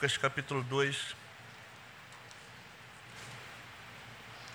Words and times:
Lucas, 0.00 0.16
capítulo 0.16 0.62
2, 0.62 1.14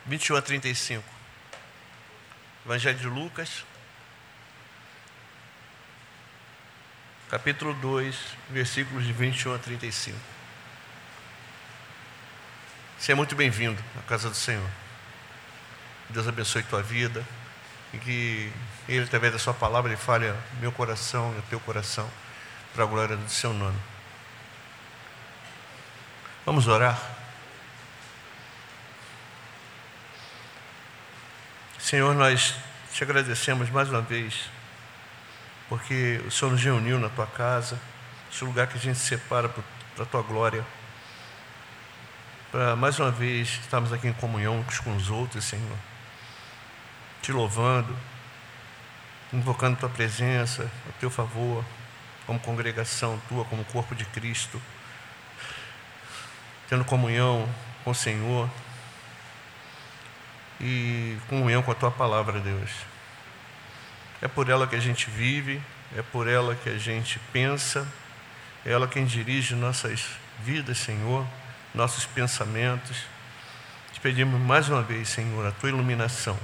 21 0.07 0.37
a 0.37 0.41
35. 0.41 1.03
Evangelho 2.65 2.97
de 2.97 3.05
Lucas, 3.05 3.63
capítulo 7.29 7.75
2, 7.75 8.17
versículos 8.49 9.05
de 9.05 9.13
21 9.13 9.53
a 9.53 9.59
35. 9.59 10.17
Seja 12.97 13.15
muito 13.15 13.35
bem-vindo 13.35 13.79
à 13.99 14.01
casa 14.09 14.31
do 14.31 14.35
Senhor. 14.35 14.67
Deus 16.09 16.27
abençoe 16.27 16.63
tua 16.63 16.81
vida 16.81 17.23
e 17.93 17.99
que 17.99 18.51
Ele, 18.89 19.03
através 19.03 19.31
da 19.31 19.37
Sua 19.37 19.53
palavra, 19.53 19.91
Ele 19.91 20.01
fale 20.01 20.25
meu 20.59 20.71
coração 20.71 21.31
e 21.33 21.35
ao 21.35 21.43
teu 21.43 21.59
coração 21.59 22.09
para 22.73 22.83
a 22.83 22.87
glória 22.87 23.15
do 23.15 23.29
Seu 23.29 23.53
nome. 23.53 23.94
Vamos 26.45 26.67
orar? 26.67 27.01
Senhor, 31.79 32.13
nós 32.13 32.53
te 32.93 33.03
agradecemos 33.03 33.67
mais 33.71 33.89
uma 33.89 34.01
vez, 34.01 34.47
porque 35.67 36.21
o 36.23 36.29
Senhor 36.29 36.51
nos 36.51 36.63
reuniu 36.63 36.99
na 36.99 37.09
tua 37.09 37.25
casa, 37.25 37.79
esse 38.31 38.45
lugar 38.45 38.67
que 38.67 38.77
a 38.77 38.79
gente 38.79 38.99
separa 38.99 39.49
para 39.49 40.03
a 40.03 40.05
tua 40.05 40.21
glória, 40.21 40.63
para 42.51 42.75
mais 42.75 42.99
uma 42.99 43.09
vez 43.09 43.49
estarmos 43.63 43.91
aqui 43.91 44.07
em 44.07 44.13
comunhão 44.13 44.59
uns 44.59 44.79
com 44.79 44.95
os 44.95 45.09
outros, 45.09 45.45
Senhor, 45.45 45.77
te 47.23 47.31
louvando, 47.31 47.97
invocando 49.33 49.79
tua 49.79 49.89
presença, 49.89 50.69
o 50.87 50.93
teu 50.99 51.09
favor, 51.09 51.65
como 52.27 52.39
congregação 52.39 53.19
tua, 53.27 53.43
como 53.45 53.65
corpo 53.65 53.95
de 53.95 54.05
Cristo 54.05 54.61
tendo 56.69 56.83
comunhão 56.83 57.47
com 57.83 57.91
o 57.91 57.95
Senhor 57.95 58.49
e 60.59 61.17
comunhão 61.29 61.61
com 61.61 61.71
a 61.71 61.75
tua 61.75 61.91
palavra, 61.91 62.39
Deus. 62.39 62.71
É 64.21 64.27
por 64.27 64.49
ela 64.49 64.65
que 64.65 64.75
a 64.75 64.79
gente 64.79 65.09
vive, 65.09 65.61
é 65.95 66.01
por 66.01 66.27
ela 66.27 66.55
que 66.55 66.69
a 66.69 66.77
gente 66.77 67.19
pensa, 67.31 67.87
é 68.65 68.71
ela 68.71 68.87
quem 68.87 69.05
dirige 69.05 69.53
nossas 69.53 70.07
vidas, 70.43 70.77
Senhor, 70.77 71.25
nossos 71.73 72.05
pensamentos. 72.05 73.03
Te 73.93 73.99
pedimos 73.99 74.39
mais 74.41 74.69
uma 74.69 74.81
vez, 74.81 75.09
Senhor, 75.09 75.45
a 75.45 75.51
tua 75.51 75.69
iluminação. 75.69 76.37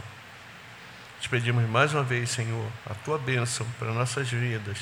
Te 1.20 1.30
pedimos 1.30 1.68
mais 1.70 1.94
uma 1.94 2.04
vez, 2.04 2.30
Senhor, 2.30 2.68
a 2.90 2.94
tua 2.94 3.18
bênção 3.18 3.66
para 3.80 3.92
nossas 3.92 4.30
vidas. 4.30 4.78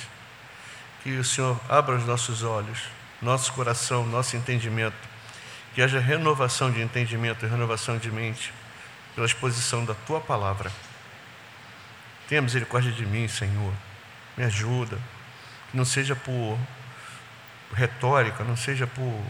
Que 1.04 1.18
o 1.18 1.24
Senhor 1.24 1.60
abra 1.70 1.96
os 1.96 2.06
nossos 2.06 2.44
olhos, 2.44 2.80
nosso 3.22 3.54
coração, 3.54 4.06
nosso 4.06 4.36
entendimento 4.36 5.19
que 5.74 5.82
haja 5.82 6.00
renovação 6.00 6.72
de 6.72 6.82
entendimento 6.82 7.46
e 7.46 7.50
renovação 7.50 7.98
de 7.98 8.12
mente 8.12 8.54
pela 9.16 9.26
exposição 9.26 9.86
da 9.86 9.94
tua 9.94 10.20
palavra. 10.20 10.72
Tenha 12.28 12.42
misericórdia 12.42 12.92
de 12.92 13.06
mim, 13.06 13.28
Senhor. 13.28 13.74
Me 14.38 14.44
ajuda. 14.44 14.98
Que 15.70 15.78
não 15.78 15.86
seja 15.86 16.16
por 16.16 16.58
retórica, 17.74 18.44
não 18.44 18.56
seja 18.56 18.88
por, 18.88 19.24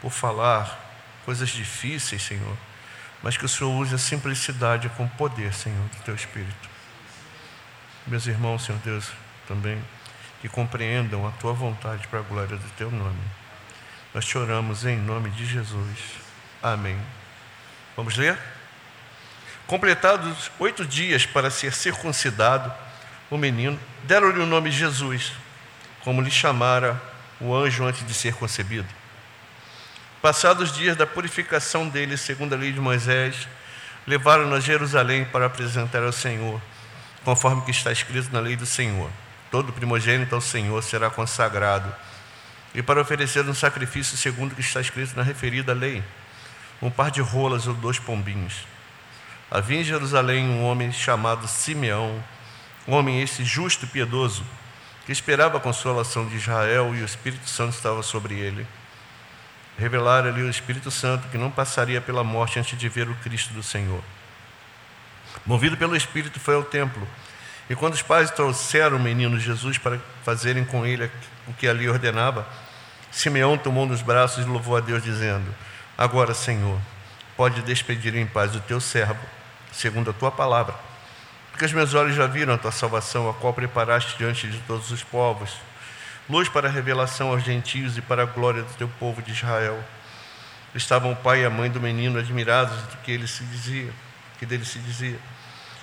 por 0.00 0.10
falar 0.10 0.84
coisas 1.24 1.48
difíceis, 1.48 2.22
Senhor, 2.22 2.56
mas 3.22 3.36
que 3.36 3.44
o 3.44 3.48
Senhor 3.48 3.70
use 3.70 3.94
a 3.94 3.98
simplicidade 3.98 4.88
com 4.90 5.08
poder, 5.08 5.52
Senhor, 5.52 5.88
do 5.88 6.02
teu 6.04 6.14
Espírito. 6.14 6.68
Meus 8.06 8.26
irmãos, 8.26 8.64
Senhor 8.64 8.80
Deus, 8.84 9.10
também, 9.48 9.82
que 10.40 10.48
compreendam 10.48 11.26
a 11.26 11.32
tua 11.32 11.52
vontade 11.52 12.06
para 12.08 12.20
a 12.20 12.22
glória 12.22 12.56
do 12.56 12.70
teu 12.76 12.90
nome. 12.90 13.20
Nós 14.16 14.24
te 14.24 14.38
oramos 14.38 14.86
em 14.86 14.96
nome 14.96 15.28
de 15.28 15.44
Jesus. 15.44 15.98
Amém. 16.62 16.98
Vamos 17.94 18.16
ler? 18.16 18.38
Completados 19.66 20.50
oito 20.58 20.86
dias 20.86 21.26
para 21.26 21.50
ser 21.50 21.74
circuncidado, 21.74 22.72
o 23.30 23.36
menino, 23.36 23.78
deram-lhe 24.04 24.40
o 24.40 24.46
nome 24.46 24.70
Jesus, 24.70 25.32
como 26.02 26.22
lhe 26.22 26.30
chamara 26.30 26.98
o 27.38 27.54
anjo 27.54 27.84
antes 27.84 28.06
de 28.06 28.14
ser 28.14 28.32
concebido. 28.32 28.88
Passados 30.22 30.70
os 30.70 30.74
dias 30.74 30.96
da 30.96 31.06
purificação 31.06 31.86
dele, 31.86 32.16
segundo 32.16 32.54
a 32.54 32.56
lei 32.56 32.72
de 32.72 32.80
Moisés, 32.80 33.46
levaram-no 34.06 34.54
a 34.54 34.60
Jerusalém 34.60 35.26
para 35.26 35.44
apresentar 35.44 36.02
ao 36.02 36.10
Senhor, 36.10 36.58
conforme 37.22 37.60
que 37.66 37.70
está 37.70 37.92
escrito 37.92 38.32
na 38.32 38.40
lei 38.40 38.56
do 38.56 38.64
Senhor. 38.64 39.10
Todo 39.50 39.74
primogênito 39.74 40.34
ao 40.34 40.40
Senhor 40.40 40.82
será 40.82 41.10
consagrado 41.10 41.94
e 42.76 42.82
para 42.82 43.00
oferecer 43.00 43.42
um 43.48 43.54
sacrifício 43.54 44.18
segundo 44.18 44.52
o 44.52 44.54
que 44.54 44.60
está 44.60 44.82
escrito 44.82 45.16
na 45.16 45.22
referida 45.22 45.72
lei, 45.72 46.04
um 46.82 46.90
par 46.90 47.10
de 47.10 47.22
rolas 47.22 47.66
ou 47.66 47.72
dois 47.72 47.98
pombinhos. 47.98 48.66
Havia 49.50 49.80
em 49.80 49.84
Jerusalém 49.84 50.46
um 50.46 50.62
homem 50.62 50.92
chamado 50.92 51.48
Simeão, 51.48 52.22
um 52.86 52.92
homem 52.92 53.22
esse 53.22 53.42
justo 53.46 53.86
e 53.86 53.88
piedoso, 53.88 54.44
que 55.06 55.10
esperava 55.10 55.56
a 55.56 55.60
consolação 55.60 56.28
de 56.28 56.36
Israel 56.36 56.94
e 56.94 57.00
o 57.00 57.04
Espírito 57.06 57.48
Santo 57.48 57.74
estava 57.74 58.02
sobre 58.02 58.34
ele. 58.34 58.66
Revelara-lhe 59.78 60.42
o 60.42 60.50
Espírito 60.50 60.90
Santo 60.90 61.28
que 61.28 61.38
não 61.38 61.50
passaria 61.50 62.02
pela 62.02 62.22
morte 62.22 62.58
antes 62.58 62.78
de 62.78 62.88
ver 62.90 63.08
o 63.08 63.14
Cristo 63.16 63.54
do 63.54 63.62
Senhor. 63.62 64.02
Movido 65.46 65.78
pelo 65.78 65.96
Espírito, 65.96 66.38
foi 66.38 66.56
ao 66.56 66.62
templo. 66.62 67.08
E 67.70 67.74
quando 67.74 67.94
os 67.94 68.02
pais 68.02 68.30
trouxeram 68.30 68.98
o 68.98 69.00
menino 69.00 69.40
Jesus 69.40 69.78
para 69.78 69.98
fazerem 70.22 70.64
com 70.64 70.84
ele 70.84 71.10
o 71.46 71.54
que 71.54 71.66
ali 71.66 71.88
ordenava, 71.88 72.46
Simeão 73.16 73.56
tomou 73.56 73.86
nos 73.86 74.02
braços 74.02 74.44
e 74.44 74.46
louvou 74.46 74.76
a 74.76 74.80
Deus, 74.80 75.02
dizendo: 75.02 75.46
Agora, 75.96 76.34
Senhor, 76.34 76.78
pode 77.34 77.62
despedir 77.62 78.14
em 78.14 78.26
paz 78.26 78.54
o 78.54 78.60
teu 78.60 78.78
servo, 78.78 79.16
segundo 79.72 80.10
a 80.10 80.12
tua 80.12 80.30
palavra, 80.30 80.74
porque 81.50 81.64
os 81.64 81.72
meus 81.72 81.94
olhos 81.94 82.14
já 82.14 82.26
viram 82.26 82.52
a 82.52 82.58
tua 82.58 82.70
salvação, 82.70 83.30
a 83.30 83.32
qual 83.32 83.54
preparaste 83.54 84.18
diante 84.18 84.46
de 84.46 84.58
todos 84.58 84.90
os 84.90 85.02
povos, 85.02 85.56
luz 86.28 86.50
para 86.50 86.68
a 86.68 86.70
revelação 86.70 87.30
aos 87.30 87.42
gentios 87.42 87.96
e 87.96 88.02
para 88.02 88.24
a 88.24 88.26
glória 88.26 88.62
do 88.62 88.74
teu 88.74 88.88
povo 89.00 89.22
de 89.22 89.32
Israel. 89.32 89.82
Estavam 90.74 91.12
o 91.12 91.16
pai 91.16 91.40
e 91.40 91.46
a 91.46 91.50
mãe 91.50 91.70
do 91.70 91.80
menino 91.80 92.18
admirados 92.18 92.76
do 92.82 92.98
que 92.98 93.12
ele 93.12 93.26
se 93.26 93.44
dizia, 93.44 93.94
que 94.38 94.44
dele 94.44 94.66
se 94.66 94.78
dizia. 94.78 95.18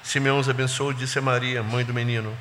Simeão 0.03 0.37
os 0.37 0.47
abençoou 0.47 0.91
e 0.91 0.93
disse 0.93 1.17
a 1.17 1.21
Maria, 1.21 1.63
mãe 1.63 1.83
do 1.83 1.95
menino: 1.95 2.31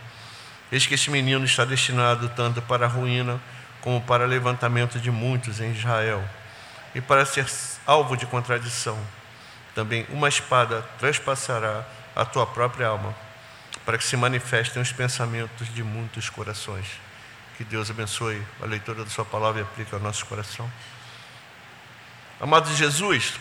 Eis 0.71 0.85
que 0.85 0.93
este 0.93 1.11
menino 1.11 1.47
está 1.47 1.65
destinado 1.65 2.29
tanto 2.37 2.61
para 2.61 2.85
a 2.85 2.89
ruína 2.91 3.41
como 3.83 4.01
para 4.01 4.25
levantamento 4.25 4.99
de 4.99 5.11
muitos 5.11 5.61
em 5.61 5.73
Israel, 5.73 6.25
e 6.95 7.01
para 7.01 7.27
ser 7.27 7.47
alvo 7.87 8.17
de 8.17 8.25
contradição. 8.27 8.99
Também 9.75 10.07
uma 10.11 10.29
espada 10.29 10.83
transpassará 10.99 11.85
a 12.15 12.25
tua 12.25 12.47
própria 12.47 12.87
alma, 12.87 13.15
para 13.85 13.99
que 13.99 14.05
se 14.05 14.17
manifestem 14.17 14.81
os 14.81 14.93
pensamentos 14.93 15.73
de 15.75 15.83
muitos 15.83 16.31
corações. 16.31 16.87
Que 17.57 17.65
Deus 17.65 17.91
abençoe 17.91 18.41
a 18.63 18.67
leitura 18.67 19.05
da 19.05 19.11
Sua 19.11 19.25
palavra 19.25 19.61
e 19.61 19.65
aplique 19.65 19.95
ao 19.95 20.01
nosso 20.01 20.25
coração. 20.27 20.71
Amados 22.41 22.77
Jesus, 22.77 23.35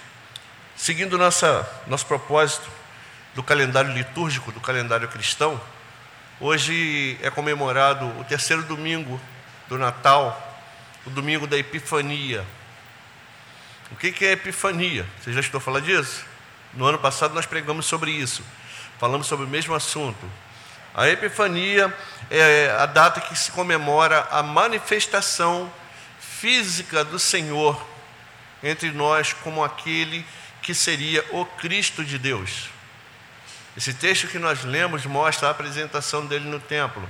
seguindo 0.75 1.18
nossa, 1.18 1.69
nosso 1.88 2.06
propósito 2.06 2.69
do 3.35 3.44
calendário 3.44 3.94
litúrgico, 3.94 4.52
do 4.52 4.59
calendário 4.59 5.08
cristão, 5.08 5.59
hoje 6.40 7.18
é 7.22 7.29
comemorado 7.29 8.06
o 8.19 8.23
terceiro 8.23 8.63
domingo 8.63 9.19
do 9.72 9.78
Natal, 9.78 10.38
o 11.06 11.09
domingo 11.09 11.48
da 11.48 11.58
Epifania. 11.58 12.46
O 13.90 13.96
que 13.96 14.26
é 14.26 14.34
Epifania? 14.34 15.08
Você 15.24 15.32
já 15.32 15.40
escutou 15.40 15.62
falar 15.62 15.80
disso? 15.80 16.26
No 16.74 16.86
ano 16.86 17.00
passado 17.00 17.34
nós 17.34 17.46
pregamos 17.46 17.86
sobre 17.86 18.12
isso, 18.12 18.44
falamos 19.00 19.28
sobre 19.28 19.46
o 19.46 19.48
mesmo 19.48 19.74
assunto. 19.74 20.30
A 20.94 21.08
Epifania 21.08 21.94
é 22.30 22.76
a 22.78 22.86
data 22.86 23.22
que 23.22 23.34
se 23.34 23.50
comemora 23.54 24.28
a 24.30 24.44
manifestação 24.44 25.72
física 26.20 27.06
do 27.06 27.18
Senhor 27.18 27.82
entre 28.62 28.91
nós 28.91 29.32
como 29.32 29.64
aquele 29.64 30.26
que 30.62 30.76
seria 30.76 31.26
o 31.32 31.46
Cristo 31.46 32.03
de 32.03 32.18
Deus. 32.18 32.70
Esse 33.78 33.94
texto 33.94 34.28
que 34.28 34.38
nós 34.38 34.66
lemos 34.66 35.06
mostra 35.06 35.47
a 35.47 35.52
apresentação 35.52 36.26
dele 36.26 36.50
no 36.50 36.59
templo. 36.59 37.09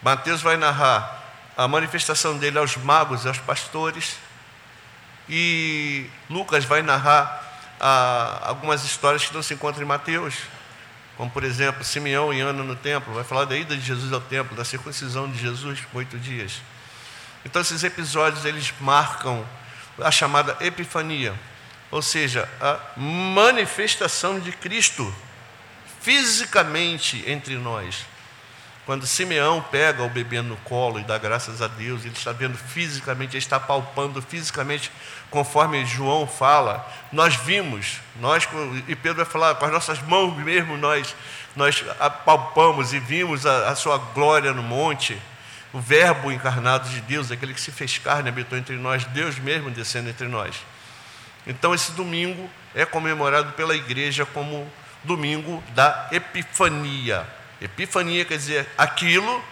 Mateus 0.00 0.40
vai 0.40 0.56
narrar 0.56 1.23
a 1.56 1.68
manifestação 1.68 2.36
dele 2.36 2.58
aos 2.58 2.76
magos 2.76 3.26
aos 3.26 3.38
pastores. 3.38 4.16
E 5.28 6.06
Lucas 6.28 6.64
vai 6.64 6.82
narrar 6.82 7.42
ah, 7.80 8.40
algumas 8.44 8.84
histórias 8.84 9.24
que 9.24 9.34
não 9.34 9.42
se 9.42 9.54
encontram 9.54 9.82
em 9.82 9.86
Mateus, 9.86 10.34
como 11.16 11.30
por 11.30 11.44
exemplo 11.44 11.84
Simeão 11.84 12.32
e 12.32 12.40
Ana 12.40 12.62
no 12.62 12.76
templo, 12.76 13.14
vai 13.14 13.24
falar 13.24 13.44
da 13.44 13.56
ida 13.56 13.76
de 13.76 13.82
Jesus 13.82 14.12
ao 14.12 14.20
templo, 14.20 14.56
da 14.56 14.64
circuncisão 14.64 15.30
de 15.30 15.38
Jesus 15.38 15.80
por 15.80 15.98
oito 15.98 16.18
dias. 16.18 16.60
Então 17.44 17.62
esses 17.62 17.84
episódios 17.84 18.44
eles 18.44 18.72
marcam 18.80 19.46
a 20.02 20.10
chamada 20.10 20.56
epifania, 20.60 21.34
ou 21.90 22.02
seja, 22.02 22.48
a 22.60 22.78
manifestação 22.98 24.40
de 24.40 24.50
Cristo 24.52 25.14
fisicamente 26.00 27.22
entre 27.26 27.56
nós. 27.56 28.04
Quando 28.86 29.06
Simeão 29.06 29.62
pega 29.62 30.02
o 30.02 30.10
bebê 30.10 30.42
no 30.42 30.56
colo 30.58 31.00
e 31.00 31.04
dá 31.04 31.16
graças 31.16 31.62
a 31.62 31.68
Deus, 31.68 32.04
ele 32.04 32.12
está 32.14 32.32
vendo 32.32 32.58
fisicamente, 32.58 33.30
ele 33.30 33.38
está 33.38 33.58
palpando 33.58 34.20
fisicamente, 34.20 34.92
conforme 35.30 35.86
João 35.86 36.26
fala. 36.26 36.86
Nós 37.10 37.34
vimos, 37.34 38.00
nós, 38.20 38.46
e 38.86 38.94
Pedro 38.94 39.24
vai 39.24 39.24
falar, 39.24 39.54
com 39.54 39.64
as 39.64 39.72
nossas 39.72 40.02
mãos 40.02 40.36
mesmo, 40.36 40.76
nós, 40.76 41.16
nós 41.56 41.82
palpamos 42.26 42.92
e 42.92 42.98
vimos 42.98 43.46
a, 43.46 43.70
a 43.70 43.74
sua 43.74 43.96
glória 43.96 44.52
no 44.52 44.62
monte. 44.62 45.16
O 45.72 45.80
Verbo 45.80 46.30
encarnado 46.30 46.88
de 46.90 47.00
Deus, 47.00 47.30
aquele 47.30 47.54
que 47.54 47.60
se 47.60 47.72
fez 47.72 47.96
carne, 47.96 48.28
habitou 48.28 48.58
entre 48.58 48.76
nós, 48.76 49.04
Deus 49.06 49.38
mesmo 49.38 49.70
descendo 49.70 50.10
entre 50.10 50.28
nós. 50.28 50.56
Então, 51.46 51.74
esse 51.74 51.92
domingo 51.92 52.50
é 52.74 52.84
comemorado 52.84 53.52
pela 53.52 53.74
igreja 53.74 54.26
como 54.26 54.70
domingo 55.02 55.64
da 55.74 56.08
Epifania. 56.12 57.26
Epifania 57.64 58.24
quer 58.24 58.36
dizer 58.36 58.68
aquilo 58.76 59.42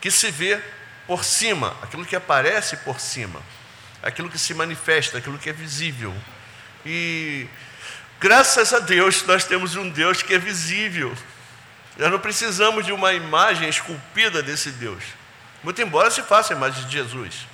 que 0.00 0.10
se 0.10 0.30
vê 0.30 0.60
por 1.06 1.24
cima, 1.24 1.74
aquilo 1.82 2.04
que 2.04 2.16
aparece 2.16 2.76
por 2.78 3.00
cima, 3.00 3.40
aquilo 4.02 4.28
que 4.28 4.38
se 4.38 4.54
manifesta, 4.54 5.18
aquilo 5.18 5.38
que 5.38 5.50
é 5.50 5.52
visível. 5.52 6.14
E 6.84 7.46
graças 8.20 8.72
a 8.72 8.78
Deus 8.78 9.24
nós 9.24 9.44
temos 9.44 9.76
um 9.76 9.88
Deus 9.88 10.22
que 10.22 10.34
é 10.34 10.38
visível. 10.38 11.14
Nós 11.96 12.10
não 12.10 12.18
precisamos 12.18 12.84
de 12.84 12.92
uma 12.92 13.12
imagem 13.14 13.68
esculpida 13.68 14.42
desse 14.42 14.70
Deus. 14.70 15.02
Muito 15.62 15.80
embora 15.80 16.10
se 16.10 16.22
faça 16.22 16.52
a 16.52 16.56
imagem 16.56 16.84
de 16.84 16.92
Jesus. 16.92 17.46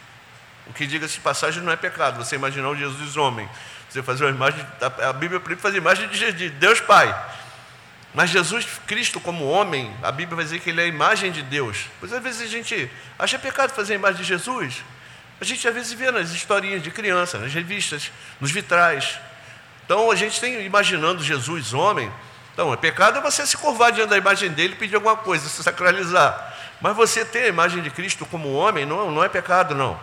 O 0.66 0.72
que 0.72 0.86
diga-se 0.86 1.20
passagem 1.20 1.62
não 1.62 1.72
é 1.72 1.76
pecado. 1.76 2.22
Você 2.22 2.36
imaginar 2.36 2.68
o 2.68 2.76
Jesus 2.76 3.16
homem. 3.16 3.48
Você 3.88 4.02
fazer 4.02 4.24
uma 4.24 4.30
imagem, 4.30 4.66
a 5.02 5.12
Bíblia 5.12 5.38
proíbe 5.38 5.60
fazer 5.60 5.78
imagem 5.78 6.08
de 6.08 6.50
Deus 6.50 6.80
Pai. 6.80 7.08
Mas 8.14 8.30
Jesus 8.30 8.66
Cristo, 8.86 9.18
como 9.18 9.48
homem, 9.48 9.94
a 10.02 10.12
Bíblia 10.12 10.36
vai 10.36 10.44
dizer 10.44 10.60
que 10.60 10.70
ele 10.70 10.80
é 10.80 10.84
a 10.84 10.86
imagem 10.86 11.32
de 11.32 11.42
Deus. 11.42 11.86
Pois 11.98 12.12
às 12.12 12.22
vezes 12.22 12.42
a 12.42 12.46
gente 12.46 12.90
acha 13.18 13.38
pecado 13.38 13.70
fazer 13.70 13.94
a 13.94 13.96
imagem 13.96 14.20
de 14.20 14.28
Jesus. 14.28 14.84
A 15.40 15.44
gente 15.44 15.66
às 15.66 15.74
vezes 15.74 15.92
vê 15.92 16.10
nas 16.10 16.30
historinhas 16.30 16.82
de 16.82 16.90
criança, 16.90 17.38
nas 17.38 17.52
revistas, 17.52 18.12
nos 18.40 18.50
vitrais. 18.50 19.18
Então 19.84 20.10
a 20.10 20.14
gente 20.14 20.40
tem 20.40 20.64
imaginando 20.64 21.22
Jesus 21.22 21.72
homem. 21.72 22.12
Então, 22.52 22.72
é 22.72 22.76
pecado 22.76 23.20
você 23.22 23.46
se 23.46 23.56
curvar 23.56 23.92
diante 23.92 24.10
da 24.10 24.18
imagem 24.18 24.50
dele 24.50 24.74
e 24.74 24.76
pedir 24.76 24.96
alguma 24.96 25.16
coisa, 25.16 25.48
se 25.48 25.62
sacralizar. 25.62 26.54
Mas 26.82 26.94
você 26.94 27.24
ter 27.24 27.44
a 27.44 27.48
imagem 27.48 27.82
de 27.82 27.90
Cristo 27.90 28.26
como 28.26 28.52
homem 28.52 28.84
não, 28.84 29.10
não 29.10 29.24
é 29.24 29.28
pecado, 29.28 29.74
não. 29.74 29.98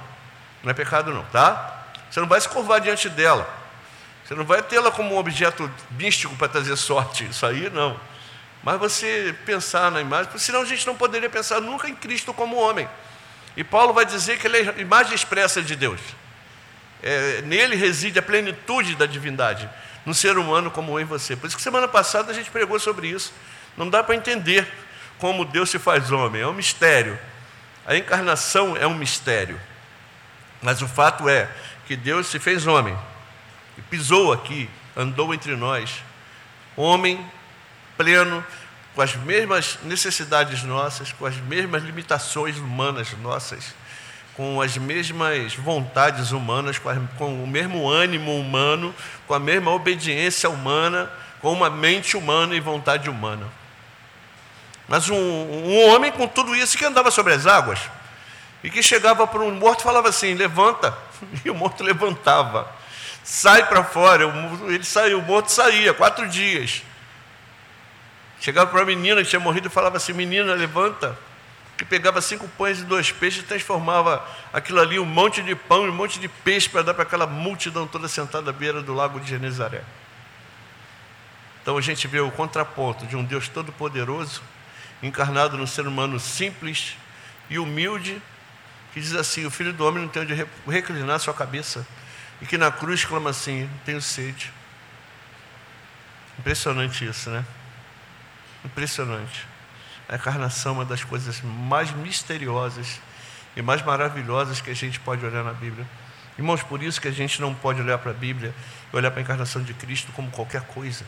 Não 0.63 0.71
é 0.71 0.73
pecado, 0.73 1.13
não, 1.13 1.23
tá? 1.25 1.85
Você 2.09 2.19
não 2.19 2.27
vai 2.27 2.41
se 2.41 2.49
curvar 2.49 2.81
diante 2.81 3.07
dela. 3.07 3.47
Você 4.29 4.35
não 4.35 4.45
vai 4.45 4.61
tê-la 4.61 4.91
como 4.91 5.15
um 5.15 5.17
objeto 5.17 5.71
místico 5.89 6.35
para 6.35 6.47
trazer 6.47 6.77
sorte, 6.77 7.25
isso 7.25 7.43
aí 7.47 7.67
não. 7.71 7.99
Mas 8.61 8.79
você 8.79 9.35
pensar 9.43 9.89
na 9.89 10.01
imagem, 10.01 10.37
senão 10.37 10.61
a 10.61 10.65
gente 10.65 10.85
não 10.85 10.95
poderia 10.95 11.27
pensar 11.27 11.59
nunca 11.59 11.89
em 11.89 11.95
Cristo 11.95 12.31
como 12.31 12.55
homem. 12.55 12.87
E 13.57 13.63
Paulo 13.63 13.91
vai 13.91 14.05
dizer 14.05 14.37
que 14.37 14.45
ele 14.45 14.57
é 14.59 14.69
a 14.69 14.79
imagem 14.79 15.15
expressa 15.15 15.63
de 15.63 15.75
Deus. 15.75 15.99
É, 17.01 17.41
nele 17.41 17.75
reside 17.75 18.19
a 18.19 18.21
plenitude 18.21 18.95
da 18.95 19.07
divindade, 19.07 19.67
no 20.05 20.13
ser 20.13 20.37
humano 20.37 20.69
como 20.69 20.91
eu 20.91 21.01
e 21.01 21.05
você. 21.05 21.35
Por 21.35 21.47
isso 21.47 21.57
que 21.57 21.63
semana 21.63 21.87
passada 21.87 22.31
a 22.31 22.35
gente 22.35 22.51
pregou 22.51 22.79
sobre 22.79 23.07
isso. 23.07 23.33
Não 23.75 23.89
dá 23.89 24.03
para 24.03 24.13
entender 24.13 24.71
como 25.17 25.43
Deus 25.43 25.71
se 25.71 25.79
faz 25.79 26.11
homem, 26.11 26.43
é 26.43 26.47
um 26.47 26.53
mistério. 26.53 27.17
A 27.83 27.95
encarnação 27.95 28.77
é 28.77 28.85
um 28.85 28.93
mistério. 28.93 29.59
Mas 30.61 30.83
o 30.83 30.87
fato 30.87 31.27
é 31.27 31.49
que 31.87 31.95
Deus 31.95 32.27
se 32.27 32.37
fez 32.37 32.67
homem 32.67 32.95
pisou 33.81 34.33
aqui, 34.33 34.69
andou 34.95 35.33
entre 35.33 35.55
nós, 35.55 36.03
homem 36.75 37.19
pleno, 37.97 38.43
com 38.95 39.01
as 39.01 39.15
mesmas 39.15 39.79
necessidades 39.83 40.63
nossas, 40.63 41.11
com 41.11 41.25
as 41.25 41.35
mesmas 41.35 41.83
limitações 41.83 42.57
humanas 42.57 43.11
nossas, 43.21 43.73
com 44.35 44.61
as 44.61 44.77
mesmas 44.77 45.53
vontades 45.55 46.31
humanas, 46.31 46.77
com, 46.77 47.07
com 47.17 47.43
o 47.43 47.47
mesmo 47.47 47.89
ânimo 47.89 48.37
humano, 48.39 48.95
com 49.27 49.33
a 49.33 49.39
mesma 49.39 49.71
obediência 49.71 50.49
humana, 50.49 51.11
com 51.41 51.51
uma 51.53 51.69
mente 51.69 52.17
humana 52.17 52.55
e 52.55 52.59
vontade 52.59 53.09
humana. 53.09 53.45
Mas 54.87 55.09
um, 55.09 55.15
um 55.15 55.89
homem 55.89 56.11
com 56.11 56.27
tudo 56.27 56.55
isso 56.55 56.77
que 56.77 56.85
andava 56.85 57.11
sobre 57.11 57.33
as 57.33 57.45
águas, 57.45 57.79
e 58.63 58.69
que 58.69 58.81
chegava 58.81 59.25
para 59.27 59.41
um 59.41 59.51
morto 59.51 59.81
e 59.81 59.83
falava 59.83 60.09
assim: 60.09 60.33
levanta, 60.33 60.97
e 61.45 61.49
o 61.49 61.55
morto 61.55 61.83
levantava 61.83 62.78
sai 63.23 63.67
para 63.67 63.83
fora. 63.83 64.25
Ele 64.67 64.83
saiu, 64.83 65.19
o 65.19 65.21
morto 65.21 65.51
saía, 65.51 65.93
quatro 65.93 66.27
dias. 66.27 66.83
Chegava 68.39 68.69
para 68.69 68.79
uma 68.79 68.85
menina 68.85 69.21
que 69.21 69.29
tinha 69.29 69.39
morrido 69.39 69.67
e 69.67 69.69
falava 69.69 69.97
assim: 69.97 70.13
Menina, 70.13 70.53
levanta. 70.53 71.17
Que 71.77 71.85
pegava 71.85 72.21
cinco 72.21 72.45
pães 72.57 72.79
e 72.79 72.83
dois 72.83 73.09
peixes 73.09 73.41
e 73.41 73.45
transformava 73.45 74.25
aquilo 74.51 74.81
ali, 74.81 74.99
um 74.99 75.05
monte 75.05 75.41
de 75.41 75.55
pão 75.55 75.85
e 75.85 75.89
um 75.89 75.93
monte 75.93 76.19
de 76.19 76.27
peixe 76.27 76.67
para 76.67 76.81
dar 76.81 76.93
para 76.93 77.03
aquela 77.03 77.25
multidão 77.25 77.87
toda 77.87 78.05
sentada 78.09 78.49
à 78.49 78.53
beira 78.53 78.81
do 78.81 78.93
lago 78.93 79.17
de 79.17 79.29
Genezaré. 79.29 79.81
Então 81.61 81.77
a 81.77 81.81
gente 81.81 82.05
vê 82.05 82.19
o 82.19 82.29
contraponto 82.31 83.05
de 83.05 83.15
um 83.15 83.23
Deus 83.23 83.47
todo-poderoso, 83.47 84.41
encarnado 85.01 85.57
num 85.57 85.65
ser 85.65 85.87
humano 85.87 86.19
simples 86.19 86.97
e 87.49 87.57
humilde, 87.57 88.21
que 88.93 88.99
diz 88.99 89.15
assim: 89.15 89.45
O 89.45 89.51
filho 89.51 89.71
do 89.71 89.85
homem 89.85 90.03
não 90.03 90.09
tem 90.09 90.23
onde 90.23 90.47
reclinar 90.67 91.17
sua 91.19 91.33
cabeça 91.33 91.87
e 92.41 92.45
que 92.45 92.57
na 92.57 92.71
cruz 92.71 93.05
clama 93.05 93.29
assim: 93.29 93.69
tenho 93.85 94.01
sede. 94.01 94.51
Impressionante 96.37 97.05
isso, 97.05 97.29
né? 97.29 97.43
Impressionante. 98.63 99.45
A 100.07 100.15
encarnação 100.15 100.73
é 100.73 100.75
uma 100.79 100.85
das 100.85 101.03
coisas 101.03 101.41
mais 101.41 101.91
misteriosas 101.91 102.99
e 103.55 103.61
mais 103.61 103.81
maravilhosas 103.81 104.61
que 104.61 104.69
a 104.69 104.73
gente 104.73 104.99
pode 104.99 105.25
olhar 105.25 105.43
na 105.43 105.53
Bíblia. 105.53 105.85
Irmãos, 106.37 106.63
por 106.63 106.81
isso 106.81 107.01
que 107.01 107.07
a 107.07 107.11
gente 107.11 107.41
não 107.41 107.53
pode 107.53 107.81
olhar 107.81 107.97
para 107.97 108.11
a 108.11 108.13
Bíblia 108.13 108.53
e 108.91 108.95
olhar 108.95 109.11
para 109.11 109.19
a 109.19 109.23
encarnação 109.23 109.61
de 109.61 109.73
Cristo 109.73 110.11
como 110.13 110.31
qualquer 110.31 110.61
coisa. 110.61 111.05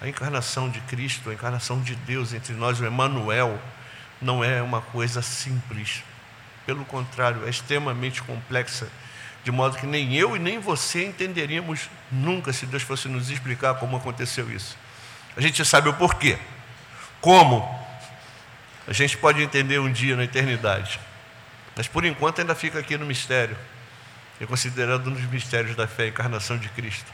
A 0.00 0.08
encarnação 0.08 0.68
de 0.68 0.80
Cristo, 0.80 1.30
a 1.30 1.34
encarnação 1.34 1.80
de 1.80 1.94
Deus 1.94 2.32
entre 2.32 2.52
nós, 2.54 2.80
o 2.80 2.84
Emmanuel, 2.84 3.60
não 4.20 4.42
é 4.42 4.60
uma 4.60 4.80
coisa 4.80 5.22
simples. 5.22 6.02
Pelo 6.66 6.84
contrário, 6.84 7.46
é 7.46 7.50
extremamente 7.50 8.20
complexa 8.22 8.88
de 9.44 9.50
modo 9.50 9.76
que 9.76 9.86
nem 9.86 10.14
eu 10.14 10.36
e 10.36 10.38
nem 10.38 10.58
você 10.58 11.04
entenderíamos 11.04 11.88
nunca 12.10 12.52
se 12.52 12.64
Deus 12.66 12.82
fosse 12.82 13.08
nos 13.08 13.30
explicar 13.30 13.74
como 13.74 13.96
aconteceu 13.96 14.50
isso. 14.50 14.76
A 15.36 15.40
gente 15.40 15.64
sabe 15.64 15.88
o 15.88 15.94
porquê. 15.94 16.38
Como? 17.20 17.80
A 18.86 18.92
gente 18.92 19.16
pode 19.16 19.42
entender 19.42 19.78
um 19.78 19.90
dia 19.90 20.16
na 20.16 20.24
eternidade. 20.24 21.00
Mas 21.74 21.88
por 21.88 22.04
enquanto 22.04 22.40
ainda 22.40 22.54
fica 22.54 22.78
aqui 22.78 22.96
no 22.96 23.06
mistério. 23.06 23.56
É 24.40 24.46
considerado 24.46 25.08
um 25.08 25.12
dos 25.12 25.24
mistérios 25.24 25.76
da 25.76 25.86
fé, 25.86 26.04
a 26.04 26.08
encarnação 26.08 26.58
de 26.58 26.68
Cristo. 26.70 27.06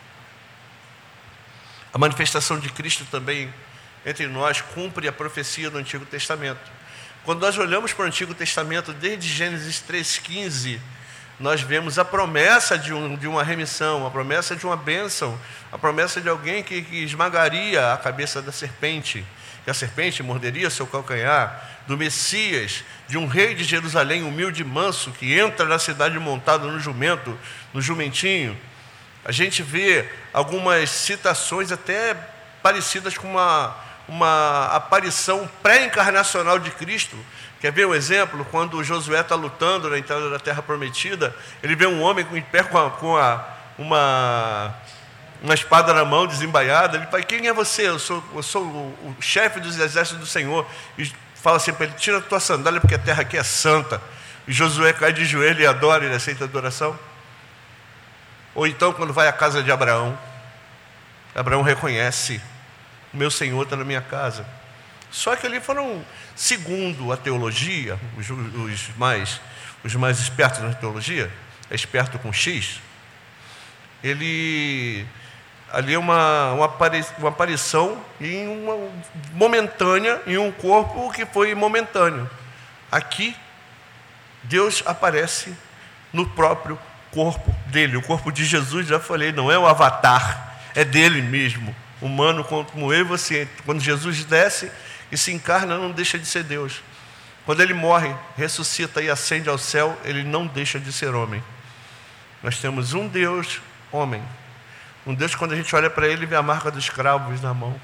A 1.92 1.98
manifestação 1.98 2.58
de 2.58 2.68
Cristo 2.70 3.06
também 3.10 3.52
entre 4.04 4.26
nós 4.26 4.60
cumpre 4.60 5.08
a 5.08 5.12
profecia 5.12 5.70
do 5.70 5.78
Antigo 5.78 6.06
Testamento. 6.06 6.60
Quando 7.24 7.40
nós 7.40 7.58
olhamos 7.58 7.92
para 7.92 8.04
o 8.04 8.08
Antigo 8.08 8.34
Testamento, 8.34 8.92
desde 8.92 9.28
Gênesis 9.28 9.82
3,15 9.86 10.80
nós 11.38 11.60
vemos 11.60 11.98
a 11.98 12.04
promessa 12.04 12.76
de, 12.76 12.92
um, 12.92 13.14
de 13.14 13.28
uma 13.28 13.44
remissão, 13.44 14.06
a 14.06 14.10
promessa 14.10 14.56
de 14.56 14.66
uma 14.66 14.76
bênção, 14.76 15.38
a 15.70 15.78
promessa 15.78 16.20
de 16.20 16.28
alguém 16.28 16.62
que, 16.62 16.82
que 16.82 17.04
esmagaria 17.04 17.92
a 17.92 17.96
cabeça 17.96 18.42
da 18.42 18.50
serpente, 18.50 19.24
que 19.64 19.70
a 19.70 19.74
serpente 19.74 20.22
morderia 20.22 20.68
seu 20.68 20.86
calcanhar, 20.86 21.78
do 21.86 21.96
Messias, 21.96 22.84
de 23.06 23.16
um 23.16 23.26
rei 23.26 23.54
de 23.54 23.64
Jerusalém 23.64 24.22
humilde 24.22 24.62
e 24.62 24.64
manso, 24.64 25.12
que 25.12 25.38
entra 25.38 25.64
na 25.64 25.78
cidade 25.78 26.18
montado 26.18 26.70
no 26.70 26.80
jumento, 26.80 27.38
no 27.72 27.80
jumentinho. 27.80 28.58
A 29.24 29.32
gente 29.32 29.62
vê 29.62 30.08
algumas 30.32 30.90
citações 30.90 31.70
até 31.70 32.16
parecidas 32.62 33.16
com 33.16 33.30
uma, 33.30 33.76
uma 34.08 34.66
aparição 34.66 35.48
pré-encarnacional 35.62 36.58
de 36.58 36.70
Cristo, 36.72 37.16
Quer 37.60 37.72
ver 37.72 37.86
um 37.86 37.94
exemplo? 37.94 38.44
Quando 38.50 38.82
Josué 38.84 39.20
está 39.20 39.34
lutando 39.34 39.90
na 39.90 39.98
entrada 39.98 40.30
da 40.30 40.38
terra 40.38 40.62
prometida, 40.62 41.34
ele 41.62 41.74
vê 41.74 41.86
um 41.86 42.00
homem 42.00 42.26
em 42.32 42.42
pé 42.42 42.62
com, 42.62 42.78
a, 42.78 42.90
com 42.90 43.16
a, 43.16 43.44
uma, 43.76 44.74
uma 45.42 45.54
espada 45.54 45.92
na 45.92 46.04
mão, 46.04 46.26
desembaiada. 46.26 46.96
Ele 46.96 47.06
fala: 47.06 47.22
Quem 47.22 47.48
é 47.48 47.52
você? 47.52 47.88
Eu 47.88 47.98
sou, 47.98 48.22
eu 48.32 48.42
sou 48.42 48.62
o, 48.62 49.14
o 49.18 49.22
chefe 49.22 49.58
dos 49.58 49.76
exércitos 49.78 50.20
do 50.20 50.26
Senhor. 50.26 50.64
E 50.96 51.10
fala 51.34 51.56
assim 51.56 51.72
para 51.72 51.86
ele: 51.86 51.94
Tira 51.94 52.18
a 52.18 52.20
tua 52.20 52.38
sandália, 52.38 52.80
porque 52.80 52.94
a 52.94 52.98
terra 52.98 53.22
aqui 53.22 53.36
é 53.36 53.42
santa. 53.42 54.00
E 54.46 54.52
Josué 54.52 54.92
cai 54.92 55.12
de 55.12 55.24
joelho 55.24 55.60
e 55.60 55.66
adora, 55.66 56.04
ele 56.04 56.14
aceita 56.14 56.44
a 56.44 56.46
adoração. 56.46 56.98
Ou 58.54 58.66
então, 58.66 58.92
quando 58.92 59.12
vai 59.12 59.26
à 59.26 59.32
casa 59.32 59.62
de 59.62 59.72
Abraão, 59.72 60.16
Abraão 61.34 61.62
reconhece: 61.62 62.40
Meu 63.12 63.32
Senhor 63.32 63.64
está 63.64 63.74
na 63.74 63.84
minha 63.84 64.00
casa. 64.00 64.46
Só 65.10 65.34
que 65.36 65.46
ali 65.46 65.60
foram 65.60 66.04
Segundo 66.38 67.12
a 67.12 67.16
teologia, 67.16 67.98
os, 68.16 68.30
os, 68.30 68.96
mais, 68.96 69.40
os 69.82 69.92
mais 69.96 70.20
espertos 70.20 70.60
na 70.60 70.72
teologia, 70.72 71.28
é 71.68 71.74
esperto 71.74 72.16
com 72.16 72.32
X, 72.32 72.80
ele 74.04 75.04
ali 75.72 75.96
uma, 75.96 76.52
uma, 76.52 76.72
uma 77.18 77.28
aparição 77.28 78.00
em 78.20 78.46
uma 78.46 78.88
momentânea 79.32 80.22
em 80.28 80.38
um 80.38 80.52
corpo 80.52 81.10
que 81.10 81.26
foi 81.26 81.52
momentâneo. 81.56 82.30
Aqui, 82.88 83.34
Deus 84.44 84.80
aparece 84.86 85.52
no 86.12 86.24
próprio 86.24 86.78
corpo 87.10 87.52
dele. 87.66 87.96
O 87.96 88.02
corpo 88.02 88.30
de 88.30 88.44
Jesus, 88.44 88.86
já 88.86 89.00
falei, 89.00 89.32
não 89.32 89.50
é 89.50 89.58
o 89.58 89.66
avatar, 89.66 90.56
é 90.72 90.84
dele 90.84 91.20
mesmo, 91.20 91.74
humano 92.00 92.44
como 92.44 92.92
eu 92.92 93.00
e 93.00 93.02
você. 93.02 93.48
Quando 93.64 93.80
Jesus 93.80 94.24
desce 94.24 94.70
e 95.10 95.16
se 95.16 95.32
encarna, 95.32 95.78
não 95.78 95.90
deixa 95.90 96.18
de 96.18 96.26
ser 96.26 96.44
Deus. 96.44 96.82
Quando 97.46 97.62
ele 97.62 97.72
morre, 97.72 98.14
ressuscita 98.36 99.00
e 99.00 99.08
ascende 99.08 99.48
ao 99.48 99.56
céu, 99.56 99.98
ele 100.04 100.22
não 100.22 100.46
deixa 100.46 100.78
de 100.78 100.92
ser 100.92 101.14
homem. 101.14 101.42
Nós 102.42 102.58
temos 102.58 102.92
um 102.92 103.08
Deus, 103.08 103.60
homem. 103.90 104.22
Um 105.06 105.14
Deus, 105.14 105.34
quando 105.34 105.52
a 105.52 105.56
gente 105.56 105.74
olha 105.74 105.88
para 105.88 106.06
ele, 106.06 106.26
vê 106.26 106.36
a 106.36 106.42
marca 106.42 106.70
dos 106.70 106.90
cravos 106.90 107.40
na 107.40 107.54
mão. 107.54 107.80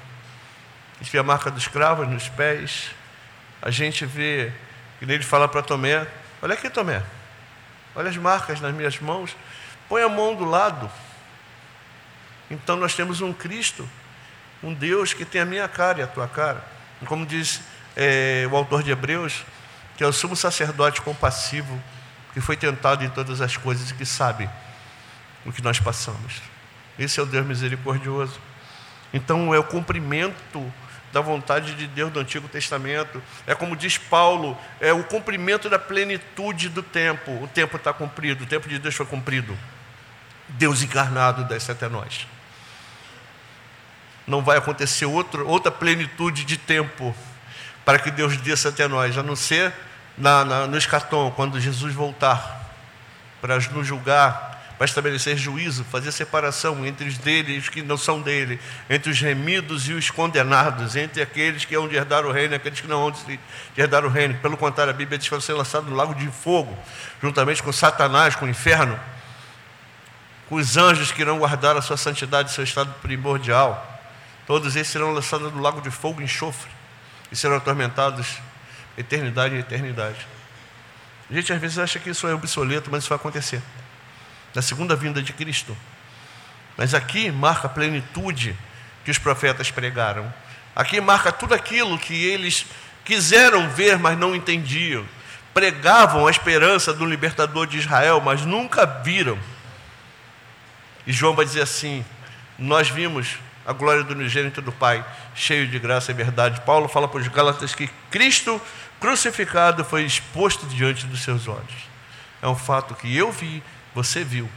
A 0.95 1.03
gente 1.03 1.11
vê 1.11 1.17
a 1.17 1.23
marca 1.23 1.49
dos 1.49 1.67
cravos 1.67 2.07
nos 2.07 2.29
pés. 2.29 2.91
A 3.61 3.71
gente 3.71 4.05
vê, 4.05 4.53
que 4.99 5.05
ele 5.05 5.23
fala 5.23 5.47
para 5.47 5.63
Tomé: 5.63 6.05
Olha 6.41 6.53
aqui, 6.53 6.69
Tomé. 6.69 7.01
Olha 7.95 8.09
as 8.09 8.17
marcas 8.17 8.61
nas 8.61 8.73
minhas 8.73 8.99
mãos. 8.99 9.35
Põe 9.89 10.03
a 10.03 10.09
mão 10.09 10.35
do 10.35 10.45
lado. 10.45 10.91
Então 12.51 12.75
nós 12.75 12.93
temos 12.93 13.21
um 13.21 13.33
Cristo, 13.33 13.89
um 14.61 14.73
Deus 14.73 15.13
que 15.13 15.25
tem 15.25 15.41
a 15.41 15.45
minha 15.45 15.67
cara 15.67 16.01
e 16.01 16.03
a 16.03 16.07
tua 16.07 16.27
cara. 16.27 16.74
Como 17.05 17.25
diz 17.25 17.61
é, 17.95 18.47
o 18.51 18.55
autor 18.55 18.83
de 18.83 18.91
Hebreus, 18.91 19.43
que 19.97 20.03
é 20.03 20.07
o 20.07 20.13
sumo 20.13 20.35
sacerdote 20.35 21.01
compassivo, 21.01 21.81
que 22.33 22.41
foi 22.41 22.57
tentado 22.57 23.03
em 23.03 23.09
todas 23.09 23.41
as 23.41 23.55
coisas 23.55 23.89
e 23.89 23.93
que 23.93 24.05
sabe 24.05 24.49
o 25.45 25.51
que 25.51 25.61
nós 25.61 25.79
passamos. 25.79 26.41
Esse 26.97 27.19
é 27.19 27.23
o 27.23 27.25
Deus 27.25 27.45
misericordioso. 27.45 28.39
Então 29.13 29.53
é 29.53 29.59
o 29.59 29.63
cumprimento 29.63 30.73
da 31.13 31.21
vontade 31.21 31.75
de 31.75 31.87
Deus 31.87 32.11
do 32.11 32.19
Antigo 32.19 32.47
Testamento. 32.49 33.23
É 33.47 33.55
como 33.55 33.75
diz 33.75 33.97
Paulo, 33.97 34.57
é 34.81 34.91
o 34.91 35.03
cumprimento 35.03 35.69
da 35.69 35.79
plenitude 35.79 36.67
do 36.67 36.83
tempo. 36.83 37.31
O 37.41 37.47
tempo 37.47 37.77
está 37.77 37.93
cumprido, 37.93 38.43
o 38.43 38.47
tempo 38.47 38.67
de 38.67 38.79
Deus 38.79 38.95
foi 38.95 39.05
cumprido. 39.05 39.57
Deus 40.49 40.83
encarnado 40.83 41.45
desce 41.45 41.71
até 41.71 41.87
nós. 41.87 42.27
Não 44.27 44.41
vai 44.41 44.57
acontecer 44.57 45.05
outro, 45.05 45.47
outra 45.47 45.71
plenitude 45.71 46.43
de 46.43 46.57
tempo 46.57 47.15
para 47.83 47.99
que 47.99 48.09
Deus 48.09 48.35
desça 48.37 48.69
até 48.69 48.87
nós, 48.87 49.17
a 49.17 49.21
não 49.21 49.35
ser 49.35 49.71
na, 50.17 50.43
na, 50.43 50.67
no 50.67 50.77
escatom, 50.77 51.31
quando 51.31 51.59
Jesus 51.59 51.93
voltar 51.93 52.63
para 53.39 53.55
nos 53.59 53.85
julgar 53.85 54.55
para 54.77 54.85
estabelecer 54.85 55.37
juízo, 55.37 55.85
fazer 55.85 56.11
separação 56.11 56.85
entre 56.85 57.07
os 57.07 57.17
dele 57.17 57.55
e 57.55 57.57
os 57.57 57.69
que 57.69 57.81
não 57.81 57.97
são 57.97 58.21
dele, 58.21 58.59
entre 58.89 59.09
os 59.09 59.19
remidos 59.19 59.87
e 59.87 59.93
os 59.93 60.09
condenados, 60.09 60.95
entre 60.95 61.21
aqueles 61.21 61.63
que 61.63 61.75
hão 61.75 61.87
de 61.87 61.95
herdar 61.95 62.25
o 62.25 62.31
reino 62.31 62.53
e 62.53 62.57
aqueles 62.57 62.81
que 62.81 62.87
não 62.87 63.05
hão 63.05 63.11
de 63.11 63.39
herdar 63.77 64.05
o 64.05 64.09
reino. 64.09 64.37
Pelo 64.39 64.57
contrário, 64.57 64.91
a 64.91 64.95
Bíblia 64.95 65.17
diz 65.17 65.27
que 65.27 65.33
vai 65.33 65.41
ser 65.41 65.53
lançado 65.53 65.89
no 65.89 65.95
lago 65.95 66.13
de 66.13 66.27
fogo, 66.27 66.77
juntamente 67.21 67.63
com 67.63 67.71
Satanás, 67.71 68.35
com 68.35 68.45
o 68.45 68.49
inferno, 68.49 68.99
com 70.49 70.55
os 70.55 70.75
anjos 70.75 71.11
que 71.11 71.21
irão 71.21 71.39
guardar 71.39 71.77
a 71.77 71.81
sua 71.81 71.97
santidade, 71.97 72.51
seu 72.51 72.63
estado 72.63 72.93
primordial. 73.01 73.94
Todos 74.47 74.75
esses 74.75 74.91
serão 74.91 75.11
lançados 75.11 75.51
no 75.51 75.61
lago 75.61 75.81
de 75.81 75.89
fogo 75.89 76.21
e 76.21 76.25
enxofre 76.25 76.69
e 77.31 77.35
serão 77.35 77.57
atormentados 77.57 78.37
eternidade 78.97 79.55
e 79.55 79.59
eternidade. 79.59 80.27
A 81.29 81.33
gente 81.33 81.51
às 81.51 81.59
vezes 81.59 81.79
acha 81.79 81.99
que 81.99 82.09
isso 82.09 82.27
é 82.27 82.33
obsoleto, 82.33 82.89
mas 82.91 83.03
isso 83.03 83.09
vai 83.09 83.17
acontecer 83.17 83.61
da 84.55 84.61
segunda 84.61 84.95
vinda 84.95 85.21
de 85.21 85.33
Cristo. 85.33 85.75
Mas 86.77 86.93
aqui 86.93 87.29
marca 87.29 87.67
a 87.67 87.69
plenitude 87.69 88.55
que 89.03 89.11
os 89.11 89.17
profetas 89.17 89.69
pregaram. 89.69 90.33
Aqui 90.73 91.01
marca 91.01 91.31
tudo 91.31 91.53
aquilo 91.53 91.99
que 91.99 92.13
eles 92.25 92.65
quiseram 93.03 93.69
ver, 93.69 93.99
mas 93.99 94.17
não 94.17 94.33
entendiam. 94.33 95.05
Pregavam 95.53 96.25
a 96.25 96.31
esperança 96.31 96.93
do 96.93 97.05
libertador 97.05 97.67
de 97.67 97.77
Israel, 97.77 98.21
mas 98.21 98.45
nunca 98.45 98.85
viram. 98.85 99.37
E 101.05 101.11
João 101.11 101.35
vai 101.35 101.45
dizer 101.45 101.61
assim: 101.61 102.03
Nós 102.57 102.89
vimos 102.89 103.37
a 103.65 103.73
glória 103.73 104.03
do 104.03 104.13
unigênito 104.13 104.61
do 104.61 104.71
Pai, 104.71 105.03
cheio 105.33 105.67
de 105.67 105.79
graça 105.79 106.11
e 106.11 106.13
verdade. 106.13 106.61
Paulo 106.61 106.87
fala 106.87 107.07
para 107.07 107.19
os 107.19 107.27
Gálatas 107.27 107.73
que 107.73 107.87
Cristo 108.11 108.61
crucificado 108.99 109.83
foi 109.83 110.03
exposto 110.03 110.65
diante 110.67 111.05
dos 111.05 111.21
seus 111.21 111.47
olhos. 111.47 111.89
É 112.41 112.47
um 112.47 112.55
fato 112.55 112.93
que 112.95 113.15
eu 113.15 113.31
vi, 113.31 113.63
você 113.93 114.23
viu, 114.23 114.49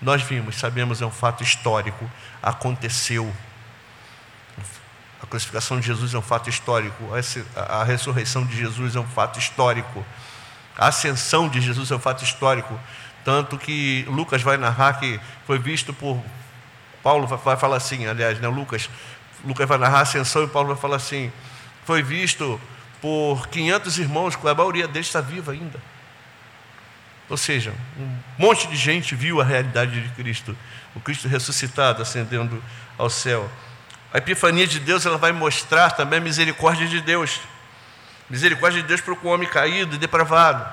nós 0.00 0.22
vimos, 0.22 0.56
sabemos, 0.56 1.00
é 1.02 1.06
um 1.06 1.10
fato 1.10 1.42
histórico, 1.42 2.08
aconteceu. 2.42 3.32
A 5.22 5.26
crucificação 5.26 5.80
de 5.80 5.86
Jesus 5.86 6.14
é 6.14 6.18
um 6.18 6.22
fato 6.22 6.48
histórico, 6.48 7.04
a 7.56 7.82
ressurreição 7.82 8.44
de 8.44 8.56
Jesus 8.56 8.94
é 8.94 9.00
um 9.00 9.06
fato 9.06 9.38
histórico, 9.38 10.04
a 10.76 10.88
ascensão 10.88 11.48
de 11.48 11.60
Jesus 11.60 11.90
é 11.90 11.96
um 11.96 11.98
fato 11.98 12.22
histórico. 12.22 12.78
Tanto 13.24 13.58
que 13.58 14.04
Lucas 14.08 14.42
vai 14.42 14.56
narrar 14.56 15.00
que 15.00 15.18
foi 15.46 15.58
visto 15.58 15.92
por. 15.92 16.22
Paulo 17.06 17.24
vai 17.28 17.56
falar 17.56 17.76
assim, 17.76 18.04
aliás, 18.04 18.40
né, 18.40 18.48
Lucas, 18.48 18.90
Lucas 19.44 19.68
vai 19.68 19.78
narrar 19.78 19.98
a 19.98 20.02
ascensão 20.02 20.42
e 20.42 20.48
Paulo 20.48 20.70
vai 20.70 20.76
falar 20.76 20.96
assim: 20.96 21.30
foi 21.84 22.02
visto 22.02 22.60
por 23.00 23.46
500 23.46 23.98
irmãos, 24.00 24.34
a 24.34 24.54
maioria 24.56 24.88
deles 24.88 25.06
está 25.06 25.20
viva 25.20 25.52
ainda. 25.52 25.80
Ou 27.28 27.36
seja, 27.36 27.72
um 27.96 28.18
monte 28.36 28.66
de 28.66 28.74
gente 28.74 29.14
viu 29.14 29.40
a 29.40 29.44
realidade 29.44 30.00
de 30.00 30.08
Cristo, 30.16 30.58
o 30.96 31.00
Cristo 31.00 31.28
ressuscitado 31.28 32.02
ascendendo 32.02 32.60
ao 32.98 33.08
céu. 33.08 33.48
A 34.12 34.18
epifania 34.18 34.66
de 34.66 34.80
Deus 34.80 35.06
ela 35.06 35.16
vai 35.16 35.30
mostrar 35.30 35.92
também 35.92 36.18
a 36.18 36.22
misericórdia 36.22 36.88
de 36.88 37.00
Deus. 37.00 37.38
Misericórdia 38.28 38.82
de 38.82 38.88
Deus 38.88 39.00
para 39.00 39.14
o 39.14 39.28
homem 39.28 39.48
caído 39.48 39.94
e 39.94 39.98
depravado. 39.98 40.68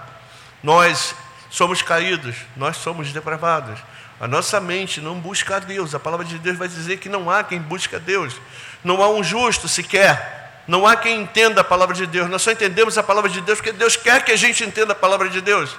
Nós 0.64 1.14
somos 1.52 1.84
caídos, 1.84 2.38
nós 2.58 2.78
somos 2.78 3.14
depravados. 3.14 3.80
A 4.20 4.28
nossa 4.28 4.60
mente 4.60 5.02
não 5.02 5.20
busca 5.20 5.58
a 5.58 5.60
Deus. 5.60 5.94
A 5.94 6.00
palavra 6.00 6.26
de 6.26 6.38
Deus 6.40 6.58
vai 6.58 6.68
dizer 6.68 6.98
que 6.98 7.10
não 7.10 7.30
há 7.30 7.44
quem 7.44 7.60
busque 7.60 7.96
a 7.96 8.00
Deus. 8.00 8.36
Não 8.84 9.02
há 9.02 9.10
um 9.10 9.24
justo 9.24 9.68
sequer. 9.68 10.62
Não 10.68 10.88
há 10.88 10.96
quem 10.96 11.22
entenda 11.22 11.62
a 11.62 11.64
palavra 11.64 11.96
de 11.96 12.06
Deus. 12.06 12.30
Nós 12.30 12.42
só 12.42 12.52
entendemos 12.52 12.98
a 12.98 13.04
palavra 13.04 13.30
de 13.30 13.42
Deus 13.42 13.60
porque 13.60 13.72
Deus 13.72 13.96
quer 13.96 14.24
que 14.24 14.32
a 14.32 14.38
gente 14.38 14.64
entenda 14.64 14.94
a 14.94 14.96
palavra 14.96 15.30
de 15.30 15.42
Deus. 15.42 15.76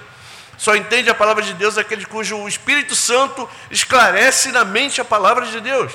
Só 0.57 0.75
entende 0.75 1.09
a 1.09 1.15
palavra 1.15 1.43
de 1.43 1.53
Deus 1.53 1.77
aquele 1.77 2.05
cujo 2.05 2.47
Espírito 2.47 2.95
Santo 2.95 3.49
esclarece 3.69 4.51
na 4.51 4.63
mente 4.63 5.01
a 5.01 5.05
palavra 5.05 5.45
de 5.45 5.59
Deus. 5.59 5.91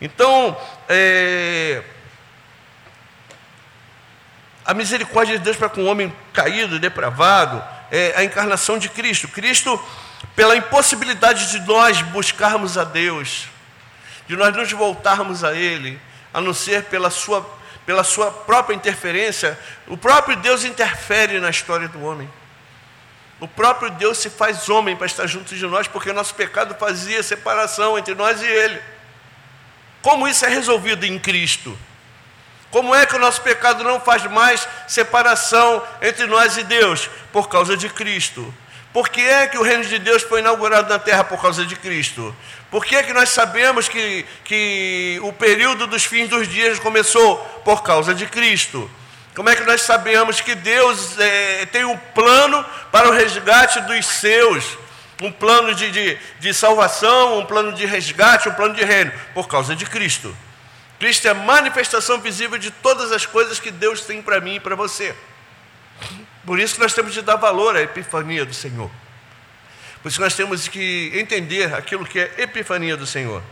Então, 0.00 0.56
é, 0.88 1.82
a 4.64 4.74
misericórdia 4.74 5.38
de 5.38 5.44
Deus 5.44 5.56
para 5.56 5.68
com 5.68 5.82
o 5.82 5.86
homem 5.86 6.12
caído, 6.32 6.78
depravado, 6.78 7.62
é 7.90 8.14
a 8.16 8.24
encarnação 8.24 8.78
de 8.78 8.88
Cristo. 8.88 9.28
Cristo, 9.28 9.80
pela 10.34 10.56
impossibilidade 10.56 11.50
de 11.50 11.60
nós 11.60 12.00
buscarmos 12.02 12.78
a 12.78 12.84
Deus, 12.84 13.48
de 14.26 14.36
nós 14.36 14.54
nos 14.54 14.72
voltarmos 14.72 15.44
a 15.44 15.54
Ele, 15.54 16.00
a 16.32 16.40
não 16.40 16.54
ser 16.54 16.84
pela 16.84 17.10
sua, 17.10 17.48
pela 17.84 18.02
sua 18.02 18.30
própria 18.30 18.74
interferência, 18.74 19.58
o 19.86 19.96
próprio 19.96 20.36
Deus 20.36 20.64
interfere 20.64 21.38
na 21.40 21.50
história 21.50 21.88
do 21.88 22.02
homem. 22.02 22.30
O 23.40 23.48
próprio 23.48 23.90
Deus 23.90 24.18
se 24.18 24.30
faz 24.30 24.68
homem 24.68 24.94
para 24.96 25.06
estar 25.06 25.26
junto 25.26 25.54
de 25.54 25.66
nós, 25.66 25.88
porque 25.88 26.10
o 26.10 26.14
nosso 26.14 26.34
pecado 26.34 26.76
fazia 26.76 27.22
separação 27.22 27.98
entre 27.98 28.14
nós 28.14 28.40
e 28.40 28.46
Ele. 28.46 28.80
Como 30.00 30.28
isso 30.28 30.44
é 30.44 30.48
resolvido 30.48 31.04
em 31.04 31.18
Cristo? 31.18 31.76
Como 32.70 32.94
é 32.94 33.04
que 33.04 33.14
o 33.14 33.18
nosso 33.18 33.42
pecado 33.42 33.84
não 33.84 34.00
faz 34.00 34.24
mais 34.30 34.66
separação 34.88 35.82
entre 36.00 36.26
nós 36.26 36.56
e 36.56 36.64
Deus? 36.64 37.10
Por 37.32 37.48
causa 37.48 37.76
de 37.76 37.88
Cristo. 37.88 38.54
Por 38.92 39.08
que 39.08 39.22
é 39.22 39.46
que 39.46 39.56
o 39.56 39.62
reino 39.62 39.84
de 39.84 39.98
Deus 39.98 40.22
foi 40.22 40.40
inaugurado 40.40 40.88
na 40.88 40.98
terra 40.98 41.24
por 41.24 41.40
causa 41.40 41.64
de 41.64 41.74
Cristo? 41.76 42.34
Por 42.70 42.84
que 42.84 42.94
é 42.94 43.02
que 43.02 43.12
nós 43.12 43.30
sabemos 43.30 43.88
que, 43.88 44.26
que 44.44 45.18
o 45.22 45.32
período 45.32 45.86
dos 45.86 46.04
fins 46.04 46.28
dos 46.28 46.46
dias 46.46 46.78
começou? 46.78 47.38
Por 47.64 47.82
causa 47.82 48.14
de 48.14 48.26
Cristo. 48.26 48.90
Como 49.34 49.48
é 49.48 49.56
que 49.56 49.64
nós 49.64 49.80
sabemos 49.82 50.42
que 50.42 50.54
Deus 50.54 51.18
é, 51.18 51.64
tem 51.66 51.84
um 51.86 51.96
plano 51.96 52.62
para 52.90 53.08
o 53.08 53.12
resgate 53.12 53.80
dos 53.80 54.04
seus? 54.04 54.76
Um 55.22 55.32
plano 55.32 55.74
de, 55.74 55.90
de, 55.90 56.18
de 56.38 56.52
salvação, 56.52 57.38
um 57.38 57.46
plano 57.46 57.72
de 57.72 57.86
resgate, 57.86 58.48
um 58.48 58.54
plano 58.54 58.74
de 58.74 58.84
reino? 58.84 59.10
Por 59.32 59.48
causa 59.48 59.74
de 59.74 59.86
Cristo. 59.86 60.36
Cristo 60.98 61.26
é 61.26 61.30
a 61.30 61.34
manifestação 61.34 62.20
visível 62.20 62.58
de 62.58 62.70
todas 62.70 63.10
as 63.10 63.24
coisas 63.24 63.58
que 63.58 63.70
Deus 63.70 64.02
tem 64.02 64.20
para 64.20 64.40
mim 64.40 64.56
e 64.56 64.60
para 64.60 64.76
você. 64.76 65.14
Por 66.44 66.58
isso 66.58 66.74
que 66.74 66.80
nós 66.80 66.92
temos 66.92 67.12
de 67.12 67.22
dar 67.22 67.36
valor 67.36 67.76
à 67.76 67.82
epifania 67.82 68.44
do 68.44 68.54
Senhor. 68.54 68.90
Por 70.02 70.08
isso 70.08 70.18
que 70.18 70.24
nós 70.24 70.34
temos 70.34 70.66
que 70.66 71.12
entender 71.14 71.72
aquilo 71.74 72.04
que 72.04 72.18
é 72.18 72.34
epifania 72.38 72.96
do 72.96 73.06
Senhor. 73.06 73.42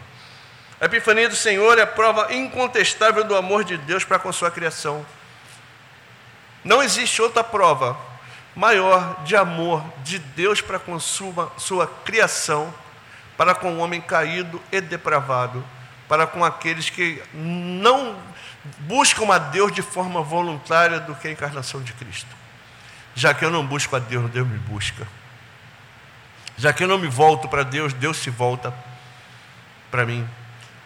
A 0.80 0.86
epifania 0.86 1.28
do 1.28 1.36
Senhor 1.36 1.78
é 1.78 1.82
a 1.82 1.86
prova 1.86 2.34
incontestável 2.34 3.22
do 3.22 3.36
amor 3.36 3.62
de 3.62 3.76
Deus 3.76 4.02
para 4.02 4.18
com 4.18 4.28
a 4.28 4.32
sua 4.32 4.50
criação. 4.50 5.06
Não 6.64 6.82
existe 6.82 7.22
outra 7.22 7.44
prova 7.44 7.96
maior 8.56 9.22
de 9.22 9.36
amor 9.36 9.84
de 10.02 10.18
Deus 10.18 10.60
para 10.60 10.78
com 10.78 10.98
sua, 10.98 11.52
sua 11.56 11.86
criação, 11.86 12.72
para 13.36 13.54
com 13.54 13.74
o 13.74 13.78
homem 13.78 14.00
caído 14.00 14.60
e 14.72 14.80
depravado, 14.80 15.64
para 16.08 16.26
com 16.26 16.44
aqueles 16.44 16.90
que 16.90 17.22
não 17.32 18.18
buscam 18.80 19.32
a 19.32 19.38
Deus 19.38 19.72
de 19.72 19.82
forma 19.82 20.20
voluntária 20.22 20.98
do 20.98 21.14
que 21.14 21.28
a 21.28 21.30
encarnação 21.30 21.80
de 21.82 21.92
Cristo. 21.92 22.39
Já 23.20 23.34
que 23.34 23.44
eu 23.44 23.50
não 23.50 23.66
busco 23.66 23.94
a 23.94 23.98
Deus, 23.98 24.30
Deus 24.30 24.48
me 24.48 24.56
busca. 24.56 25.06
Já 26.56 26.72
que 26.72 26.82
eu 26.82 26.88
não 26.88 26.96
me 26.96 27.06
volto 27.06 27.48
para 27.48 27.62
Deus, 27.62 27.92
Deus 27.92 28.16
se 28.16 28.30
volta 28.30 28.72
para 29.90 30.06
mim. 30.06 30.26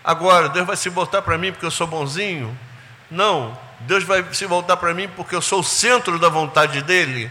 Agora, 0.02 0.48
Deus 0.48 0.66
vai 0.66 0.76
se 0.76 0.88
voltar 0.88 1.22
para 1.22 1.38
mim 1.38 1.52
porque 1.52 1.64
eu 1.64 1.70
sou 1.70 1.86
bonzinho? 1.86 2.58
Não. 3.08 3.56
Deus 3.78 4.02
vai 4.02 4.24
se 4.34 4.46
voltar 4.46 4.76
para 4.78 4.92
mim 4.92 5.08
porque 5.14 5.32
eu 5.32 5.40
sou 5.40 5.60
o 5.60 5.62
centro 5.62 6.18
da 6.18 6.28
vontade 6.28 6.82
dele? 6.82 7.30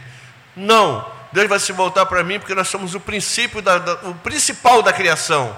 Não. 0.56 1.06
Deus 1.34 1.50
vai 1.50 1.60
se 1.60 1.74
voltar 1.74 2.06
para 2.06 2.24
mim 2.24 2.40
porque 2.40 2.56
nós 2.56 2.70
somos 2.70 2.96
o 2.96 3.00
princípio 3.02 3.62
da, 3.62 3.80
da, 3.80 3.94
o 4.08 4.16
principal 4.16 4.82
da 4.82 4.94
criação. 4.94 5.54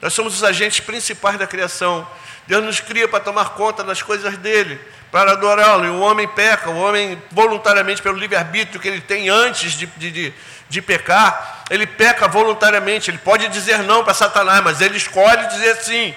Nós 0.00 0.14
somos 0.14 0.36
os 0.36 0.44
agentes 0.44 0.78
principais 0.78 1.36
da 1.36 1.48
criação. 1.48 2.06
Deus 2.46 2.64
nos 2.64 2.80
cria 2.80 3.08
para 3.08 3.20
tomar 3.20 3.50
conta 3.50 3.82
das 3.82 4.02
coisas 4.02 4.36
dele, 4.38 4.80
para 5.10 5.32
adorá-lo. 5.32 5.84
E 5.84 5.88
o 5.88 6.00
homem 6.00 6.28
peca, 6.28 6.70
o 6.70 6.78
homem 6.78 7.20
voluntariamente, 7.32 8.00
pelo 8.00 8.16
livre-arbítrio 8.16 8.80
que 8.80 8.86
ele 8.86 9.00
tem 9.00 9.28
antes 9.28 9.72
de, 9.72 9.86
de, 9.86 10.32
de, 10.68 10.82
pecar, 10.82 11.64
ele 11.68 11.86
peca 11.86 12.28
voluntariamente. 12.28 13.10
Ele 13.10 13.18
pode 13.18 13.48
dizer 13.48 13.78
não 13.78 14.04
para 14.04 14.14
Satanás, 14.14 14.62
mas 14.62 14.80
ele 14.80 14.96
escolhe 14.96 15.46
dizer 15.48 15.76
sim. 15.76 16.14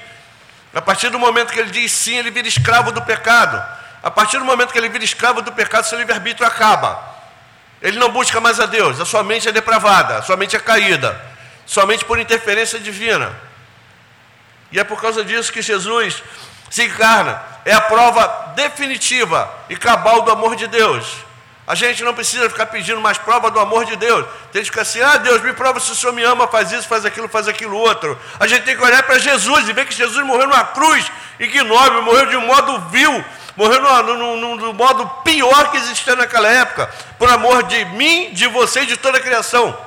A 0.74 0.82
partir 0.82 1.10
do 1.10 1.18
momento 1.18 1.52
que 1.52 1.60
ele 1.60 1.72
diz 1.72 1.92
sim, 1.92 2.16
ele 2.16 2.30
vira 2.30 2.48
escravo 2.48 2.92
do 2.92 3.02
pecado. 3.02 3.60
A 4.04 4.12
partir 4.12 4.38
do 4.38 4.46
momento 4.46 4.72
que 4.72 4.78
ele 4.78 4.90
vira 4.90 5.04
escravo 5.04 5.42
do 5.42 5.52
pecado, 5.52 5.86
seu 5.86 5.98
livre-arbítrio 5.98 6.48
acaba. 6.48 7.18
Ele 7.82 7.98
não 7.98 8.12
busca 8.12 8.40
mais 8.40 8.60
a 8.60 8.66
Deus, 8.66 9.00
a 9.00 9.06
sua 9.06 9.24
mente 9.24 9.48
é 9.48 9.52
depravada, 9.52 10.18
a 10.18 10.22
sua 10.22 10.36
mente 10.36 10.56
é 10.56 10.60
caída, 10.60 11.20
somente 11.66 12.04
por 12.06 12.20
interferência 12.20 12.78
divina. 12.78 13.49
E 14.72 14.80
é 14.80 14.84
por 14.84 15.02
causa 15.02 15.24
disso 15.24 15.52
que 15.52 15.62
Jesus 15.62 16.22
se 16.70 16.84
encarna, 16.84 17.42
é 17.66 17.74
a 17.74 17.82
prova 17.82 18.54
definitiva 18.56 19.52
e 19.70 19.76
cabal 19.76 20.22
do 20.22 20.32
amor 20.32 20.56
de 20.56 20.68
Deus. 20.68 21.06
A 21.70 21.76
gente 21.76 22.04
não 22.04 22.16
precisa 22.16 22.50
ficar 22.50 22.66
pedindo 22.66 23.00
mais 23.00 23.20
prova 23.20 23.52
do 23.52 23.60
amor 23.60 23.86
de 23.86 23.96
Deus. 23.96 24.26
Tem 24.52 24.64
que 24.64 24.70
ficar 24.70 24.82
assim: 24.82 25.00
ah, 25.02 25.18
Deus, 25.18 25.40
me 25.44 25.54
prova 25.54 25.80
se 25.80 25.92
o 25.92 25.96
Senhor 25.96 26.14
me 26.14 26.24
ama, 26.24 26.48
faz 26.48 26.72
isso, 26.72 26.88
faz 26.88 27.06
aquilo, 27.06 27.30
faz 27.30 27.48
aquilo 27.48 27.78
outro. 27.78 28.18
A 28.40 28.48
gente 28.48 28.64
tem 28.64 28.76
que 28.76 28.84
olhar 28.84 29.04
para 29.04 29.20
Jesus 29.20 29.70
e 29.70 29.74
ver 29.74 29.86
que 29.86 29.94
Jesus 29.94 30.26
morreu 30.26 30.48
numa 30.48 30.64
cruz 30.64 31.12
ignóbil, 31.40 32.02
morreu 32.02 32.26
de 32.26 32.36
um 32.36 32.46
modo 32.48 32.80
vil, 32.90 33.24
morreu 33.56 33.82
no, 33.82 34.04
no, 34.04 34.38
no, 34.38 34.56
no, 34.56 34.74
modo 34.74 35.08
pior 35.24 35.70
que 35.70 35.78
existia 35.78 36.16
naquela 36.16 36.50
época, 36.50 36.90
por 37.20 37.30
amor 37.30 37.62
de 37.62 37.86
mim, 37.86 38.32
de 38.34 38.48
você 38.48 38.82
e 38.82 38.88
de 38.88 38.98
toda 38.98 39.20
a 39.20 39.22
criação. 39.22 39.78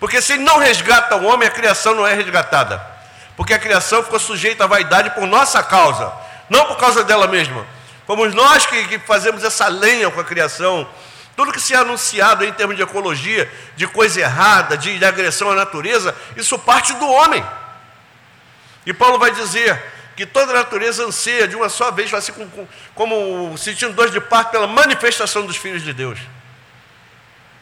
Porque 0.00 0.22
se 0.22 0.38
não 0.38 0.56
resgata 0.58 1.16
o 1.16 1.26
homem, 1.26 1.46
a 1.46 1.50
criação 1.50 1.94
não 1.94 2.06
é 2.06 2.14
resgatada. 2.14 2.95
Porque 3.36 3.52
a 3.52 3.58
criação 3.58 4.02
ficou 4.02 4.18
sujeita 4.18 4.64
à 4.64 4.66
vaidade 4.66 5.10
por 5.10 5.26
nossa 5.26 5.62
causa, 5.62 6.12
não 6.48 6.64
por 6.66 6.78
causa 6.78 7.04
dela 7.04 7.26
mesma. 7.26 7.66
Fomos 8.06 8.34
nós 8.34 8.64
que, 8.64 8.84
que 8.88 8.98
fazemos 9.00 9.44
essa 9.44 9.68
lenha 9.68 10.10
com 10.10 10.20
a 10.20 10.24
criação. 10.24 10.88
Tudo 11.36 11.52
que 11.52 11.60
se 11.60 11.74
é 11.74 11.76
anunciado 11.76 12.44
em 12.44 12.52
termos 12.52 12.76
de 12.76 12.82
ecologia, 12.82 13.50
de 13.76 13.86
coisa 13.86 14.20
errada, 14.20 14.78
de, 14.78 14.98
de 14.98 15.04
agressão 15.04 15.50
à 15.50 15.54
natureza, 15.54 16.16
isso 16.34 16.58
parte 16.58 16.94
do 16.94 17.06
homem. 17.06 17.44
E 18.86 18.92
Paulo 18.92 19.18
vai 19.18 19.32
dizer 19.32 19.82
que 20.16 20.24
toda 20.24 20.52
a 20.52 20.54
natureza 20.54 21.04
anseia 21.04 21.46
de 21.46 21.54
uma 21.54 21.68
só 21.68 21.90
vez, 21.90 22.12
assim 22.14 22.32
como, 22.32 22.68
como 22.94 23.58
sentindo 23.58 23.92
dor 23.92 24.08
de 24.08 24.18
parto 24.18 24.52
pela 24.52 24.66
manifestação 24.66 25.44
dos 25.44 25.56
filhos 25.56 25.82
de 25.82 25.92
Deus. 25.92 26.18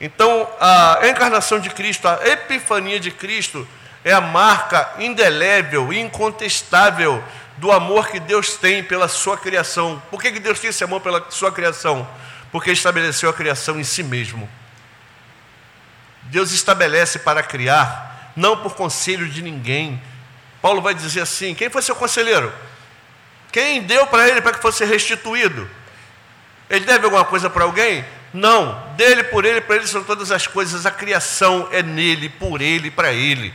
Então, 0.01 0.49
a 0.61 1.01
encarnação 1.09 1.59
de 1.59 1.71
Cristo, 1.71 2.07
a 2.07 2.21
epifania 2.29 3.01
de 3.01 3.11
Cristo, 3.11 3.67
é 4.05 4.13
a 4.13 4.21
marca 4.21 4.93
indelével, 4.99 5.93
incontestável 5.93 7.25
do 7.57 7.73
amor 7.73 8.09
que 8.09 8.21
Deus 8.21 8.57
tem 8.57 8.85
pela 8.85 9.09
sua 9.09 9.37
criação. 9.37 10.03
Por 10.11 10.21
que 10.21 10.31
Deus 10.39 10.61
tem 10.61 10.71
esse 10.71 10.85
amor 10.85 11.01
pela 11.01 11.25
sua 11.31 11.51
criação? 11.51 12.07
Porque 12.53 12.71
estabeleceu 12.71 13.31
a 13.31 13.33
criação 13.33 13.81
em 13.81 13.85
si 13.85 14.03
mesmo. 14.03 14.49
Deus 16.25 16.53
estabelece 16.53 17.19
para 17.19 17.43
criar, 17.43 18.33
não 18.37 18.57
por 18.59 18.75
conselho 18.75 19.29
de 19.29 19.43
ninguém, 19.43 20.01
Paulo 20.65 20.81
vai 20.81 20.95
dizer 20.95 21.21
assim: 21.21 21.55
quem 21.55 21.69
foi 21.69 21.83
seu 21.83 21.95
conselheiro? 21.95 22.51
Quem 23.53 23.83
deu 23.83 24.07
para 24.07 24.27
ele 24.27 24.41
para 24.41 24.55
que 24.55 24.63
fosse 24.63 24.83
restituído? 24.83 25.69
Ele 26.71 26.87
deve 26.87 27.05
alguma 27.05 27.23
coisa 27.23 27.51
para 27.51 27.65
alguém? 27.65 28.03
Não. 28.33 28.83
Dele, 28.97 29.25
por 29.25 29.45
ele, 29.45 29.61
para 29.61 29.77
ele 29.77 29.87
são 29.87 30.03
todas 30.03 30.33
as 30.33 30.47
coisas. 30.47 30.87
A 30.87 30.91
criação 30.91 31.69
é 31.71 31.83
nele, 31.83 32.31
por 32.31 32.63
ele, 32.63 32.91
para 32.91 33.13
ele. 33.13 33.53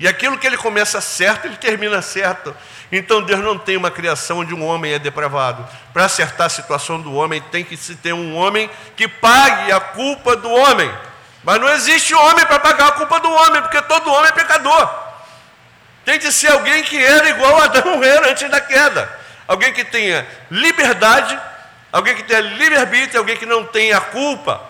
E 0.00 0.08
aquilo 0.08 0.38
que 0.38 0.46
ele 0.46 0.56
começa 0.56 0.98
certo, 0.98 1.44
ele 1.44 1.58
termina 1.58 2.00
certo. 2.00 2.56
Então 2.90 3.20
Deus 3.22 3.40
não 3.40 3.58
tem 3.58 3.76
uma 3.76 3.90
criação 3.90 4.38
onde 4.38 4.54
um 4.54 4.64
homem 4.64 4.94
é 4.94 4.98
depravado. 4.98 5.68
Para 5.92 6.06
acertar 6.06 6.46
a 6.46 6.50
situação 6.50 6.98
do 6.98 7.12
homem, 7.12 7.42
tem 7.52 7.62
que 7.62 7.76
se 7.76 7.94
ter 7.96 8.14
um 8.14 8.34
homem 8.34 8.70
que 8.96 9.06
pague 9.06 9.70
a 9.70 9.78
culpa 9.78 10.34
do 10.34 10.50
homem. 10.50 10.90
Mas 11.44 11.60
não 11.60 11.68
existe 11.68 12.14
homem 12.14 12.46
para 12.46 12.58
pagar 12.58 12.88
a 12.88 12.92
culpa 12.92 13.20
do 13.20 13.30
homem, 13.30 13.60
porque 13.60 13.80
todo 13.82 14.10
homem 14.10 14.30
é 14.30 14.32
pecador. 14.32 14.88
Tem 16.02 16.18
de 16.18 16.32
ser 16.32 16.50
alguém 16.50 16.82
que 16.82 16.96
era 16.96 17.28
igual 17.28 17.60
Adão 17.60 18.00
era 18.02 18.30
antes 18.30 18.50
da 18.50 18.60
queda. 18.60 19.20
Alguém 19.46 19.70
que 19.74 19.84
tenha 19.84 20.26
liberdade, 20.50 21.38
alguém 21.92 22.16
que 22.16 22.22
tenha 22.22 22.40
livre-arbítrio, 22.40 23.20
alguém 23.20 23.36
que 23.36 23.44
não 23.44 23.66
tenha 23.66 24.00
culpa. 24.00 24.62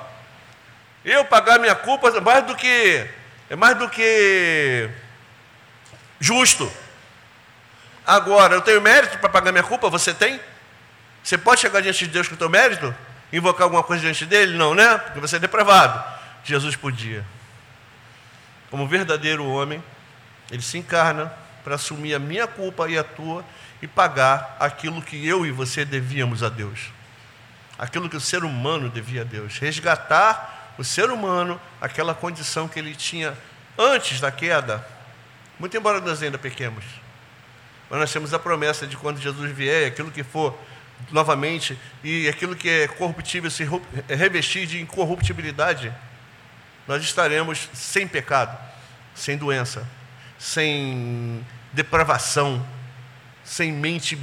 Eu 1.04 1.24
pagar 1.24 1.60
minha 1.60 1.76
culpa 1.76 2.08
é 2.08 2.20
mais 2.20 2.44
do 2.44 2.56
que 2.56 3.06
é 3.48 3.56
mais 3.56 3.76
do 3.76 3.88
que 3.88 4.90
justo. 6.20 6.70
Agora, 8.06 8.54
eu 8.54 8.60
tenho 8.60 8.80
mérito 8.80 9.18
para 9.18 9.28
pagar 9.28 9.50
minha 9.52 9.64
culpa? 9.64 9.88
Você 9.88 10.12
tem? 10.12 10.40
Você 11.22 11.36
pode 11.36 11.60
chegar 11.60 11.80
diante 11.80 12.06
de 12.06 12.12
Deus 12.12 12.28
com 12.28 12.34
o 12.34 12.38
teu 12.38 12.48
mérito? 12.48 12.94
Invocar 13.32 13.64
alguma 13.64 13.82
coisa 13.82 14.02
diante 14.02 14.26
dele? 14.26 14.56
Não, 14.56 14.74
né? 14.74 14.98
Porque 14.98 15.20
você 15.20 15.36
é 15.36 15.38
depravado. 15.38 16.02
Jesus 16.44 16.76
podia. 16.76 17.24
Como 18.70 18.86
verdadeiro 18.86 19.46
homem, 19.46 19.82
ele 20.50 20.62
se 20.62 20.78
encarna 20.78 21.32
para 21.62 21.74
assumir 21.74 22.14
a 22.14 22.18
minha 22.18 22.46
culpa 22.46 22.88
e 22.88 22.98
a 22.98 23.04
tua 23.04 23.44
e 23.82 23.86
pagar 23.86 24.56
aquilo 24.58 25.00
que 25.02 25.26
eu 25.26 25.46
e 25.46 25.50
você 25.50 25.84
devíamos 25.84 26.42
a 26.42 26.48
Deus. 26.48 26.90
Aquilo 27.78 28.08
que 28.08 28.16
o 28.16 28.20
ser 28.20 28.44
humano 28.44 28.88
devia 28.88 29.22
a 29.22 29.24
Deus. 29.24 29.58
Resgatar 29.58 30.74
o 30.78 30.84
ser 30.84 31.10
humano 31.10 31.60
aquela 31.80 32.14
condição 32.14 32.68
que 32.68 32.78
ele 32.78 32.94
tinha 32.94 33.36
antes 33.78 34.20
da 34.20 34.30
queda. 34.30 34.86
Muito 35.60 35.76
embora 35.76 36.00
nós 36.00 36.22
ainda 36.22 36.38
pequemos. 36.38 36.84
Mas 37.90 38.00
nós 38.00 38.12
temos 38.12 38.32
a 38.32 38.38
promessa 38.38 38.86
de 38.86 38.96
quando 38.96 39.20
Jesus 39.20 39.52
vier, 39.52 39.88
aquilo 39.88 40.10
que 40.10 40.24
for 40.24 40.58
novamente, 41.10 41.78
e 42.02 42.26
aquilo 42.28 42.56
que 42.56 42.68
é 42.68 42.88
corruptível 42.88 43.50
se 43.50 43.68
revestir 44.08 44.66
de 44.66 44.80
incorruptibilidade, 44.80 45.92
nós 46.88 47.02
estaremos 47.02 47.68
sem 47.74 48.08
pecado, 48.08 48.58
sem 49.14 49.36
doença, 49.36 49.86
sem 50.38 51.44
depravação, 51.74 52.66
sem 53.44 53.70
mente 53.70 54.18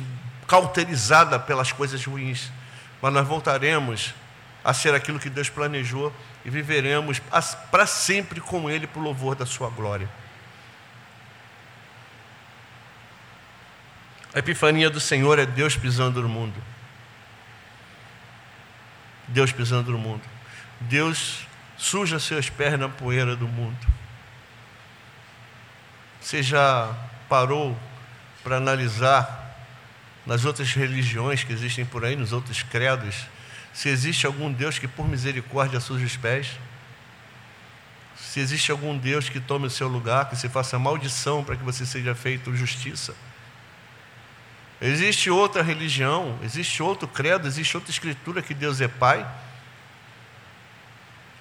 cauterizada 0.47 1.39
pelas 1.39 1.71
coisas 1.71 2.04
ruins, 2.04 2.52
mas 3.00 3.13
nós 3.13 3.28
voltaremos 3.28 4.15
a 4.63 4.73
ser 4.73 4.95
aquilo 4.95 5.19
que 5.19 5.30
Deus 5.30 5.50
planejou 5.50 6.12
e 6.43 6.50
viveremos 6.50 7.21
para 7.69 7.86
sempre 7.86 8.41
com 8.41 8.69
Ele 8.69 8.88
para 8.88 9.00
o 9.00 9.04
louvor 9.04 9.36
da 9.36 9.45
Sua 9.45 9.69
glória. 9.69 10.10
A 14.38 14.39
epifania 14.39 14.88
do 14.88 15.00
Senhor 15.00 15.39
é 15.39 15.47
Deus 15.47 15.76
pisando 15.76 16.21
no 16.21 16.30
mundo. 16.30 16.54
Deus 19.28 19.52
pisando 19.52 19.91
no 19.91 19.97
mundo. 19.97 20.21
Deus 20.82 21.39
suja 21.76 22.19
seus 22.19 22.47
pés 22.47 22.78
na 22.78 22.88
poeira 22.88 23.36
do 23.36 23.47
mundo. 23.47 23.80
Você 26.21 26.43
já 26.43 26.95
parou 27.28 27.76
para 28.43 28.58
analisar 28.58 29.58
nas 30.23 30.45
outras 30.45 30.71
religiões 30.71 31.43
que 31.43 31.52
existem 31.52 31.84
por 31.84 32.06
aí, 32.06 32.15
nos 32.15 32.32
outros 32.32 32.62
credos, 32.62 33.26
se 33.73 33.89
existe 33.89 34.28
algum 34.28 34.54
Deus 34.54 34.78
que 34.78 34.88
por 34.88 35.08
misericórdia 35.08 35.80
suja 35.80 36.06
os 36.06 36.15
pés? 36.15 36.60
Se 38.15 38.39
existe 38.39 38.71
algum 38.71 38.95
Deus 38.95 39.30
que 39.30 39.39
tome 39.39 39.65
o 39.65 39.71
seu 39.71 39.88
lugar, 39.88 40.30
que 40.30 40.36
se 40.36 40.47
faça 40.47 40.78
maldição 40.78 41.43
para 41.43 41.56
que 41.56 41.63
você 41.63 41.88
seja 41.88 42.13
feito 42.13 42.56
justiça? 42.56 43.15
Existe 44.80 45.30
outra 45.30 45.63
religião, 45.63 46.38
existe 46.44 46.84
outro 46.84 47.08
credo, 47.08 47.48
existe 47.48 47.76
outra 47.76 47.90
escritura 47.92 48.42
que 48.42 48.54
Deus 48.54 48.80
é 48.80 48.88
Pai? 48.88 49.28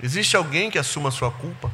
Existe 0.03 0.37
alguém 0.37 0.71
que 0.71 0.79
assuma 0.79 1.11
a 1.11 1.13
sua 1.13 1.31
culpa? 1.31 1.71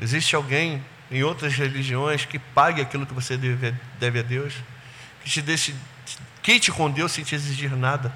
Existe 0.00 0.36
alguém 0.36 0.84
em 1.10 1.22
outras 1.22 1.54
religiões 1.54 2.24
que 2.24 2.38
pague 2.38 2.80
aquilo 2.80 3.06
que 3.06 3.14
você 3.14 3.36
deve, 3.36 3.74
deve 3.98 4.18
a 4.20 4.22
Deus, 4.22 4.54
que 5.22 5.30
te 5.30 5.42
deixe, 5.42 5.74
quite 6.42 6.70
com 6.70 6.90
Deus 6.90 7.12
sem 7.12 7.24
te 7.24 7.34
exigir 7.34 7.70
nada, 7.76 8.14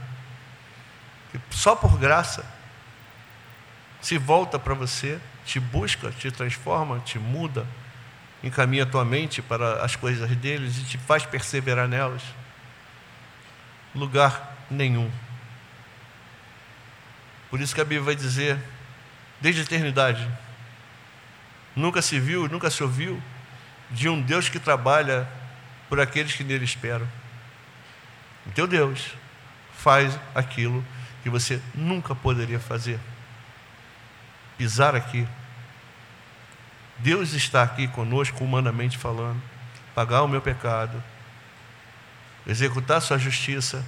só 1.51 1.77
por 1.77 1.99
graça. 1.99 2.45
se 4.01 4.17
volta 4.17 4.59
para 4.59 4.75
você, 4.75 5.19
te 5.45 5.59
busca, 5.59 6.13
te 6.13 6.31
transforma, 6.31 7.01
te 7.01 7.19
muda, 7.19 7.67
encaminha 8.43 8.85
a 8.85 8.87
tua 8.87 9.05
mente 9.05 9.43
para 9.43 9.83
as 9.83 9.97
coisas 9.97 10.29
deles 10.37 10.79
e 10.79 10.85
te 10.85 10.99
faz 10.99 11.25
perseverar 11.25 11.89
nelas? 11.89 12.23
Lugar 13.95 14.57
nenhum. 14.71 15.11
Por 17.51 17.61
isso 17.61 17.75
que 17.75 17.81
a 17.81 17.85
Bíblia 17.85 18.03
vai 18.03 18.15
dizer, 18.15 18.59
desde 19.41 19.63
a 19.63 19.65
eternidade, 19.65 20.29
nunca 21.75 22.03
se 22.03 22.21
viu, 22.21 22.49
nunca 22.49 22.71
se 22.71 22.83
ouviu 22.83 23.23
de 23.91 24.09
um 24.09 24.21
Deus 24.21 24.49
que 24.49 24.59
trabalha 24.59 25.27
por 25.89 25.99
aqueles 25.99 26.35
que 26.35 26.45
nele 26.45 26.65
esperam. 26.65 27.09
O 28.47 28.51
teu 28.51 28.67
Deus 28.67 29.15
faz 29.73 30.19
aquilo 30.35 30.85
que 31.23 31.31
você 31.31 31.61
nunca 31.75 32.15
poderia 32.15 32.61
fazer. 32.61 32.99
Pisar 34.57 34.95
aqui. 34.95 35.27
Deus 36.99 37.33
está 37.33 37.63
aqui 37.63 37.87
conosco, 37.89 38.43
humanamente 38.45 38.99
falando, 38.99 39.41
pagar 39.95 40.23
o 40.23 40.29
meu 40.29 40.41
pecado, 40.41 41.03
executar 42.47 43.01
sua 43.01 43.19
justiça 43.19 43.85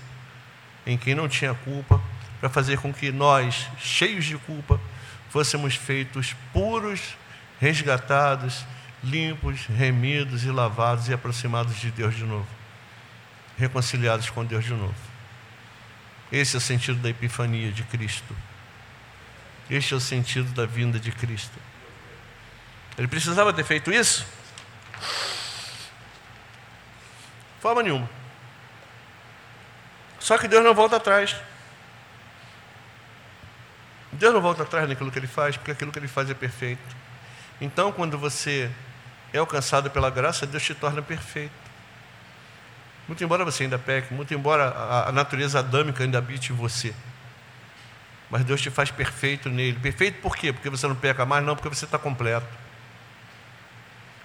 em 0.86 0.96
quem 0.96 1.14
não 1.14 1.28
tinha 1.28 1.54
culpa, 1.54 2.00
para 2.40 2.48
fazer 2.48 2.78
com 2.78 2.92
que 2.92 3.12
nós, 3.12 3.68
cheios 3.78 4.24
de 4.24 4.38
culpa, 4.38 4.80
fôssemos 5.28 5.74
feitos 5.74 6.34
puros, 6.52 7.16
resgatados, 7.60 8.64
limpos, 9.04 9.66
remidos 9.66 10.44
e 10.44 10.50
lavados 10.50 11.08
e 11.08 11.12
aproximados 11.12 11.76
de 11.76 11.90
Deus 11.90 12.14
de 12.14 12.24
novo, 12.24 12.48
reconciliados 13.58 14.30
com 14.30 14.44
Deus 14.44 14.64
de 14.64 14.72
novo. 14.72 14.94
Esse 16.32 16.56
é 16.56 16.58
o 16.58 16.60
sentido 16.60 16.98
da 17.00 17.10
epifania 17.10 17.70
de 17.72 17.82
Cristo. 17.82 18.34
Este 19.68 19.94
é 19.94 19.96
o 19.96 20.00
sentido 20.00 20.50
da 20.52 20.64
vinda 20.64 20.98
de 20.98 21.12
Cristo. 21.12 21.58
Ele 23.00 23.08
precisava 23.08 23.50
ter 23.50 23.64
feito 23.64 23.90
isso? 23.90 24.26
Forma 27.58 27.82
nenhuma. 27.82 28.06
Só 30.18 30.36
que 30.36 30.46
Deus 30.46 30.62
não 30.62 30.74
volta 30.74 30.96
atrás. 30.96 31.34
Deus 34.12 34.34
não 34.34 34.42
volta 34.42 34.64
atrás 34.64 34.86
naquilo 34.86 35.10
que 35.10 35.18
Ele 35.18 35.26
faz, 35.26 35.56
porque 35.56 35.70
aquilo 35.70 35.90
que 35.90 35.98
Ele 35.98 36.08
faz 36.08 36.28
é 36.28 36.34
perfeito. 36.34 36.94
Então, 37.58 37.90
quando 37.90 38.18
você 38.18 38.70
é 39.32 39.38
alcançado 39.38 39.90
pela 39.90 40.10
graça, 40.10 40.46
Deus 40.46 40.62
te 40.62 40.74
torna 40.74 41.00
perfeito. 41.00 41.54
Muito 43.08 43.24
embora 43.24 43.46
você 43.46 43.62
ainda 43.62 43.78
peque, 43.78 44.12
muito 44.12 44.34
embora 44.34 44.68
a, 44.68 45.08
a 45.08 45.12
natureza 45.12 45.60
adâmica 45.60 46.04
ainda 46.04 46.18
habite 46.18 46.52
em 46.52 46.54
você. 46.54 46.94
Mas 48.28 48.44
Deus 48.44 48.60
te 48.60 48.68
faz 48.68 48.90
perfeito 48.90 49.48
nele. 49.48 49.78
Perfeito 49.78 50.20
por 50.20 50.36
quê? 50.36 50.52
Porque 50.52 50.68
você 50.68 50.86
não 50.86 50.94
peca 50.94 51.24
mais? 51.24 51.42
Não, 51.42 51.56
porque 51.56 51.74
você 51.74 51.86
está 51.86 51.98
completo. 51.98 52.46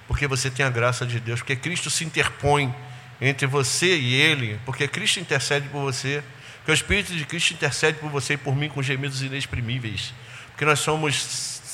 Porque 0.07 0.27
você 0.27 0.49
tem 0.49 0.65
a 0.65 0.69
graça 0.69 1.05
de 1.05 1.19
Deus. 1.19 1.39
Porque 1.39 1.55
Cristo 1.55 1.89
se 1.89 2.03
interpõe 2.03 2.73
entre 3.19 3.47
você 3.47 3.97
e 3.97 4.13
Ele. 4.13 4.59
Porque 4.65 4.87
Cristo 4.87 5.19
intercede 5.19 5.67
por 5.69 5.81
você. 5.81 6.23
Porque 6.57 6.71
o 6.71 6.73
Espírito 6.73 7.13
de 7.13 7.25
Cristo 7.25 7.53
intercede 7.53 7.99
por 7.99 8.09
você 8.09 8.33
e 8.33 8.37
por 8.37 8.55
mim 8.55 8.69
com 8.69 8.81
gemidos 8.81 9.21
inexprimíveis. 9.21 10.13
Porque 10.51 10.65
nós 10.65 10.79
somos 10.79 11.15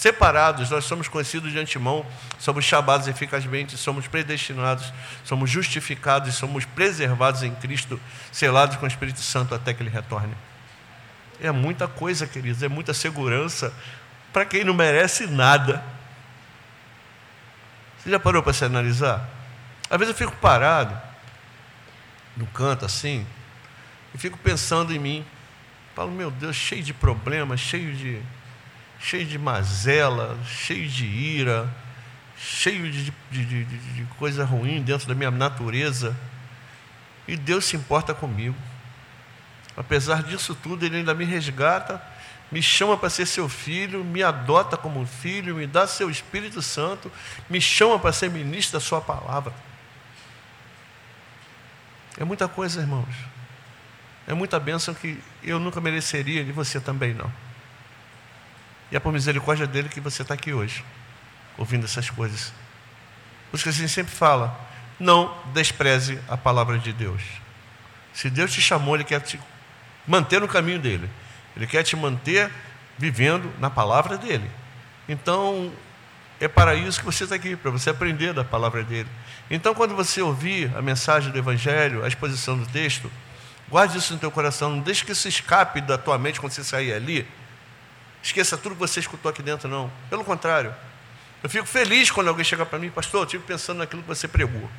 separados, 0.02 0.72
nós 0.72 0.86
somos 0.86 1.08
conhecidos 1.08 1.52
de 1.52 1.60
antemão, 1.60 2.04
somos 2.40 2.66
chamados 2.66 3.08
eficazmente, 3.08 3.78
somos 3.78 4.08
predestinados, 4.08 4.92
somos 5.24 5.48
justificados, 5.48 6.34
somos 6.34 6.66
preservados 6.66 7.44
em 7.44 7.54
Cristo, 7.54 8.00
selados 8.32 8.78
com 8.78 8.86
o 8.86 8.88
Espírito 8.88 9.20
Santo 9.20 9.54
até 9.54 9.76
que 9.76 9.84
Ele 9.84 9.92
retorne. 9.92 10.34
É 11.40 11.52
muita 11.52 11.88
coisa, 11.88 12.26
queridos, 12.26 12.64
é 12.64 12.68
muita 12.68 12.96
segurança 12.96 13.72
para 14.34 14.44
quem 14.44 14.64
não 14.64 14.74
merece 14.74 15.28
nada. 15.28 15.84
Você 18.02 18.10
já 18.10 18.20
parou 18.20 18.42
para 18.42 18.52
se 18.52 18.66
analisar? 18.66 19.30
Às 19.88 20.00
vezes 20.00 20.14
eu 20.14 20.18
fico 20.18 20.36
parado, 20.38 21.00
no 22.36 22.48
canto 22.48 22.84
assim, 22.84 23.28
e 24.16 24.18
fico 24.18 24.38
pensando 24.40 24.92
em 24.92 24.98
mim. 24.98 25.26
Falo, 25.96 26.10
meu 26.10 26.32
Deus, 26.32 26.56
cheio 26.56 26.82
de 26.82 26.94
problemas, 26.94 27.60
cheio 27.60 27.94
de 27.94 28.22
cheio 29.00 29.26
de 29.26 29.38
mazela, 29.38 30.38
cheio 30.46 30.88
de 30.88 31.06
ira, 31.06 31.68
cheio 32.38 32.92
de, 32.92 33.12
de, 33.32 33.46
de, 33.46 33.66
de, 33.66 34.06
coisa 34.18 34.46
ruim 34.46 34.82
dentro 34.82 35.08
da 35.08 35.16
minha 35.16 35.32
natureza. 35.32 36.16
E 37.28 37.36
Deus 37.36 37.66
se 37.66 37.76
importa 37.76 38.14
comigo. 38.14 38.56
Apesar 39.76 40.24
disso 40.24 40.56
tudo, 40.56 40.86
Ele 40.86 40.98
ainda 40.98 41.14
me 41.14 41.26
resgata, 41.26 42.02
me 42.52 42.62
chama 42.62 42.98
para 42.98 43.10
ser 43.10 43.26
seu 43.26 43.48
filho, 43.48 44.04
me 44.04 44.22
adota 44.22 44.76
como 44.76 45.06
filho, 45.06 45.56
me 45.56 45.66
dá 45.66 45.88
seu 45.88 46.10
Espírito 46.10 46.62
Santo, 46.62 47.12
me 47.50 47.62
chama 47.62 47.98
para 47.98 48.12
ser 48.12 48.30
ministro 48.30 48.78
da 48.78 48.86
Sua 48.86 49.00
palavra. 49.00 49.54
É 52.18 52.26
muita 52.26 52.48
coisa, 52.48 52.82
irmãos. 52.82 53.16
É 54.28 54.34
muita 54.34 54.60
bênção 54.60 54.94
que 54.94 55.22
eu 55.42 55.60
nunca 55.60 55.80
mereceria 55.80 56.42
e 56.42 56.52
você 56.52 56.80
também 56.80 57.14
não. 57.14 57.32
E 58.92 58.96
é 58.96 59.00
por 59.00 59.14
misericórdia 59.14 59.66
dele 59.66 59.88
que 59.88 60.02
você 60.02 60.22
está 60.22 60.34
aqui 60.34 60.52
hoje, 60.52 60.84
ouvindo 61.58 61.86
essas 61.86 62.10
coisas. 62.10 62.54
Por 63.50 63.60
que 63.60 63.70
a 63.70 63.72
gente 63.72 63.90
sempre 63.90 64.14
fala: 64.14 64.60
não 65.00 65.36
despreze 65.54 66.20
a 66.28 66.36
palavra 66.36 66.78
de 66.78 66.92
Deus. 66.92 67.22
Se 68.14 68.30
Deus 68.30 68.52
te 68.52 68.62
chamou, 68.62 68.96
Ele 68.96 69.06
quer 69.06 69.22
te 69.22 69.40
manter 70.06 70.42
no 70.42 70.48
caminho 70.48 70.80
dele. 70.80 71.10
Ele 71.56 71.68
quer 71.68 71.84
te 71.84 71.96
manter 71.96 72.52
vivendo 72.98 73.52
na 73.60 73.70
palavra 73.70 74.18
dele. 74.18 74.50
Então, 75.08 75.72
é 76.40 76.48
para 76.48 76.76
isso 76.76 77.00
que 77.00 77.06
você 77.06 77.24
está 77.24 77.36
aqui, 77.36 77.56
para 77.56 77.72
você 77.72 77.90
aprender 77.90 78.34
da 78.34 78.44
palavra 78.44 78.84
dele. 78.84 79.10
Então, 79.50 79.74
quando 79.74 79.96
você 79.96 80.22
ouvir 80.22 80.72
a 80.76 80.82
mensagem 80.82 81.32
do 81.32 81.38
Evangelho, 81.38 82.04
a 82.04 82.08
exposição 82.08 82.58
do 82.58 82.66
texto, 82.66 83.12
guarde 83.70 83.98
isso 83.98 84.14
no 84.14 84.20
teu 84.20 84.32
coração, 84.32 84.70
não 84.70 84.80
deixe 84.80 85.04
que 85.04 85.12
isso 85.12 85.28
escape 85.28 85.82
da 85.82 85.98
tua 85.98 86.18
mente 86.18 86.40
quando 86.40 86.52
você 86.52 86.64
sair 86.64 86.94
ali 86.94 87.28
esqueça 88.24 88.58
tudo 88.58 88.76
que 88.76 88.80
você 88.80 89.00
escutou 89.00 89.30
aqui 89.30 89.42
dentro, 89.42 89.68
não. 89.68 89.92
Pelo 90.10 90.24
contrário. 90.24 90.74
Eu 91.44 91.50
fico 91.50 91.66
feliz 91.66 92.12
quando 92.12 92.28
alguém 92.28 92.46
chega 92.46 92.66
para 92.66 92.78
mim, 92.78 92.90
pastor, 92.90 93.22
eu 93.22 93.26
estive 93.26 93.44
pensando 93.44 93.80
naquilo 93.80 94.04
que 94.04 94.08
você 94.08 94.28
pregou. 94.28 94.70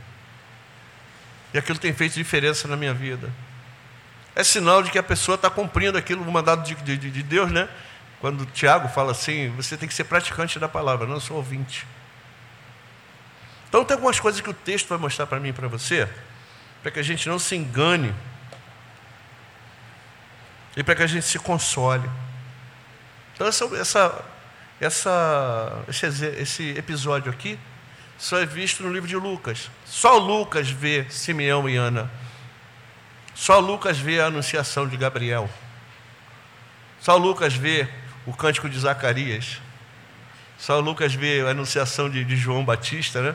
E 1.53 1.59
aquilo 1.59 1.79
tem 1.79 1.93
feito 1.93 2.15
diferença 2.15 2.69
na 2.69 2.77
minha 2.77 2.95
vida. 2.95 3.31
É 4.35 4.43
sinal 4.43 4.83
de 4.83 4.91
que 4.91 4.99
a 4.99 5.03
pessoa 5.03 5.35
está 5.35 5.51
cumprindo 5.51 5.99
aquilo, 5.99 6.23
o 6.23 6.33
mandado 6.33 6.65
de, 6.65 6.75
de, 6.75 7.11
de 7.11 7.23
Deus, 7.23 7.51
né? 7.51 7.69
Quando 8.21 8.47
Tiago 8.47 8.89
fala 8.89 9.13
assim, 9.13 9.51
você 9.57 9.77
tem 9.77 9.89
que 9.89 9.95
ser 9.95 10.05
praticante 10.05 10.59
da 10.59 10.69
palavra, 10.69 11.07
não 11.07 11.21
só 11.21 11.35
ouvinte. 11.35 11.87
Então 13.69 13.85
tem 13.85 13.95
algumas 13.95 14.21
coisas 14.21 14.41
que 14.41 14.49
o 14.49 14.55
texto 14.55 14.89
vai 14.89 14.99
mostrar 14.99 15.27
para 15.27 15.41
mim 15.41 15.49
e 15.49 15.53
para 15.53 15.67
você, 15.67 16.09
para 16.83 16.91
que 16.91 17.01
a 17.01 17.03
gente 17.03 17.29
não 17.29 17.39
se 17.39 17.57
engane 17.57 18.15
e 20.77 20.83
para 20.83 20.95
que 20.95 21.03
a 21.03 21.07
gente 21.07 21.27
se 21.27 21.39
console. 21.39 22.09
Então, 23.35 23.47
essa, 23.47 23.65
essa, 23.77 24.25
essa, 24.81 25.85
esse, 25.89 26.27
esse 26.27 26.71
episódio 26.79 27.31
aqui 27.31 27.59
só 28.19 28.39
é 28.39 28.47
visto 28.47 28.83
no 28.83 28.93
livro 28.93 29.09
de 29.09 29.17
Lucas. 29.17 29.71
Só 29.85 30.17
Lucas 30.17 30.71
vê 30.71 31.07
Simeão 31.11 31.69
e 31.69 31.77
Ana. 31.77 32.11
Só 33.35 33.59
Lucas 33.59 33.99
vê 33.99 34.21
a 34.21 34.27
anunciação 34.27 34.87
de 34.87 34.97
Gabriel. 34.97 35.49
Só 37.01 37.17
Lucas 37.17 37.55
vê 37.55 37.89
o 38.27 38.33
cântico 38.33 38.69
de 38.69 38.79
Zacarias. 38.79 39.61
Só 40.59 40.79
Lucas 40.79 41.15
vê 41.15 41.41
a 41.41 41.51
anunciação 41.51 42.09
de, 42.09 42.25
de 42.25 42.37
João 42.37 42.65
Batista, 42.65 43.21
né? 43.21 43.35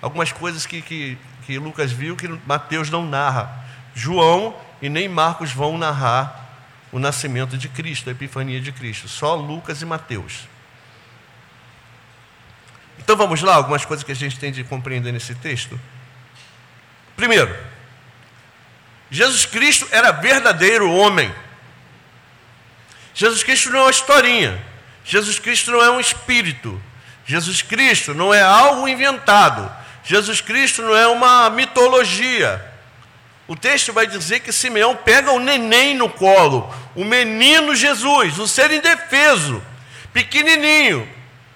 Algumas 0.00 0.32
coisas 0.32 0.64
que, 0.64 0.80
que, 0.80 1.18
que 1.44 1.58
Lucas 1.58 1.92
viu 1.92 2.16
que 2.16 2.28
Mateus 2.46 2.88
não 2.88 3.04
narra. 3.04 3.64
João 3.94 4.56
e 4.80 4.88
nem 4.88 5.08
Marcos 5.08 5.52
vão 5.52 5.76
narrar 5.76 6.46
o 6.90 6.98
nascimento 6.98 7.58
de 7.58 7.68
Cristo, 7.68 8.08
a 8.08 8.12
epifania 8.12 8.60
de 8.60 8.72
Cristo. 8.72 9.08
Só 9.08 9.34
Lucas 9.34 9.82
e 9.82 9.84
Mateus. 9.84 10.48
Então 12.98 13.16
vamos 13.16 13.42
lá, 13.42 13.54
algumas 13.54 13.84
coisas 13.84 14.04
que 14.04 14.12
a 14.12 14.16
gente 14.16 14.38
tem 14.38 14.52
de 14.52 14.64
compreender 14.64 15.12
nesse 15.12 15.34
texto. 15.34 15.78
Primeiro, 17.16 17.54
Jesus 19.10 19.46
Cristo 19.46 19.86
era 19.90 20.12
verdadeiro 20.12 20.90
homem. 20.90 21.34
Jesus 23.14 23.42
Cristo 23.42 23.70
não 23.70 23.80
é 23.80 23.82
uma 23.82 23.90
historinha. 23.90 24.64
Jesus 25.04 25.38
Cristo 25.38 25.70
não 25.70 25.82
é 25.82 25.90
um 25.90 26.00
espírito. 26.00 26.80
Jesus 27.24 27.62
Cristo 27.62 28.14
não 28.14 28.32
é 28.32 28.42
algo 28.42 28.86
inventado. 28.86 29.70
Jesus 30.04 30.40
Cristo 30.40 30.82
não 30.82 30.96
é 30.96 31.06
uma 31.06 31.50
mitologia. 31.50 32.64
O 33.46 33.56
texto 33.56 33.92
vai 33.92 34.06
dizer 34.06 34.40
que 34.40 34.52
Simeão 34.52 34.94
pega 34.94 35.32
o 35.32 35.40
neném 35.40 35.94
no 35.94 36.10
colo, 36.10 36.72
o 36.94 37.02
menino 37.02 37.74
Jesus, 37.74 38.38
um 38.38 38.46
ser 38.46 38.70
indefeso, 38.70 39.62
pequenininho, 40.12 41.08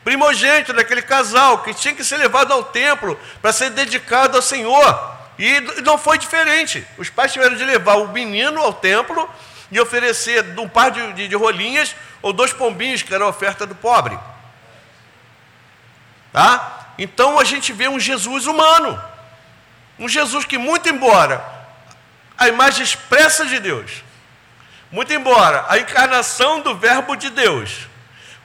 primogênito 0.02 0.72
daquele 0.72 1.02
casal 1.02 1.58
que 1.58 1.74
tinha 1.74 1.94
que 1.94 2.02
ser 2.02 2.16
levado 2.16 2.50
ao 2.50 2.64
templo 2.64 3.18
para 3.42 3.52
ser 3.52 3.70
dedicado 3.70 4.36
ao 4.36 4.42
Senhor. 4.42 5.21
E 5.42 5.60
não 5.82 5.98
foi 5.98 6.18
diferente. 6.18 6.86
Os 6.96 7.10
pais 7.10 7.32
tiveram 7.32 7.56
de 7.56 7.64
levar 7.64 7.96
o 7.96 8.12
menino 8.12 8.60
ao 8.60 8.72
templo 8.72 9.28
e 9.72 9.80
oferecer 9.80 10.56
um 10.56 10.68
par 10.68 10.92
de, 10.92 11.14
de, 11.14 11.26
de 11.26 11.34
rolinhas 11.34 11.96
ou 12.22 12.32
dois 12.32 12.52
pombinhos, 12.52 13.02
que 13.02 13.12
era 13.12 13.24
a 13.24 13.26
oferta 13.26 13.66
do 13.66 13.74
pobre. 13.74 14.16
Tá? 16.32 16.94
Então 16.96 17.40
a 17.40 17.42
gente 17.42 17.72
vê 17.72 17.88
um 17.88 17.98
Jesus 17.98 18.46
humano. 18.46 19.02
Um 19.98 20.08
Jesus 20.08 20.44
que, 20.44 20.56
muito 20.56 20.88
embora 20.88 21.44
a 22.38 22.46
imagem 22.46 22.84
expressa 22.84 23.44
de 23.44 23.58
Deus, 23.58 24.04
muito 24.92 25.12
embora 25.12 25.66
a 25.68 25.76
encarnação 25.76 26.60
do 26.60 26.76
Verbo 26.76 27.16
de 27.16 27.30
Deus, 27.30 27.88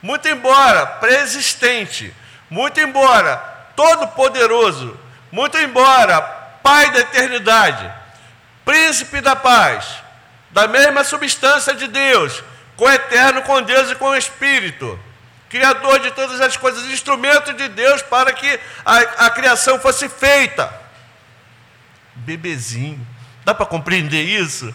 muito 0.02 0.26
embora 0.26 0.84
preexistente, 0.84 2.12
muito 2.50 2.80
embora 2.80 3.36
todo-poderoso, 3.76 4.98
muito 5.30 5.56
embora 5.58 6.37
Pai 6.68 6.90
da 6.90 6.98
eternidade, 6.98 7.90
Príncipe 8.62 9.22
da 9.22 9.34
paz, 9.34 10.02
da 10.50 10.68
mesma 10.68 11.02
substância 11.02 11.74
de 11.74 11.88
Deus, 11.88 12.44
co-eterno 12.76 13.40
com 13.40 13.62
Deus 13.62 13.90
e 13.90 13.94
com 13.94 14.10
o 14.10 14.14
Espírito, 14.14 15.00
Criador 15.48 15.98
de 16.00 16.10
todas 16.10 16.38
as 16.42 16.58
coisas, 16.58 16.84
instrumento 16.84 17.54
de 17.54 17.68
Deus 17.68 18.02
para 18.02 18.34
que 18.34 18.60
a, 18.84 18.98
a 18.98 19.30
criação 19.30 19.80
fosse 19.80 20.10
feita. 20.10 20.70
Bebezinho, 22.14 23.00
dá 23.46 23.54
para 23.54 23.64
compreender 23.64 24.24
isso? 24.24 24.74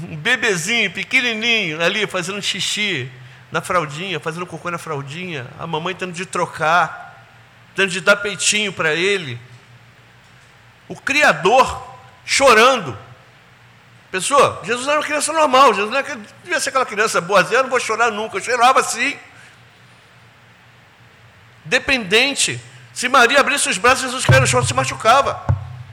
Um 0.00 0.16
bebezinho 0.16 0.90
pequenininho 0.90 1.80
ali 1.80 2.08
fazendo 2.08 2.42
xixi 2.42 3.08
na 3.52 3.60
fraldinha, 3.60 4.18
fazendo 4.18 4.46
cocô 4.46 4.68
na 4.68 4.78
fraldinha, 4.78 5.46
a 5.60 5.64
mamãe 5.64 5.94
tendo 5.94 6.12
de 6.12 6.26
trocar, 6.26 7.24
tendo 7.76 7.92
de 7.92 8.00
dar 8.00 8.16
peitinho 8.16 8.72
para 8.72 8.94
ele. 8.94 9.38
O 10.90 10.96
Criador 10.96 11.88
chorando. 12.24 12.98
Pessoa, 14.10 14.60
Jesus 14.64 14.88
era 14.88 14.98
uma 14.98 15.04
criança 15.04 15.32
normal, 15.32 15.72
Jesus 15.72 15.88
não 15.88 16.02
devia 16.42 16.58
ser 16.58 16.70
aquela 16.70 16.84
criança 16.84 17.20
boazinha, 17.20 17.60
eu 17.60 17.62
não 17.62 17.70
vou 17.70 17.78
chorar 17.78 18.10
nunca, 18.10 18.38
eu 18.38 18.42
chorava 18.42 18.80
assim. 18.80 19.16
Dependente. 21.64 22.60
Se 22.92 23.08
Maria 23.08 23.38
abrisse 23.38 23.68
os 23.68 23.78
braços, 23.78 24.02
Jesus 24.02 24.24
caía 24.24 24.40
no 24.40 24.48
chão, 24.48 24.64
se 24.64 24.74
machucava. 24.74 25.46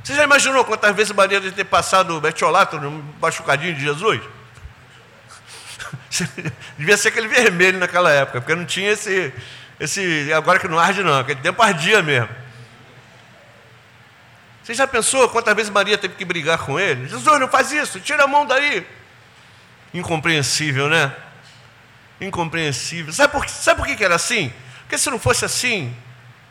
Você 0.04 0.16
já 0.16 0.24
imaginou 0.24 0.66
quantas 0.66 0.96
vezes 0.96 1.14
Maria 1.14 1.40
deve 1.40 1.56
ter 1.56 1.66
passado 1.66 2.18
o 2.18 2.20
betiolato 2.20 2.80
no 2.80 2.90
machucadinho 3.22 3.76
de 3.76 3.82
Jesus? 3.82 4.20
Devia 6.76 6.98
ser 6.98 7.10
aquele 7.10 7.28
vermelho 7.28 7.78
naquela 7.78 8.12
época, 8.12 8.42
porque 8.42 8.56
não 8.56 8.66
tinha 8.66 8.94
esse, 8.94 9.32
esse 9.80 10.34
agora 10.34 10.58
que 10.58 10.68
não 10.68 10.80
arde 10.80 11.04
não, 11.04 11.20
aquele 11.20 11.40
tempo 11.40 11.62
ardia 11.62 12.02
mesmo. 12.02 12.47
Você 14.68 14.74
já 14.74 14.86
pensou 14.86 15.30
quantas 15.30 15.56
vezes 15.56 15.72
Maria 15.72 15.98
teve 15.98 16.16
que 16.16 16.26
brigar 16.26 16.58
com 16.58 16.78
ele? 16.78 17.08
Jesus, 17.08 17.40
não 17.40 17.48
faz 17.48 17.72
isso, 17.72 18.02
tira 18.02 18.26
a 18.26 18.28
mão 18.28 18.46
daí. 18.46 18.86
Incompreensível, 19.94 20.90
né? 20.90 21.16
Incompreensível. 22.20 23.14
Sabe 23.14 23.32
por, 23.32 23.48
sabe 23.48 23.80
por 23.80 23.88
que 23.88 24.04
era 24.04 24.16
assim? 24.16 24.52
Porque 24.82 24.98
se 24.98 25.10
não 25.10 25.18
fosse 25.18 25.46
assim, 25.46 25.96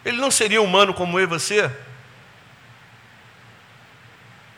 ele 0.02 0.16
não 0.16 0.30
seria 0.30 0.62
humano 0.62 0.94
como 0.94 1.18
eu 1.20 1.24
e 1.24 1.26
você. 1.26 1.70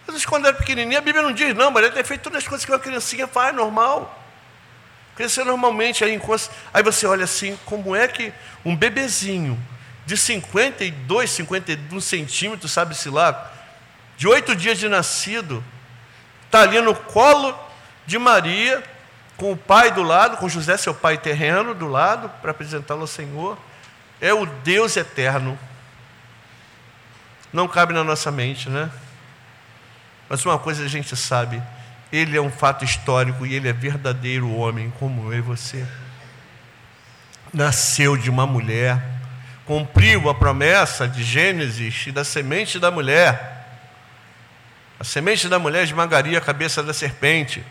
Jesus, 0.07 0.25
quando 0.25 0.47
era 0.47 0.57
pequenininho, 0.57 0.97
a 0.97 1.03
Bíblia 1.03 1.25
não 1.25 1.33
diz, 1.33 1.53
não, 1.53 1.77
ele 1.77 1.91
tem 1.91 2.05
feito 2.05 2.23
todas 2.23 2.45
as 2.45 2.49
coisas 2.49 2.65
que 2.65 2.71
uma 2.71 2.79
criancinha 2.79 3.27
faz, 3.27 3.53
normal. 3.53 4.25
Crescer 5.17 5.43
normalmente, 5.43 6.05
aí, 6.05 6.17
aí 6.73 6.83
você 6.85 7.07
olha 7.09 7.25
assim, 7.25 7.59
como 7.65 7.97
é 7.97 8.07
que 8.07 8.33
um 8.65 8.77
bebezinho 8.77 9.59
de 10.09 10.17
52, 10.17 11.31
51 11.31 12.01
centímetros, 12.01 12.73
sabe-se 12.73 13.11
lá, 13.11 13.53
de 14.17 14.27
oito 14.27 14.57
dias 14.57 14.79
de 14.79 14.89
nascido, 14.89 15.63
está 16.47 16.63
ali 16.63 16.81
no 16.81 16.95
colo 16.95 17.55
de 18.07 18.19
Maria, 18.19 18.83
com 19.37 19.53
o 19.53 19.57
pai 19.57 19.91
do 19.91 20.03
lado, 20.03 20.39
com 20.39 20.49
José, 20.49 20.79
seu 20.79 20.95
pai 20.95 21.19
terreno, 21.19 21.75
do 21.75 21.87
lado, 21.87 22.31
para 22.41 22.53
apresentá-lo 22.53 23.03
ao 23.03 23.07
Senhor. 23.07 23.59
É 24.19 24.33
o 24.33 24.47
Deus 24.47 24.97
eterno. 24.97 25.59
Não 27.53 27.69
cabe 27.69 27.93
na 27.93 28.03
nossa 28.03 28.31
mente, 28.31 28.71
né? 28.71 28.91
Mas 30.27 30.43
uma 30.47 30.59
coisa 30.59 30.87
a 30.87 30.89
gente 30.89 31.15
sabe: 31.17 31.63
Ele 32.11 32.35
é 32.35 32.41
um 32.41 32.51
fato 32.51 32.83
histórico 32.83 33.45
e 33.45 33.55
Ele 33.55 33.69
é 33.69 33.75
verdadeiro 33.75 34.51
homem, 34.55 34.91
como 34.99 35.31
eu 35.31 35.39
e 35.39 35.43
você. 35.43 35.87
Nasceu 37.53 38.17
de 38.17 38.31
uma 38.31 38.47
mulher 38.47 39.18
cumpriu 39.69 40.31
a 40.31 40.35
promessa 40.35 41.07
de 41.07 41.23
Gênesis 41.23 42.07
e 42.07 42.11
da 42.11 42.25
semente 42.25 42.79
da 42.79 42.91
mulher. 42.91 43.69
A 44.99 45.05
semente 45.05 45.47
da 45.47 45.59
mulher 45.59 45.85
esmagaria 45.85 46.39
a 46.39 46.41
cabeça 46.41 46.83
da 46.83 46.95
serpente. 46.95 47.63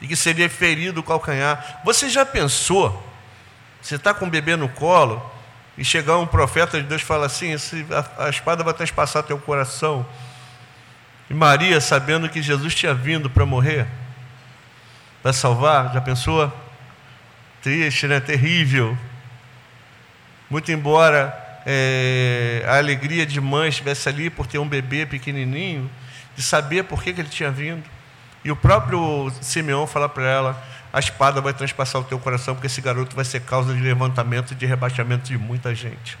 E 0.00 0.06
que 0.06 0.14
seria 0.14 0.48
ferido 0.48 1.00
o 1.00 1.02
calcanhar. 1.02 1.80
Você 1.84 2.08
já 2.08 2.24
pensou? 2.24 3.04
Você 3.82 3.96
está 3.96 4.14
com 4.14 4.26
um 4.26 4.30
bebê 4.30 4.54
no 4.54 4.68
colo 4.68 5.20
e 5.76 5.84
chegar 5.84 6.16
um 6.18 6.28
profeta 6.28 6.80
de 6.80 6.86
Deus 6.86 7.02
fala 7.02 7.26
assim: 7.26 7.52
a, 7.90 8.26
a 8.26 8.30
espada 8.30 8.62
vai 8.62 8.72
transpassar 8.72 9.24
teu 9.24 9.36
coração. 9.36 10.06
E 11.28 11.34
Maria, 11.34 11.80
sabendo 11.80 12.28
que 12.28 12.40
Jesus 12.40 12.72
tinha 12.72 12.94
vindo 12.94 13.28
para 13.28 13.44
morrer, 13.44 13.84
para 15.24 15.32
salvar, 15.32 15.92
já 15.92 16.00
pensou? 16.00 16.52
Triste, 17.60 18.06
né? 18.06 18.20
Terrível. 18.20 18.96
Muito 20.48 20.70
embora 20.70 21.36
é, 21.66 22.64
a 22.66 22.76
alegria 22.76 23.26
de 23.26 23.40
mãe 23.40 23.68
estivesse 23.68 24.08
ali 24.08 24.30
por 24.30 24.46
ter 24.46 24.58
um 24.58 24.68
bebê 24.68 25.04
pequenininho, 25.04 25.90
de 26.36 26.42
saber 26.42 26.84
por 26.84 27.02
que, 27.02 27.12
que 27.12 27.20
ele 27.20 27.28
tinha 27.28 27.50
vindo. 27.50 27.82
E 28.44 28.50
o 28.50 28.56
próprio 28.56 29.30
Simeão 29.40 29.86
fala 29.86 30.08
para 30.08 30.24
ela: 30.24 30.64
a 30.92 31.00
espada 31.00 31.40
vai 31.40 31.52
transpassar 31.52 32.00
o 32.00 32.04
teu 32.04 32.18
coração, 32.18 32.54
porque 32.54 32.68
esse 32.68 32.80
garoto 32.80 33.16
vai 33.16 33.24
ser 33.24 33.40
causa 33.40 33.74
de 33.74 33.80
levantamento 33.80 34.52
e 34.52 34.54
de 34.54 34.64
rebaixamento 34.64 35.24
de 35.24 35.36
muita 35.36 35.74
gente. 35.74 36.16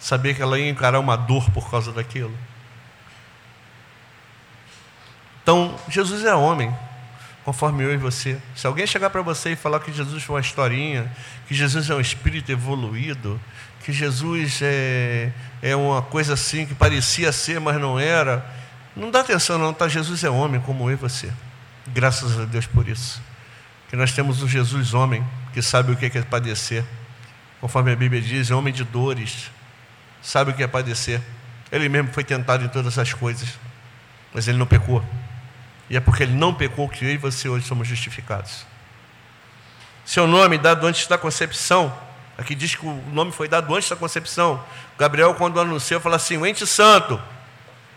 Saber 0.00 0.34
que 0.34 0.42
ela 0.42 0.58
ia 0.58 0.68
encarar 0.68 0.98
uma 0.98 1.16
dor 1.16 1.48
por 1.52 1.70
causa 1.70 1.92
daquilo. 1.92 2.36
Então, 5.42 5.78
Jesus 5.88 6.24
é 6.24 6.34
homem 6.34 6.74
conforme 7.46 7.84
eu 7.84 7.94
e 7.94 7.96
você. 7.96 8.36
Se 8.56 8.66
alguém 8.66 8.84
chegar 8.88 9.08
para 9.08 9.22
você 9.22 9.52
e 9.52 9.56
falar 9.56 9.78
que 9.78 9.92
Jesus 9.92 10.20
foi 10.24 10.34
uma 10.34 10.40
historinha, 10.40 11.08
que 11.46 11.54
Jesus 11.54 11.88
é 11.88 11.94
um 11.94 12.00
espírito 12.00 12.50
evoluído, 12.50 13.40
que 13.84 13.92
Jesus 13.92 14.58
é, 14.62 15.30
é 15.62 15.76
uma 15.76 16.02
coisa 16.02 16.34
assim 16.34 16.66
que 16.66 16.74
parecia 16.74 17.30
ser, 17.30 17.60
mas 17.60 17.80
não 17.80 18.00
era, 18.00 18.44
não 18.96 19.12
dá 19.12 19.20
atenção 19.20 19.58
não, 19.58 19.72
tá? 19.72 19.86
Jesus 19.86 20.24
é 20.24 20.28
homem 20.28 20.60
como 20.60 20.90
eu 20.90 20.94
e 20.94 20.96
você. 20.96 21.32
Graças 21.86 22.36
a 22.36 22.46
Deus 22.46 22.66
por 22.66 22.88
isso. 22.88 23.22
Que 23.88 23.94
nós 23.94 24.10
temos 24.10 24.42
um 24.42 24.48
Jesus 24.48 24.92
homem 24.92 25.24
que 25.52 25.62
sabe 25.62 25.92
o 25.92 25.96
que 25.96 26.06
é 26.06 26.22
padecer. 26.22 26.84
Conforme 27.60 27.92
a 27.92 27.96
Bíblia 27.96 28.20
diz, 28.20 28.50
é 28.50 28.56
homem 28.56 28.74
de 28.74 28.82
dores, 28.82 29.52
sabe 30.20 30.50
o 30.50 30.54
que 30.54 30.64
é 30.64 30.66
padecer. 30.66 31.20
Ele 31.70 31.88
mesmo 31.88 32.12
foi 32.12 32.24
tentado 32.24 32.64
em 32.64 32.68
todas 32.68 32.98
as 32.98 33.12
coisas, 33.12 33.50
mas 34.34 34.48
ele 34.48 34.58
não 34.58 34.66
pecou. 34.66 35.00
E 35.88 35.96
é 35.96 36.00
porque 36.00 36.22
ele 36.22 36.34
não 36.34 36.52
pecou 36.52 36.88
que 36.88 37.04
eu 37.04 37.10
e 37.10 37.16
você 37.16 37.48
hoje 37.48 37.66
somos 37.66 37.86
justificados. 37.86 38.66
Seu 40.04 40.26
nome 40.26 40.58
dado 40.58 40.86
antes 40.86 41.06
da 41.06 41.18
concepção, 41.18 41.96
aqui 42.38 42.54
diz 42.54 42.74
que 42.74 42.86
o 42.86 43.02
nome 43.12 43.32
foi 43.32 43.48
dado 43.48 43.74
antes 43.74 43.88
da 43.88 43.96
concepção. 43.96 44.64
Gabriel, 44.98 45.34
quando 45.34 45.60
anunciou, 45.60 46.00
falou 46.00 46.16
assim: 46.16 46.36
o 46.36 46.46
ente 46.46 46.66
santo 46.66 47.20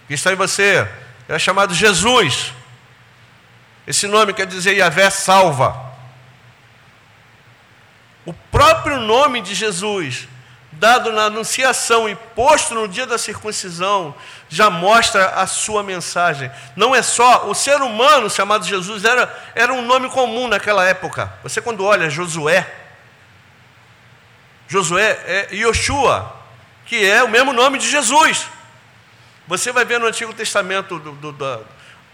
que 0.08 0.14
está 0.14 0.32
em 0.32 0.36
você 0.36 0.88
é 1.28 1.38
chamado 1.38 1.74
Jesus. 1.74 2.54
Esse 3.86 4.08
nome 4.08 4.34
quer 4.34 4.46
dizer 4.46 4.76
Yahvé 4.76 5.10
salva. 5.10 5.90
O 8.26 8.34
próprio 8.34 9.00
nome 9.00 9.42
de 9.42 9.56
Jesus 9.56 10.28
dado 10.80 11.12
na 11.12 11.26
anunciação 11.26 12.08
e 12.08 12.16
posto 12.16 12.74
no 12.74 12.88
dia 12.88 13.06
da 13.06 13.18
circuncisão, 13.18 14.16
já 14.48 14.70
mostra 14.70 15.28
a 15.32 15.46
sua 15.46 15.84
mensagem. 15.84 16.50
Não 16.76 16.96
é 16.96 17.02
só 17.02 17.50
o 17.50 17.54
ser 17.54 17.82
humano 17.82 18.30
chamado 18.30 18.66
Jesus, 18.66 19.04
era, 19.04 19.52
era 19.54 19.74
um 19.74 19.82
nome 19.82 20.10
comum 20.10 20.48
naquela 20.48 20.86
época. 20.86 21.32
Você, 21.44 21.62
quando 21.62 21.84
olha 21.84 22.10
Josué, 22.10 22.66
Josué 24.68 25.20
é 25.26 25.56
Yoshua, 25.56 26.34
que 26.86 27.06
é 27.06 27.22
o 27.24 27.28
mesmo 27.28 27.52
nome 27.52 27.78
de 27.78 27.90
Jesus. 27.90 28.48
Você 29.48 29.72
vai 29.72 29.84
ver 29.84 30.00
no 30.00 30.08
Antigo 30.08 30.34
Testamento, 30.34 30.98
do, 30.98 31.12
do, 31.12 31.32
do, 31.34 31.66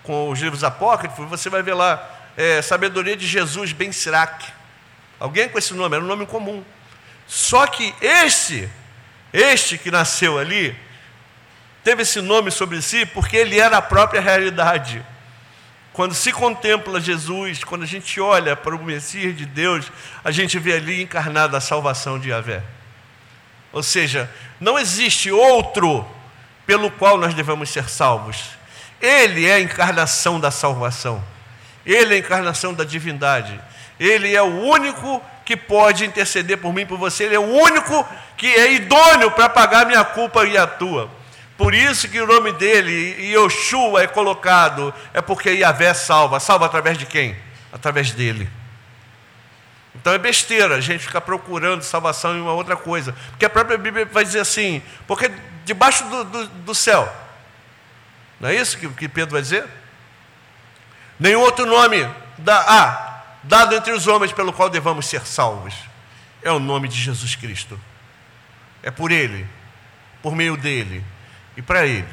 com 0.02 0.30
os 0.30 0.40
livros 0.40 0.64
apócrifos, 0.64 1.30
você 1.30 1.50
vai 1.50 1.62
ver 1.62 1.76
lá 1.76 2.04
é, 2.36 2.62
sabedoria 2.62 3.16
de 3.16 3.28
Jesus, 3.28 3.74
Ben 3.74 3.92
Sirac. 3.92 4.46
Alguém 5.20 5.48
com 5.50 5.58
esse 5.60 5.74
nome, 5.74 5.96
era 5.96 6.04
um 6.04 6.08
nome 6.08 6.26
comum. 6.26 6.64
Só 7.28 7.66
que 7.68 7.94
este, 8.02 8.70
este 9.34 9.78
que 9.78 9.92
nasceu 9.92 10.38
ali, 10.38 10.76
teve 11.84 12.04
esse 12.04 12.22
nome 12.22 12.52
sobre 12.52 12.82
si 12.82 13.06
porque 13.06 13.38
ele 13.38 13.60
era 13.60 13.78
a 13.78 13.82
própria 13.82 14.22
realidade. 14.22 15.06
Quando 15.94 16.14
se 16.14 16.32
contempla 16.32 17.00
Jesus, 17.00 17.64
quando 17.64 17.84
a 17.84 17.88
gente 17.88 18.20
olha 18.20 18.56
para 18.56 18.76
o 18.76 18.84
Messias 18.84 19.36
de 19.38 19.46
Deus, 19.46 19.90
a 20.24 20.30
gente 20.30 20.60
vê 20.60 20.74
ali 20.74 21.02
encarnada 21.02 21.58
a 21.58 21.62
salvação 21.62 22.20
de 22.20 22.30
Yahvé. 22.30 22.62
Ou 23.72 23.82
seja, 23.82 24.30
não 24.60 24.78
existe 24.78 25.32
outro 25.32 26.06
pelo 26.66 26.92
qual 26.92 27.18
nós 27.18 27.34
devemos 27.34 27.70
ser 27.70 27.90
salvos. 27.90 28.44
Ele 29.02 29.46
é 29.46 29.54
a 29.54 29.60
encarnação 29.60 30.40
da 30.40 30.52
salvação. 30.52 31.24
Ele 31.86 32.14
é 32.14 32.18
a 32.18 32.20
encarnação 32.20 32.74
da 32.74 32.84
divindade. 32.84 33.60
Ele 34.00 34.36
é 34.36 34.42
o 34.42 34.64
único 34.64 35.22
que 35.46 35.56
pode 35.56 36.04
interceder 36.04 36.58
por 36.58 36.74
mim 36.74 36.86
por 36.86 36.98
você. 36.98 37.26
Ele 37.26 37.36
é 37.36 37.40
o 37.40 37.44
único 37.44 38.06
que 38.36 38.48
é 38.48 38.74
idôneo 38.74 39.30
para 39.32 39.48
pagar 39.48 39.86
minha 39.86 40.04
culpa 40.04 40.46
e 40.46 40.58
a 40.58 40.66
tua. 40.66 41.10
Por 41.56 41.74
isso 41.74 42.10
que 42.10 42.20
o 42.20 42.28
nome 42.28 42.52
dele, 42.54 43.32
Yoshua, 43.32 44.04
é 44.04 44.08
colocado, 44.08 44.94
é 45.14 45.22
porque 45.22 45.52
Yahvé 45.52 45.94
salva. 45.94 46.40
Salva 46.40 46.66
através 46.66 46.98
de 46.98 47.06
quem? 47.06 47.38
Através 47.72 48.12
dele. 48.12 48.50
Então 49.94 50.12
é 50.12 50.18
besteira 50.18 50.76
a 50.76 50.82
gente 50.82 51.06
ficar 51.06 51.22
procurando 51.22 51.84
salvação 51.84 52.36
em 52.36 52.42
uma 52.42 52.52
outra 52.52 52.76
coisa. 52.76 53.16
Porque 53.30 53.46
a 53.46 53.50
própria 53.50 53.78
Bíblia 53.78 54.06
vai 54.06 54.26
dizer 54.26 54.40
assim, 54.40 54.82
porque 55.08 55.32
debaixo 55.64 56.04
do, 56.06 56.24
do, 56.26 56.48
do 56.48 56.76
céu, 56.76 57.12
não 58.40 58.50
é 58.50 58.56
isso 58.56 58.78
que, 58.78 58.90
que 58.90 59.08
Pedro 59.08 59.34
vai 59.34 59.42
dizer? 59.42 59.66
Nenhum 61.18 61.40
outro 61.40 61.66
nome 61.66 62.06
da, 62.38 62.60
ah, 62.68 63.15
dado 63.48 63.76
entre 63.76 63.92
os 63.92 64.08
homens 64.08 64.32
pelo 64.32 64.54
qual 64.54 64.70
devamos 64.70 65.06
ser 65.06 65.26
salvos. 65.26 65.74
É 66.44 66.52
o 66.52 66.60
nome 66.60 66.88
de 66.88 67.00
Jesus 67.00 67.36
Cristo. 67.36 67.80
É 68.84 68.92
por 68.92 69.12
Ele, 69.12 69.48
por 70.22 70.36
meio 70.36 70.56
dele 70.56 71.04
e 71.58 71.62
para 71.62 71.86
Ele. 71.86 72.08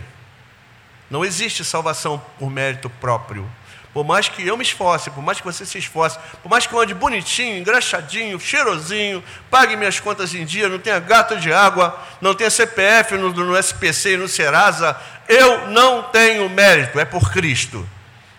Não 1.10 1.24
existe 1.24 1.64
salvação 1.64 2.22
por 2.38 2.50
mérito 2.50 2.88
próprio. 2.88 3.48
Por 3.92 4.04
mais 4.04 4.26
que 4.26 4.46
eu 4.46 4.56
me 4.56 4.62
esforce, 4.62 5.10
por 5.10 5.22
mais 5.22 5.38
que 5.38 5.44
você 5.44 5.66
se 5.66 5.76
esforce, 5.76 6.18
por 6.42 6.48
mais 6.48 6.66
que 6.66 6.72
eu 6.72 6.80
ande 6.80 6.94
bonitinho, 6.94 7.58
engraxadinho, 7.58 8.40
cheirosinho, 8.40 9.22
pague 9.50 9.76
minhas 9.76 10.00
contas 10.00 10.34
em 10.34 10.46
dia, 10.46 10.66
não 10.70 10.78
tenha 10.78 10.98
gato 10.98 11.36
de 11.38 11.52
água, 11.52 12.00
não 12.18 12.34
tenha 12.34 12.48
CPF 12.48 13.18
no, 13.18 13.30
no 13.30 13.54
SPC 13.54 14.14
e 14.14 14.16
no 14.16 14.28
Serasa, 14.28 14.98
eu 15.28 15.68
não 15.68 16.04
tenho 16.04 16.48
mérito, 16.48 16.98
é 16.98 17.04
por 17.04 17.30
Cristo. 17.30 17.86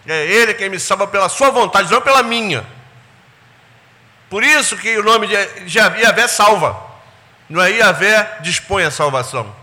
É 0.07 0.25
Ele 0.25 0.55
quem 0.55 0.69
me 0.69 0.79
salva 0.79 1.05
pela 1.05 1.29
sua 1.29 1.51
vontade, 1.51 1.91
não 1.91 2.01
pela 2.01 2.23
minha. 2.23 2.65
Por 4.33 4.43
isso 4.43 4.75
que 4.75 4.97
o 4.97 5.03
nome 5.03 5.27
de 5.27 5.77
Yahvé 5.77 6.27
salva. 6.27 6.75
Não 7.47 7.61
é 7.61 7.69
Yahvé 7.69 8.39
dispõe 8.41 8.83
a 8.83 8.89
salvação. 8.89 9.55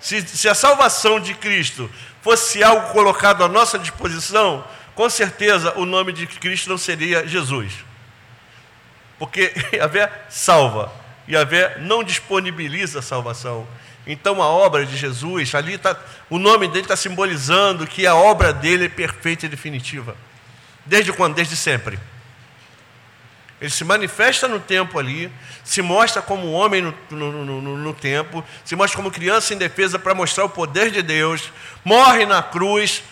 Se, 0.00 0.26
se 0.26 0.48
a 0.48 0.54
salvação 0.54 1.20
de 1.20 1.34
Cristo 1.34 1.90
fosse 2.22 2.64
algo 2.64 2.90
colocado 2.90 3.44
à 3.44 3.48
nossa 3.48 3.78
disposição, 3.78 4.64
com 4.94 5.10
certeza 5.10 5.74
o 5.76 5.84
nome 5.84 6.10
de 6.10 6.26
Cristo 6.26 6.70
não 6.70 6.78
seria 6.78 7.28
Jesus. 7.28 7.70
Porque 9.18 9.52
Yahvé 9.76 10.10
salva, 10.30 10.90
Yahvé 11.28 11.80
não 11.80 12.02
disponibiliza 12.02 13.00
a 13.00 13.02
salvação. 13.02 13.68
Então 14.06 14.40
a 14.40 14.46
obra 14.46 14.86
de 14.86 14.96
Jesus, 14.96 15.54
ali 15.54 15.76
tá, 15.76 15.94
o 16.30 16.38
nome 16.38 16.66
dele 16.66 16.80
está 16.80 16.96
simbolizando 16.96 17.86
que 17.86 18.06
a 18.06 18.14
obra 18.14 18.54
dele 18.54 18.86
é 18.86 18.88
perfeita 18.88 19.44
e 19.44 19.50
definitiva. 19.50 20.16
Desde 20.86 21.12
quando? 21.12 21.34
Desde 21.34 21.56
sempre. 21.56 21.98
Ele 23.60 23.70
se 23.70 23.84
manifesta 23.84 24.48
no 24.48 24.58
tempo 24.58 24.98
ali, 24.98 25.30
se 25.62 25.82
mostra 25.82 26.22
como 26.22 26.52
homem 26.52 26.80
no, 26.80 26.94
no, 27.10 27.44
no, 27.44 27.76
no 27.76 27.92
tempo, 27.92 28.42
se 28.64 28.74
mostra 28.74 28.96
como 28.96 29.10
criança 29.10 29.52
em 29.52 29.58
defesa 29.58 29.98
para 29.98 30.14
mostrar 30.14 30.44
o 30.44 30.48
poder 30.48 30.90
de 30.90 31.02
Deus, 31.02 31.52
morre 31.84 32.24
na 32.24 32.42
cruz, 32.42 33.02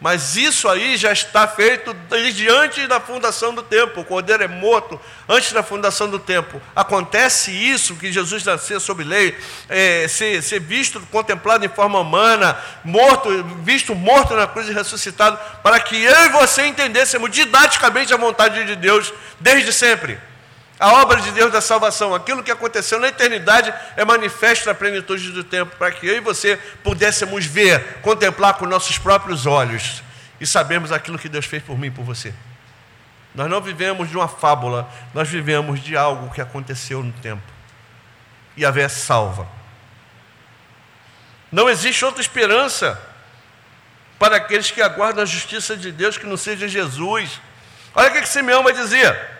mas 0.00 0.36
isso 0.36 0.68
aí 0.68 0.96
já 0.96 1.10
está 1.10 1.48
feito 1.48 1.94
desde 2.10 2.48
antes 2.48 2.86
da 2.86 3.00
fundação 3.00 3.54
do 3.54 3.62
tempo. 3.62 4.00
O 4.00 4.04
cordeiro 4.04 4.42
é 4.42 4.48
morto 4.48 5.00
antes 5.28 5.52
da 5.52 5.62
fundação 5.62 6.08
do 6.08 6.18
tempo. 6.18 6.60
Acontece 6.74 7.50
isso, 7.50 7.96
que 7.96 8.12
Jesus 8.12 8.44
nasceu 8.44 8.78
sob 8.78 9.02
lei, 9.02 9.36
é, 9.68 10.06
ser, 10.06 10.42
ser, 10.42 10.60
visto, 10.60 11.00
contemplado 11.10 11.64
em 11.64 11.68
forma 11.68 11.98
humana, 11.98 12.58
morto, 12.84 13.42
visto 13.62 13.94
morto 13.94 14.34
na 14.34 14.46
cruz 14.46 14.68
e 14.68 14.72
ressuscitado, 14.72 15.38
para 15.62 15.80
que 15.80 15.96
eu 15.96 16.26
e 16.26 16.28
você 16.28 16.66
entendêssemos 16.66 17.30
didaticamente 17.30 18.12
a 18.12 18.18
vontade 18.18 18.64
de 18.64 18.76
Deus 18.76 19.12
desde 19.40 19.72
sempre. 19.72 20.18
A 20.78 20.92
obra 21.02 21.22
de 21.22 21.30
Deus 21.30 21.50
da 21.50 21.60
salvação, 21.60 22.14
aquilo 22.14 22.42
que 22.42 22.50
aconteceu 22.50 23.00
na 23.00 23.08
eternidade, 23.08 23.72
é 23.96 24.04
manifesto 24.04 24.66
na 24.66 24.74
plenitude 24.74 25.32
do 25.32 25.42
tempo, 25.42 25.74
para 25.76 25.90
que 25.90 26.06
eu 26.06 26.16
e 26.16 26.20
você 26.20 26.56
pudéssemos 26.84 27.46
ver, 27.46 28.00
contemplar 28.02 28.54
com 28.54 28.66
nossos 28.66 28.98
próprios 28.98 29.46
olhos 29.46 30.02
e 30.38 30.46
sabermos 30.46 30.92
aquilo 30.92 31.18
que 31.18 31.30
Deus 31.30 31.46
fez 31.46 31.62
por 31.62 31.78
mim 31.78 31.86
e 31.86 31.90
por 31.90 32.04
você. 32.04 32.34
Nós 33.34 33.48
não 33.48 33.60
vivemos 33.60 34.10
de 34.10 34.16
uma 34.16 34.28
fábula, 34.28 34.88
nós 35.14 35.28
vivemos 35.28 35.80
de 35.82 35.96
algo 35.96 36.32
que 36.32 36.42
aconteceu 36.42 37.02
no 37.02 37.12
tempo. 37.12 37.42
E 38.54 38.64
a 38.64 38.70
é 38.70 38.88
salva. 38.88 39.46
Não 41.50 41.70
existe 41.70 42.04
outra 42.04 42.20
esperança 42.20 43.00
para 44.18 44.36
aqueles 44.36 44.70
que 44.70 44.82
aguardam 44.82 45.22
a 45.22 45.26
justiça 45.26 45.76
de 45.76 45.90
Deus 45.90 46.18
que 46.18 46.26
não 46.26 46.36
seja 46.36 46.68
Jesus. 46.68 47.40
Olha 47.94 48.10
o 48.10 48.12
que, 48.12 48.22
que 48.22 48.28
Simeão 48.28 48.62
vai 48.62 48.74
dizer. 48.74 49.35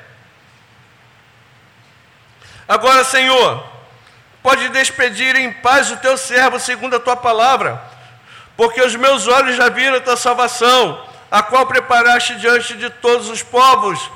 Agora, 2.69 3.05
Senhor, 3.05 3.65
pode 4.43 4.69
despedir 4.71 5.37
em 5.37 5.53
paz 5.53 5.91
o 5.91 5.97
teu 5.99 6.17
servo 6.17 6.59
segundo 6.59 6.97
a 6.97 7.01
tua 7.01 7.17
palavra, 7.17 7.81
porque 8.57 8.81
os 8.81 8.97
meus 8.97 9.29
olhos 9.29 9.57
já 9.57 9.69
viram 9.69 9.97
a 9.97 10.01
tua 10.01 10.17
salvação, 10.17 11.05
a 11.31 11.43
qual 11.43 11.67
preparaste 11.67 12.35
diante 12.37 12.75
de 12.75 12.91
todos 12.91 13.29
os 13.29 13.43
povos, 13.43 14.11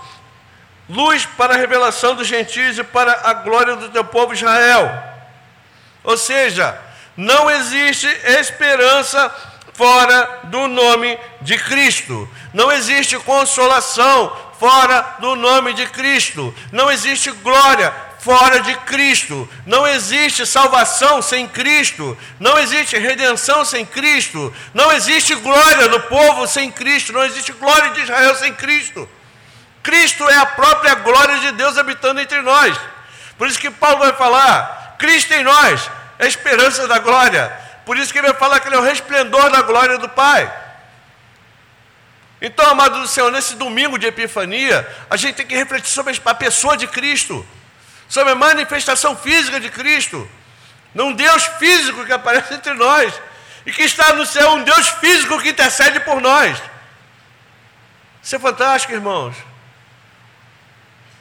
luz 0.89 1.25
para 1.37 1.55
a 1.55 1.57
revelação 1.57 2.15
dos 2.17 2.27
gentios 2.27 2.77
e 2.79 2.83
para 2.83 3.21
a 3.25 3.35
glória 3.35 3.77
do 3.77 3.89
teu 3.89 4.05
povo 4.05 4.35
Israel. 4.35 4.91
Ou 6.03 6.17
seja, 6.17 6.77
não 7.17 7.51
existe 7.51 8.07
esperança 8.25 9.33
fora 9.75 10.41
do 10.45 10.67
nome 10.67 11.19
de 11.41 11.57
Cristo. 11.59 12.29
Não 12.53 12.73
existe 12.73 13.19
consolação 13.19 14.37
fora 14.59 15.17
do 15.21 15.37
nome 15.37 15.73
de 15.75 15.87
Cristo. 15.87 16.55
Não 16.73 16.91
existe 16.91 17.31
glória 17.31 18.10
fora 18.23 18.61
de 18.61 18.75
Cristo. 18.81 19.49
Não 19.67 19.87
existe 19.87 20.47
salvação 20.47 21.23
sem 21.23 21.49
Cristo. 21.49 22.17
Não 22.39 22.59
existe 22.59 22.97
redenção 22.99 23.65
sem 23.65 23.85
Cristo. 23.85 24.55
Não 24.75 24.93
existe 24.93 25.35
glória 25.37 25.89
do 25.89 26.01
povo 26.01 26.47
sem 26.47 26.71
Cristo. 26.71 27.13
Não 27.13 27.25
existe 27.25 27.53
glória 27.53 27.91
de 27.91 28.03
Israel 28.03 28.35
sem 28.37 28.55
Cristo. 28.55 29.09
Cristo 29.83 30.29
é 30.29 30.37
a 30.37 30.47
própria 30.47 30.95
glória 30.97 31.39
de 31.39 31.53
Deus 31.53 31.79
habitando 31.79 32.21
entre 32.21 32.43
nós. 32.43 32.79
Por 33.39 33.49
isso 33.49 33.59
que 33.59 33.71
Paulo 33.71 33.99
vai 33.99 34.13
falar: 34.13 34.97
Cristo 34.99 35.33
em 35.33 35.43
nós 35.43 35.91
é 36.19 36.25
a 36.25 36.29
esperança 36.29 36.87
da 36.87 36.99
glória. 36.99 37.51
Por 37.87 37.97
isso 37.97 38.13
que 38.13 38.19
ele 38.19 38.29
vai 38.29 38.37
falar 38.37 38.61
que 38.61 38.69
ele 38.69 38.77
é 38.77 38.79
o 38.79 38.83
resplendor 38.83 39.51
da 39.51 39.63
glória 39.63 39.97
do 39.99 40.09
Pai. 40.09 40.53
Então, 42.43 42.67
amado 42.71 43.01
do 43.01 43.09
Senhor, 43.09 43.31
nesse 43.33 43.57
domingo 43.57 43.99
de 43.99 44.07
Epifania, 44.07 44.87
a 45.11 45.17
gente 45.17 45.37
tem 45.37 45.47
que 45.47 45.55
refletir 45.55 45.91
sobre 45.91 46.19
a 46.25 46.35
pessoa 46.35 46.77
de 46.77 46.87
Cristo 46.87 47.45
sobre 48.11 48.33
a 48.33 48.35
manifestação 48.35 49.17
física 49.17 49.61
de 49.61 49.71
Cristo, 49.71 50.29
num 50.93 51.13
Deus 51.13 51.45
físico 51.61 52.05
que 52.05 52.13
aparece 52.13 52.53
entre 52.53 52.75
nós, 52.75 53.15
e 53.65 53.73
que 53.73 53.83
está 53.83 54.13
no 54.13 54.27
céu, 54.27 54.51
um 54.55 54.65
Deus 54.65 54.89
físico 54.89 55.41
que 55.41 55.51
intercede 55.51 56.01
por 56.01 56.21
nós. 56.21 56.61
Isso 58.21 58.35
é 58.35 58.39
fantástico, 58.39 58.93
irmãos. 58.93 59.37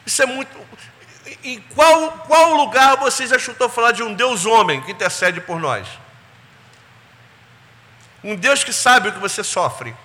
Isso 0.03 0.23
é 0.23 0.25
muito. 0.25 0.49
Em 1.43 1.61
qual, 1.75 2.11
qual 2.27 2.55
lugar 2.55 2.97
vocês 2.97 3.29
já 3.29 3.37
chutou 3.37 3.69
falar 3.69 3.91
de 3.91 4.01
um 4.01 4.15
Deus 4.15 4.47
homem 4.47 4.81
que 4.81 4.91
intercede 4.91 5.39
por 5.39 5.59
nós? 5.59 5.87
Um 8.23 8.35
Deus 8.35 8.63
que 8.63 8.73
sabe 8.73 9.09
o 9.09 9.13
que 9.13 9.19
você 9.19 9.43
sofre. 9.43 9.95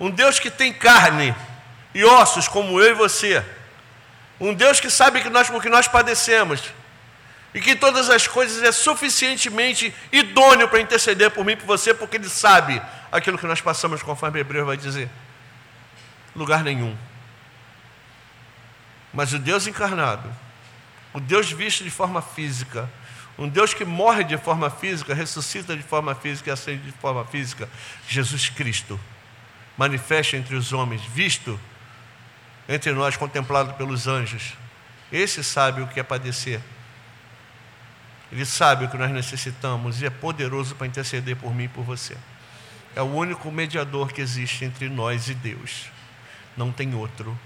Um 0.00 0.10
Deus 0.10 0.40
que 0.40 0.50
tem 0.50 0.72
carne 0.72 1.34
e 1.94 2.04
ossos 2.04 2.48
como 2.48 2.80
eu 2.80 2.90
e 2.90 2.94
você. 2.94 3.44
Um 4.40 4.52
Deus 4.52 4.80
que 4.80 4.90
sabe 4.90 5.20
que 5.20 5.30
nós, 5.30 5.48
o 5.50 5.60
que 5.60 5.68
nós 5.68 5.86
padecemos 5.86 6.62
e 7.54 7.60
que 7.60 7.76
todas 7.76 8.10
as 8.10 8.26
coisas 8.26 8.62
é 8.62 8.72
suficientemente 8.72 9.94
idôneo 10.10 10.68
para 10.68 10.80
interceder 10.80 11.30
por 11.30 11.44
mim 11.44 11.52
e 11.52 11.56
por 11.56 11.66
você, 11.66 11.94
porque 11.94 12.16
Ele 12.16 12.28
sabe 12.28 12.82
aquilo 13.12 13.38
que 13.38 13.46
nós 13.46 13.60
passamos, 13.60 14.02
conforme 14.02 14.40
Hebreu 14.40 14.66
vai 14.66 14.76
dizer. 14.76 15.08
Lugar 16.34 16.64
nenhum. 16.64 16.96
Mas 19.12 19.32
o 19.32 19.38
Deus 19.38 19.68
encarnado, 19.68 20.28
o 21.12 21.20
Deus 21.20 21.52
visto 21.52 21.84
de 21.84 21.90
forma 21.90 22.20
física, 22.20 22.90
um 23.38 23.48
Deus 23.48 23.72
que 23.72 23.84
morre 23.84 24.24
de 24.24 24.36
forma 24.36 24.68
física, 24.68 25.14
ressuscita 25.14 25.76
de 25.76 25.82
forma 25.84 26.12
física 26.16 26.50
e 26.50 26.52
acende 26.52 26.82
de 26.82 26.92
forma 26.92 27.24
física, 27.24 27.68
Jesus 28.08 28.48
Cristo, 28.48 28.98
manifesta 29.76 30.36
entre 30.36 30.56
os 30.56 30.72
homens, 30.72 31.02
visto 31.02 31.58
entre 32.68 32.92
nós, 32.92 33.16
contemplado 33.16 33.74
pelos 33.74 34.06
anjos. 34.06 34.54
Esse 35.12 35.44
sabe 35.44 35.82
o 35.82 35.86
que 35.86 36.00
é 36.00 36.02
padecer. 36.02 36.60
Ele 38.32 38.44
sabe 38.44 38.84
o 38.84 38.88
que 38.88 38.96
nós 38.96 39.10
necessitamos 39.10 40.02
e 40.02 40.06
é 40.06 40.10
poderoso 40.10 40.74
para 40.74 40.86
interceder 40.86 41.36
por 41.36 41.54
mim 41.54 41.64
e 41.64 41.68
por 41.68 41.84
você. 41.84 42.16
É 42.96 43.02
o 43.02 43.06
único 43.06 43.50
mediador 43.50 44.12
que 44.12 44.20
existe 44.20 44.64
entre 44.64 44.88
nós 44.88 45.28
e 45.28 45.34
Deus. 45.34 45.86
Não 46.56 46.72
tem 46.72 46.94
outro. 46.94 47.38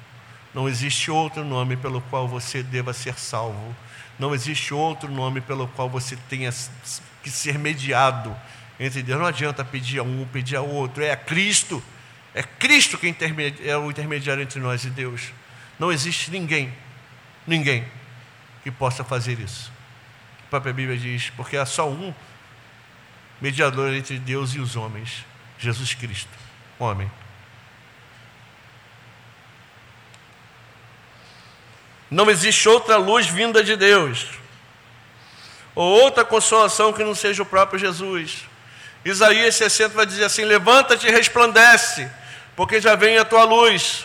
Não 0.55 0.69
existe 0.69 1.11
outro 1.11 1.45
nome 1.45 1.77
pelo 1.77 2.01
qual 2.03 2.27
você 2.27 2.63
deva 2.63 2.93
ser 2.93 3.19
salvo. 3.19 3.75
Não 4.19 4.35
existe 4.35 4.73
outro 4.73 5.11
nome 5.11 5.41
pelo 5.41 5.69
qual 5.69 5.89
você 5.89 6.17
tenha 6.29 6.51
que 7.23 7.31
ser 7.31 7.59
mediado 7.59 8.35
entre 8.81 9.03
Deus. 9.03 9.21
Não 9.21 9.27
adianta 9.27 9.65
pedir 9.65 9.99
a 9.99 10.03
um, 10.03 10.27
pedir 10.33 10.57
a 10.57 10.63
outro, 10.63 11.03
é 11.03 11.11
a 11.11 11.17
Cristo. 11.17 11.83
É 12.39 12.43
Cristo 12.45 12.97
que 12.97 13.13
é 13.65 13.77
o 13.77 13.91
intermediário 13.91 14.41
entre 14.41 14.61
nós 14.61 14.85
e 14.85 14.91
Deus. 14.91 15.33
Não 15.77 15.91
existe 15.91 16.31
ninguém, 16.31 16.73
ninguém 17.45 17.85
que 18.63 18.71
possa 18.71 19.03
fazer 19.03 19.41
isso. 19.41 19.73
A 20.47 20.51
própria 20.51 20.73
Bíblia 20.73 20.97
diz, 20.97 21.31
porque 21.31 21.57
há 21.57 21.67
só 21.67 21.91
um 21.91 22.15
mediador 23.41 23.93
entre 23.93 24.21
Deus 24.21 24.55
e 24.55 24.61
os 24.61 24.77
homens, 24.77 25.25
Jesus 25.59 25.95
Cristo, 25.95 26.31
homem. 26.79 27.11
Não 32.09 32.31
existe 32.31 32.69
outra 32.69 32.99
luz 32.99 33.27
vinda 33.27 33.65
de 33.65 33.75
Deus, 33.75 34.29
ou 35.75 36.03
outra 36.03 36.25
consolação 36.25 36.93
que 36.93 37.03
não 37.03 37.17
seja 37.17 37.43
o 37.43 37.47
próprio 37.47 37.81
Jesus. 37.81 38.45
Isaías 39.05 39.57
60 39.57 39.93
vai 39.97 40.07
dizer 40.07 40.23
assim: 40.23 40.45
Levanta-te 40.45 41.09
e 41.09 41.11
resplandece, 41.11 42.09
porque 42.59 42.81
já 42.81 42.97
vem 42.97 43.17
a 43.17 43.25
tua 43.25 43.45
luz. 43.45 44.05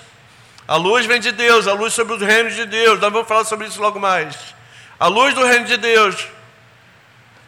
A 0.68 0.76
luz 0.76 1.08
vem 1.08 1.20
de 1.20 1.32
Deus, 1.32 1.68
a 1.68 1.74
luz 1.74 1.92
sobre 1.92 2.14
os 2.14 2.22
reinos 2.22 2.54
de 2.54 2.68
Deus. 2.68 3.00
Nós 3.00 3.12
vamos 3.12 3.28
falar 3.28 3.46
sobre 3.46 3.66
isso 3.66 3.82
logo 3.82 4.00
mais. 4.00 4.38
A 5.00 5.08
luz 5.08 5.34
do 5.34 5.44
reino 5.44 5.66
de 5.66 5.76
Deus. 5.76 6.28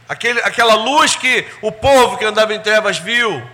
Aquele, 0.09 0.41
aquela 0.41 0.73
luz 0.73 1.15
que 1.15 1.45
o 1.61 1.71
povo 1.71 2.17
que 2.17 2.25
andava 2.25 2.55
em 2.55 2.59
trevas 2.59 2.97
viu, 2.97 3.47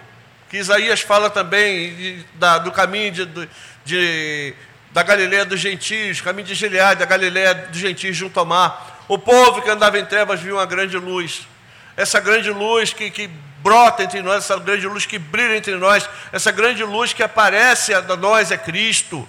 que 0.50 0.60
Isaías 0.60 1.02
fala 1.02 1.30
também 1.30 1.94
de, 1.94 2.26
da, 2.36 2.58
do 2.58 2.72
caminho 2.72 3.12
de, 3.12 3.50
de, 3.84 4.54
da 4.94 5.04
Galiléia 5.04 5.44
dos 5.44 5.60
gentios, 5.60 6.22
caminho 6.22 6.48
de 6.48 6.56
Gileade, 6.56 7.02
da 7.02 7.06
Galiléia 7.06 7.54
dos 7.54 7.80
gentios 7.80 8.16
junto 8.16 8.40
ao 8.40 8.46
mar. 8.46 9.04
O 9.10 9.18
povo 9.18 9.62
que 9.62 9.70
andava 9.70 10.00
em 10.00 10.06
trevas 10.06 10.40
viu 10.40 10.56
uma 10.56 10.66
grande 10.66 10.96
luz. 10.96 11.46
Essa 11.98 12.22
grande 12.22 12.50
luz 12.50 12.94
que, 12.94 13.12
que 13.12 13.30
brota 13.62 14.04
entre 14.04 14.22
nós, 14.22 14.44
essa 14.44 14.58
grande 14.60 14.88
luz 14.88 15.06
que 15.06 15.18
brilha 15.18 15.56
entre 15.56 15.76
nós, 15.76 16.10
essa 16.32 16.52
grande 16.52 16.84
luz 16.84 17.14
que 17.14 17.24
aparece 17.24 17.94
a 17.94 18.02
nós 18.16 18.52
é 18.52 18.58
Cristo. 18.58 19.28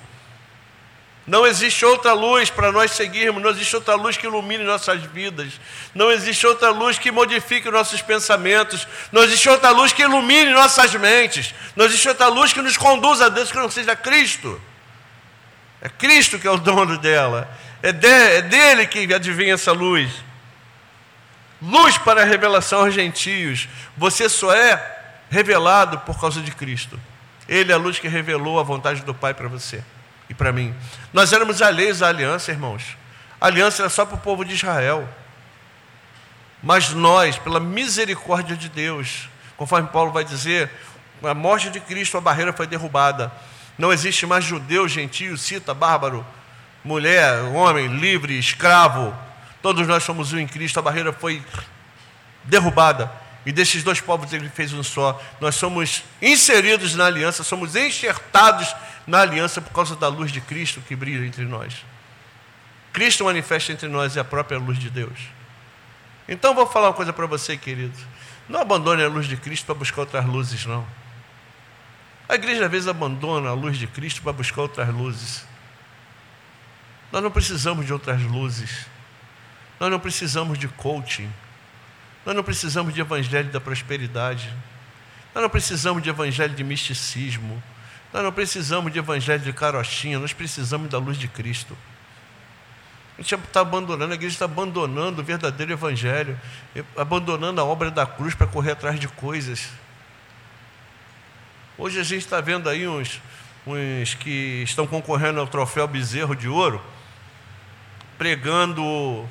Não 1.25 1.47
existe 1.47 1.85
outra 1.85 2.13
luz 2.15 2.51
para 2.51 2.73
nós 2.73 2.91
seguirmos, 2.93 3.41
não 3.41 3.51
existe 3.51 3.77
outra 3.77 3.95
luz 3.95 4.17
que 4.17 4.27
ilumine 4.27 4.65
nossas 4.65 5.01
vidas, 5.03 5.53
não 5.95 6.11
existe 6.11 6.45
outra 6.45 6.71
luz 6.71 6.99
que 6.99 7.13
modifique 7.13 7.71
nossos 7.71 8.03
pensamentos, 8.03 8.89
não 9.13 9.23
existe 9.23 9.49
outra 9.49 9.71
luz 9.71 9.93
que 9.93 10.03
ilumine 10.03 10.51
nossas 10.51 10.93
mentes, 10.97 11.55
não 11.77 11.85
existe 11.85 12.09
outra 12.09 12.27
luz 12.27 12.53
que 12.53 12.61
nos 12.61 12.77
conduza 12.77 13.27
a 13.27 13.29
Deus 13.29 13.53
que 13.53 13.59
não 13.59 13.71
seja 13.71 13.95
Cristo. 13.95 14.61
É 15.81 15.89
Cristo 15.89 16.41
que 16.41 16.47
é 16.47 16.51
o 16.51 16.59
dono 16.59 16.99
dela, 16.99 17.49
é, 17.83 17.93
de, 17.93 18.09
é 18.09 18.43
dele 18.43 18.87
que 18.87 19.13
adivinha 19.15 19.55
essa 19.55 19.71
luz. 19.71 20.11
Luz 21.63 21.97
para 21.97 22.23
a 22.23 22.25
revelação 22.25 22.81
aos 22.81 22.93
gentios, 22.93 23.69
você 23.97 24.29
só 24.29 24.53
é 24.53 25.01
revelado 25.31 25.99
por 26.01 26.21
causa 26.21 26.41
de 26.41 26.51
Cristo. 26.51 26.99
Ele 27.49 27.71
é 27.71 27.75
a 27.75 27.79
luz 27.79 27.99
que 28.01 28.09
revelou 28.09 28.59
a 28.59 28.65
vontade 28.65 29.03
do 29.03 29.15
Pai 29.15 29.33
para 29.33 29.49
você 29.49 29.83
e 30.29 30.35
para 30.35 30.53
mim. 30.53 30.75
Nós 31.13 31.33
éramos 31.33 31.63
alheios 31.63 32.03
à 32.03 32.09
aliança, 32.09 32.51
irmãos. 32.51 32.97
A 33.41 33.47
aliança 33.47 33.83
era 33.83 33.89
só 33.89 34.05
para 34.05 34.17
o 34.17 34.21
povo 34.21 34.45
de 34.45 34.55
Israel. 34.55 35.09
Mas 36.63 36.91
nós, 36.91 37.39
pela 37.39 37.61
misericórdia 37.61 38.57
de 38.57 38.69
Deus, 38.69 39.29
conforme 39.57 39.89
Paulo 39.89 40.13
vai 40.13 40.25
dizer, 40.25 40.71
a 41.23 41.35
morte 41.35 41.71
de 41.71 41.81
Cristo, 41.81 42.19
a 42.19 42.21
barreira 42.21 42.53
foi 42.53 42.67
derrubada. 42.67 43.33
Não 43.79 43.93
existe 43.93 44.27
mais 44.27 44.45
judeu, 44.45 44.89
gentio, 44.89 45.37
cita, 45.39 45.73
bárbaro, 45.73 46.27
mulher, 46.85 47.43
homem, 47.55 47.87
livre, 47.87 48.39
escravo. 48.39 49.15
Todos 49.63 49.87
nós 49.87 50.03
somos 50.03 50.33
um 50.33 50.39
em 50.39 50.47
Cristo, 50.47 50.79
a 50.79 50.83
barreira 50.83 51.13
foi 51.13 51.43
derrubada. 52.45 53.11
E 53.47 53.53
desses 53.53 53.83
dois 53.83 54.01
povos 54.01 54.33
ele 54.33 54.49
fez 54.49 54.73
um 54.73 54.83
só. 54.83 55.21
Nós 55.41 55.55
somos 55.55 56.03
inseridos 56.21 56.95
na 56.95 57.07
aliança, 57.07 57.43
somos 57.43 57.75
enxertados 57.75 58.75
na 59.07 59.21
aliança 59.21 59.61
por 59.61 59.73
causa 59.73 59.97
da 59.97 60.09
luz 60.09 60.31
de 60.31 60.41
Cristo 60.41 60.81
que 60.81 60.95
brilha 60.95 61.27
entre 61.27 61.45
nós. 61.45 61.85
Cristo 62.93 63.25
manifesta 63.25 63.73
entre 63.73 63.89
nós 63.89 64.17
e 64.17 64.21
a 64.21 64.25
própria 64.25 64.59
luz 64.59 64.79
de 64.79 64.91
Deus. 64.91 65.19
Então 66.29 66.55
vou 66.55 66.67
falar 66.67 66.89
uma 66.89 66.95
coisa 66.95 67.13
para 67.13 67.27
você, 67.27 67.57
querido. 67.57 67.97
Não 68.49 68.61
abandone 68.61 69.03
a 69.03 69.09
luz 69.09 69.27
de 69.27 69.37
Cristo 69.37 69.67
para 69.67 69.75
buscar 69.75 70.03
outras 70.03 70.25
luzes, 70.25 70.67
não. 70.67 70.87
A 72.29 72.35
igreja 72.35 72.65
às 72.65 72.71
vezes 72.71 72.89
abandona 72.89 73.51
a 73.51 73.55
luz 73.55 73.77
de 73.77 73.87
Cristo 73.87 74.23
para 74.23 74.33
buscar 74.33 74.63
outras 74.63 74.89
luzes. 74.89 75.45
Nós 77.11 77.23
não 77.23 77.31
precisamos 77.31 77.85
de 77.85 77.93
outras 77.93 78.23
luzes. 78.23 78.87
Nós 79.83 79.91
não 79.91 79.99
precisamos 79.99 80.61
de 80.61 80.69
coaching. 80.69 81.29
Nós 82.25 82.37
não 82.37 82.45
precisamos 82.45 82.95
de 82.95 83.01
evangelho 83.01 83.51
da 83.51 83.61
prosperidade. 83.61 84.49
Nós 85.35 85.43
não 85.43 85.51
precisamos 85.51 86.01
de 86.01 86.09
evangelho 86.09 86.55
de 86.55 86.63
misticismo. 86.63 87.61
Nós 88.13 88.23
não 88.23 88.31
precisamos 88.31 88.93
de 88.93 89.01
evangelho 89.01 89.43
de 89.43 89.53
carochinha, 89.53 90.21
nós 90.21 90.33
precisamos 90.33 90.89
da 90.89 90.99
luz 90.99 91.19
de 91.19 91.27
Cristo. 91.27 91.77
A 93.19 93.23
gente 93.23 93.35
está 93.35 93.63
abandonando, 93.63 94.13
a 94.13 94.15
igreja 94.15 94.37
está 94.37 94.45
abandonando 94.45 95.21
o 95.21 95.25
verdadeiro 95.25 95.73
evangelho, 95.73 96.39
abandonando 96.97 97.61
a 97.61 97.65
obra 97.65 97.91
da 97.91 98.07
cruz 98.07 98.37
para 98.37 98.47
correr 98.47 98.71
atrás 98.71 99.01
de 99.01 99.09
coisas. 99.09 99.69
Hoje 101.77 101.99
a 101.99 102.05
gente 102.05 102.21
está 102.21 102.41
vendo 102.41 102.69
aí 102.69 102.87
uns, 102.87 103.21
uns 103.67 104.15
que 104.15 104.63
estão 104.63 104.87
concorrendo 104.87 105.41
ao 105.41 105.47
troféu 105.49 105.89
bezerro 105.89 106.37
de 106.37 106.47
ouro, 106.47 106.81
pregando 108.17 109.29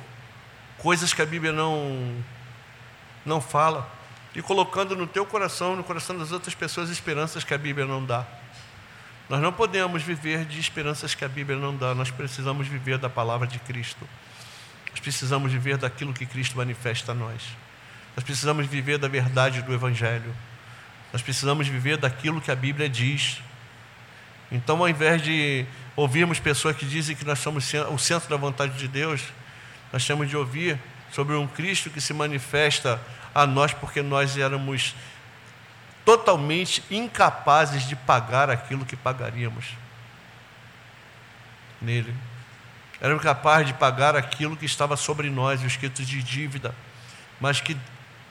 coisas 0.82 1.14
que 1.14 1.22
a 1.22 1.26
Bíblia 1.26 1.52
não, 1.52 2.12
não 3.24 3.40
fala, 3.40 3.88
e 4.34 4.42
colocando 4.42 4.96
no 4.96 5.06
teu 5.06 5.24
coração, 5.24 5.76
no 5.76 5.84
coração 5.84 6.18
das 6.18 6.32
outras 6.32 6.54
pessoas, 6.54 6.90
esperanças 6.90 7.44
que 7.44 7.54
a 7.54 7.58
Bíblia 7.58 7.86
não 7.86 8.04
dá. 8.04 8.26
Nós 9.28 9.40
não 9.40 9.52
podemos 9.52 10.02
viver 10.02 10.44
de 10.44 10.58
esperanças 10.58 11.14
que 11.14 11.24
a 11.24 11.28
Bíblia 11.28 11.56
não 11.56 11.76
dá, 11.76 11.94
nós 11.94 12.10
precisamos 12.10 12.66
viver 12.66 12.98
da 12.98 13.08
palavra 13.08 13.46
de 13.46 13.60
Cristo. 13.60 14.06
Nós 14.90 14.98
precisamos 14.98 15.52
viver 15.52 15.78
daquilo 15.78 16.12
que 16.12 16.26
Cristo 16.26 16.56
manifesta 16.56 17.12
a 17.12 17.14
nós. 17.14 17.42
Nós 18.16 18.24
precisamos 18.24 18.66
viver 18.66 18.98
da 18.98 19.08
verdade 19.08 19.62
do 19.62 19.72
Evangelho. 19.72 20.34
Nós 21.12 21.22
precisamos 21.22 21.68
viver 21.68 21.96
daquilo 21.96 22.40
que 22.40 22.50
a 22.50 22.56
Bíblia 22.56 22.88
diz. 22.88 23.40
Então, 24.50 24.78
ao 24.78 24.88
invés 24.88 25.22
de 25.22 25.64
ouvirmos 25.94 26.40
pessoas 26.40 26.76
que 26.76 26.84
dizem 26.84 27.14
que 27.14 27.24
nós 27.24 27.38
somos 27.38 27.72
o 27.90 27.98
centro 27.98 28.28
da 28.28 28.36
vontade 28.36 28.76
de 28.76 28.88
Deus, 28.88 29.22
nós 29.92 30.06
temos 30.06 30.28
de 30.28 30.36
ouvir 30.36 30.80
sobre 31.12 31.36
um 31.36 31.46
Cristo 31.46 31.90
que 31.90 32.00
se 32.00 32.14
manifesta 32.14 32.98
a 33.34 33.46
nós 33.46 33.72
porque 33.74 34.02
nós 34.02 34.36
éramos 34.38 34.94
totalmente 36.04 36.82
incapazes 36.90 37.86
de 37.86 37.94
pagar 37.94 38.50
aquilo 38.50 38.86
que 38.86 38.96
pagaríamos 38.96 39.66
nele. 41.80 42.14
Eram 43.00 43.18
capazes 43.18 43.66
de 43.66 43.74
pagar 43.74 44.16
aquilo 44.16 44.56
que 44.56 44.64
estava 44.64 44.96
sobre 44.96 45.28
nós, 45.28 45.62
o 45.62 45.66
escrito 45.66 46.02
de 46.04 46.22
dívida, 46.22 46.74
mas 47.40 47.60
que 47.60 47.76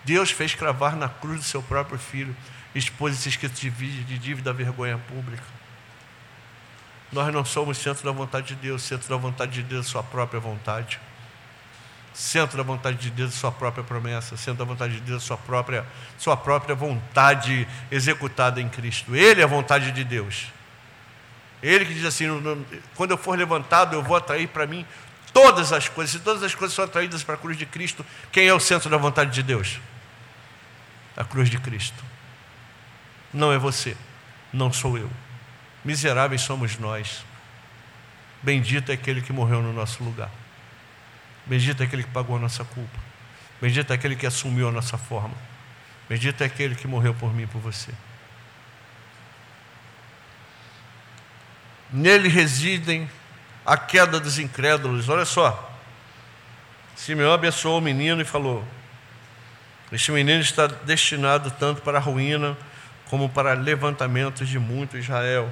Deus 0.04 0.32
fez 0.32 0.56
cravar 0.56 0.96
na 0.96 1.08
cruz 1.08 1.42
do 1.42 1.46
seu 1.46 1.62
próprio 1.62 2.00
filho, 2.00 2.36
expôs 2.74 3.14
esse 3.14 3.30
escrito 3.30 3.60
de 3.60 4.18
dívida 4.18 4.50
à 4.50 4.54
vergonha 4.54 4.98
pública. 4.98 5.44
Nós 7.12 7.32
não 7.34 7.44
somos 7.44 7.78
centro 7.78 8.06
da 8.06 8.12
vontade 8.12 8.48
de 8.48 8.56
Deus, 8.56 8.82
centro 8.82 9.10
da 9.10 9.18
vontade 9.18 9.52
de 9.52 9.64
Deus 9.64 9.86
é 9.86 9.90
sua 9.90 10.02
própria 10.02 10.40
vontade 10.40 11.00
centro 12.14 12.58
da 12.58 12.64
vontade 12.64 12.98
de 12.98 13.10
Deus, 13.10 13.34
sua 13.34 13.52
própria 13.52 13.84
promessa, 13.84 14.36
centro 14.36 14.60
da 14.60 14.66
vontade 14.66 14.96
de 14.96 15.02
Deus, 15.02 15.24
sua 15.24 15.38
própria, 15.38 15.86
sua 16.18 16.36
própria 16.36 16.76
vontade 16.76 17.68
executada 17.90 18.60
em 18.60 18.68
Cristo. 18.68 19.16
Ele 19.16 19.42
é 19.42 19.44
a 19.44 19.48
vontade 19.48 19.92
de 19.92 20.04
Deus. 20.04 20.48
Ele 21.62 21.86
que 21.86 21.94
diz 21.94 22.06
assim: 22.06 22.26
quando 22.96 23.12
eu 23.12 23.18
for 23.18 23.38
levantado, 23.38 23.96
eu 23.96 24.04
vou 24.04 24.16
atrair 24.16 24.48
para 24.48 24.66
mim 24.66 24.86
todas 25.32 25.72
as 25.72 25.88
coisas. 25.88 26.14
Se 26.14 26.20
todas 26.20 26.44
as 26.44 26.56
coisas 26.56 26.76
são 26.76 26.86
atraídas 26.86 27.24
para 27.24 27.36
a 27.36 27.38
cruz 27.38 27.58
de 27.58 27.66
Cristo, 27.66 28.06
quem 28.32 28.48
é 28.48 28.54
o 28.54 28.60
centro 28.60 28.90
da 28.90 28.98
vontade 28.98 29.32
de 29.32 29.44
Deus? 29.44 29.80
A 31.16 31.24
cruz 31.24 31.50
de 31.50 31.58
Cristo. 31.60 32.04
Não 33.34 33.52
é 33.52 33.58
você, 33.58 33.96
não 34.52 34.74
sou 34.74 34.98
eu. 34.98 35.10
Miseráveis 35.86 36.42
somos 36.42 36.78
nós. 36.78 37.24
Bendito 38.44 38.90
é 38.92 38.96
aquele 38.96 39.22
que 39.22 39.32
morreu 39.32 39.62
no 39.62 39.72
nosso 39.72 40.04
lugar. 40.04 40.30
Bendito 41.46 41.82
é 41.82 41.86
aquele 41.86 42.04
que 42.04 42.10
pagou 42.12 42.36
a 42.36 42.40
nossa 42.40 42.64
culpa. 42.64 43.00
Bendito 43.62 43.92
é 43.92 43.96
aquele 43.96 44.16
que 44.16 44.26
assumiu 44.26 44.70
a 44.70 44.72
nossa 44.72 44.98
forma. 44.98 45.36
Bendito 46.10 46.42
é 46.42 46.46
aquele 46.46 46.76
que 46.76 46.88
morreu 46.88 47.14
por 47.14 47.34
mim 47.34 47.44
e 47.44 47.48
por 47.48 47.62
você. 47.62 47.92
Nele 51.92 52.30
residem 52.30 53.10
a 53.66 53.78
queda 53.78 54.20
dos 54.20 54.40
incrédulos. 54.40 55.10
Olha 55.10 55.26
só. 55.26 55.70
Simeão 56.96 57.34
abençoou 57.34 57.80
o 57.80 57.82
menino 57.82 58.22
e 58.22 58.26
falou: 58.26 58.66
Este 59.92 60.12
menino 60.12 60.42
está 60.42 60.68
destinado 60.68 61.52
tanto 61.52 61.82
para 61.82 61.98
a 61.98 62.02
ruína 62.02 62.58
como 63.10 63.30
para 63.30 63.54
levantamento 63.54 64.46
de 64.46 64.58
muito 64.58 64.98
Israel. 64.98 65.52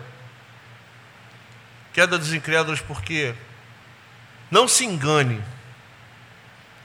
Queda 1.92 2.18
dos 2.18 2.34
incrédulos, 2.34 2.80
porque 2.80 3.36
não 4.50 4.68
se 4.68 4.86
engane. 4.86 5.42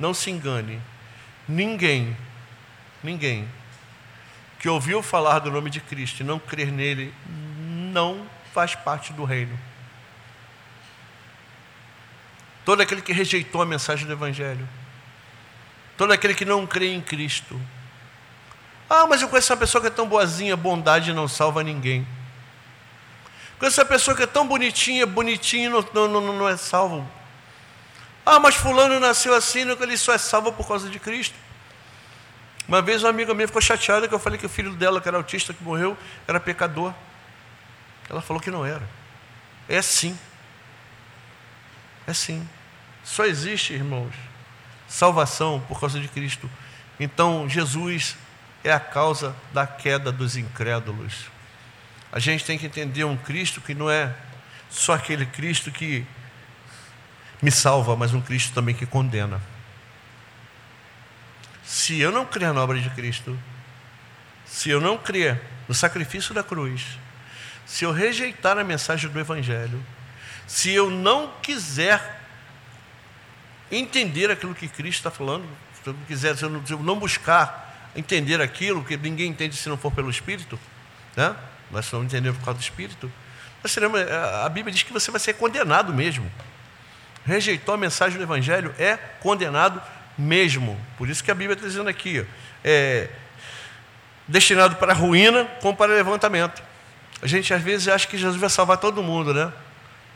Não 0.05 0.13
se 0.13 0.31
engane. 0.31 0.83
Ninguém, 1.49 2.15
ninguém 3.03 3.49
que 4.59 4.69
ouviu 4.69 5.03
falar 5.03 5.39
do 5.39 5.51
nome 5.51 5.71
de 5.71 5.81
Cristo 5.81 6.21
e 6.21 6.25
não 6.25 6.39
crer 6.39 6.71
nele, 6.71 7.15
não 7.91 8.27
faz 8.53 8.75
parte 8.75 9.15
do 9.15 9.25
reino. 9.25 9.59
Todo 12.67 12.83
aquele 12.83 13.01
que 13.01 13.15
rejeitou 13.15 13.63
a 13.63 13.65
mensagem 13.65 14.07
do 14.07 14.13
Evangelho, 14.13 14.69
todo 15.97 16.13
aquele 16.13 16.35
que 16.35 16.45
não 16.45 16.67
crê 16.67 16.93
em 16.93 17.01
Cristo. 17.01 17.59
Ah, 18.91 19.07
mas 19.07 19.23
eu 19.23 19.29
conheço 19.31 19.55
uma 19.55 19.59
pessoa 19.59 19.81
que 19.81 19.89
é 19.89 19.91
tão 19.91 20.07
boazinha, 20.07 20.55
bondade 20.55 21.15
não 21.15 21.27
salva 21.27 21.63
ninguém. 21.63 22.07
Conheço 23.59 23.81
uma 23.81 23.87
pessoa 23.87 24.15
que 24.15 24.25
é 24.25 24.27
tão 24.27 24.47
bonitinha, 24.47 25.07
bonitinho, 25.07 25.83
não, 25.95 26.09
não, 26.09 26.21
não 26.35 26.47
é 26.47 26.59
salvo. 26.59 27.09
Ah, 28.25 28.41
mas 28.41 28.55
fulano 28.55 28.99
nasceu 28.99 29.35
assim, 29.35 29.61
ele 29.61 29.97
só 29.97 30.15
é 30.15 30.19
salvo 30.19 30.53
por 30.53 30.67
causa 30.67 30.89
de 30.89 30.99
Cristo. 30.99 31.35
Uma 32.67 32.81
vez 32.81 33.03
uma 33.03 33.11
amiga 33.11 33.35
minha 33.35 33.47
ficou 33.47 33.61
chateada 33.61 34.09
que 34.09 34.15
eu 34.15 34.19
falei 34.19 34.39
que 34.39 34.47
o 34.47 34.49
filho 34.49 34.73
dela, 34.75 35.01
que 35.01 35.07
era 35.07 35.19
autista, 35.19 35.53
que 35.53 35.63
morreu, 35.63 35.97
era 36.27 36.41
pecador. 36.41 36.95
Ela 38.09 38.23
falou 38.23 38.41
que 38.41 38.51
não 38.51 38.65
era. 38.65 38.89
É 39.69 39.83
sim. 39.83 40.19
É 42.07 42.15
sim. 42.15 42.47
Só 43.03 43.27
existe, 43.27 43.75
irmãos, 43.75 44.15
salvação 44.89 45.63
por 45.69 45.79
causa 45.79 46.01
de 46.01 46.09
Cristo. 46.09 46.51
Então, 46.99 47.49
Jesus 47.49 48.17
é 48.63 48.73
a 48.73 48.81
causa 48.81 49.37
da 49.53 49.67
queda 49.67 50.11
dos 50.11 50.37
incrédulos. 50.37 51.27
A 52.11 52.19
gente 52.19 52.45
tem 52.45 52.57
que 52.57 52.67
entender 52.67 53.05
um 53.05 53.17
Cristo 53.17 53.61
que 53.61 53.75
não 53.75 53.91
é 53.91 54.15
só 54.71 54.95
aquele 54.95 55.27
Cristo 55.27 55.71
que 55.71 56.07
me 57.45 57.51
salva, 57.51 57.95
mas 57.95 58.15
um 58.15 58.23
Cristo 58.23 58.55
também 58.55 58.75
que 58.75 58.87
condena. 58.87 59.39
Se 61.63 62.01
eu 62.01 62.11
não 62.11 62.25
crer 62.25 62.55
na 62.55 62.63
obra 62.63 62.81
de 62.81 62.89
Cristo, 62.89 63.39
se 64.47 64.71
eu 64.71 64.81
não 64.81 64.97
crer 64.97 65.43
no 65.69 65.75
sacrifício 65.75 66.35
da 66.35 66.43
cruz, 66.43 66.99
se 67.67 67.85
eu 67.85 67.93
rejeitar 67.93 68.57
a 68.57 68.65
mensagem 68.65 69.11
do 69.11 69.21
Evangelho, 69.21 69.85
se 70.47 70.71
eu 70.71 70.91
não 70.91 71.35
quiser 71.43 72.23
entender 73.71 74.31
aquilo 74.31 74.55
que 74.55 74.67
Cristo 74.67 75.01
está 75.01 75.11
falando, 75.11 75.47
se 75.83 75.91
eu, 75.91 75.95
quiser, 76.07 76.37
se 76.39 76.45
eu, 76.45 76.49
não, 76.49 76.63
não 76.83 76.99
buscar 76.99 77.93
entender 77.95 78.41
aquilo, 78.41 78.83
que 78.83 78.97
ninguém 78.97 79.29
entende 79.29 79.55
se 79.55 79.69
não 79.69 79.77
for 79.77 79.93
pelo 79.93 80.09
Espírito, 80.09 80.59
né? 81.15 81.37
nós 81.71 81.93
não 81.93 82.05
entendemos 82.05 82.39
por 82.39 82.47
causa 82.47 82.59
do 82.59 82.63
Espírito, 82.63 83.13
seremos, 83.67 84.01
a 84.01 84.49
Bíblia 84.49 84.73
diz 84.73 84.83
que 84.83 84.93
você 84.95 85.11
vai 85.11 85.21
ser 85.21 85.35
condenado 85.35 85.93
mesmo. 85.93 86.31
Rejeitou 87.27 87.75
a 87.75 87.79
mensagem 87.79 88.19
do 88.19 88.23
Evangelho, 88.23 88.75
é 88.79 88.97
condenado 89.21 89.81
mesmo. 90.17 90.79
Por 90.97 91.09
isso 91.09 91.25
que 91.25 91.31
a 91.31 91.35
Bíblia 91.35 91.55
está 91.55 91.67
dizendo 91.67 91.89
aqui, 91.89 92.25
é, 92.63 93.09
destinado 94.29 94.77
para 94.77 94.93
ruína 94.93 95.45
como 95.61 95.77
para 95.77 95.93
levantamento. 95.95 96.63
A 97.23 97.27
gente 97.27 97.53
às 97.55 97.63
vezes 97.63 97.89
acha 97.89 98.07
que 98.07 98.19
Jesus 98.19 98.39
vai 98.39 98.51
salvar 98.51 98.77
todo 98.77 99.03
mundo, 99.03 99.33
né? 99.33 99.53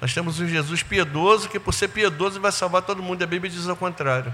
Nós 0.00 0.14
temos 0.14 0.38
um 0.38 0.46
Jesus 0.46 0.82
piedoso 0.82 1.48
que, 1.48 1.58
por 1.58 1.74
ser 1.74 1.88
piedoso, 1.88 2.40
vai 2.40 2.52
salvar 2.52 2.82
todo 2.82 3.02
mundo. 3.02 3.20
E 3.20 3.24
a 3.24 3.26
Bíblia 3.26 3.50
diz 3.50 3.66
ao 3.68 3.76
contrário. 3.76 4.32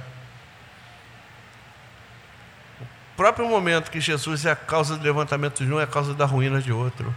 O 2.80 3.16
próprio 3.16 3.48
momento 3.48 3.90
que 3.90 4.00
Jesus 4.00 4.44
é 4.44 4.50
a 4.50 4.56
causa 4.56 4.96
do 4.96 5.04
levantamento 5.04 5.64
de 5.64 5.72
um 5.72 5.80
é 5.80 5.84
a 5.84 5.86
causa 5.86 6.12
da 6.12 6.26
ruína 6.26 6.60
de 6.60 6.72
outro. 6.72 7.14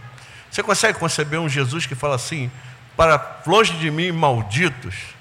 Você 0.50 0.62
consegue 0.62 0.98
conceber 0.98 1.38
um 1.40 1.48
Jesus 1.48 1.84
que 1.84 1.94
fala 1.94 2.14
assim: 2.14 2.50
para 2.96 3.42
longe 3.46 3.74
de 3.74 3.90
mim, 3.90 4.12
malditos? 4.12 5.17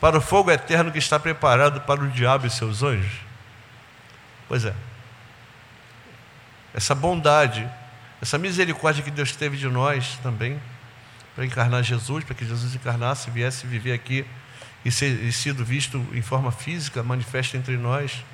Para 0.00 0.18
o 0.18 0.20
fogo 0.20 0.50
eterno 0.50 0.92
que 0.92 0.98
está 0.98 1.18
preparado 1.18 1.80
para 1.82 2.00
o 2.00 2.08
diabo 2.08 2.46
e 2.46 2.50
seus 2.50 2.82
anjos? 2.82 3.12
Pois 4.46 4.64
é. 4.64 4.74
Essa 6.72 6.94
bondade, 6.94 7.68
essa 8.22 8.38
misericórdia 8.38 9.02
que 9.02 9.10
Deus 9.10 9.34
teve 9.34 9.56
de 9.56 9.68
nós 9.68 10.18
também, 10.22 10.60
para 11.34 11.44
encarnar 11.44 11.82
Jesus, 11.82 12.24
para 12.24 12.34
que 12.34 12.44
Jesus 12.44 12.74
encarnasse, 12.74 13.30
viesse 13.30 13.66
viver 13.66 13.92
aqui 13.92 14.24
e, 14.84 14.90
ser, 14.90 15.22
e 15.22 15.32
sido 15.32 15.64
visto 15.64 16.04
em 16.12 16.22
forma 16.22 16.50
física, 16.50 17.02
manifesta 17.02 17.56
entre 17.56 17.76
nós, 17.76 18.24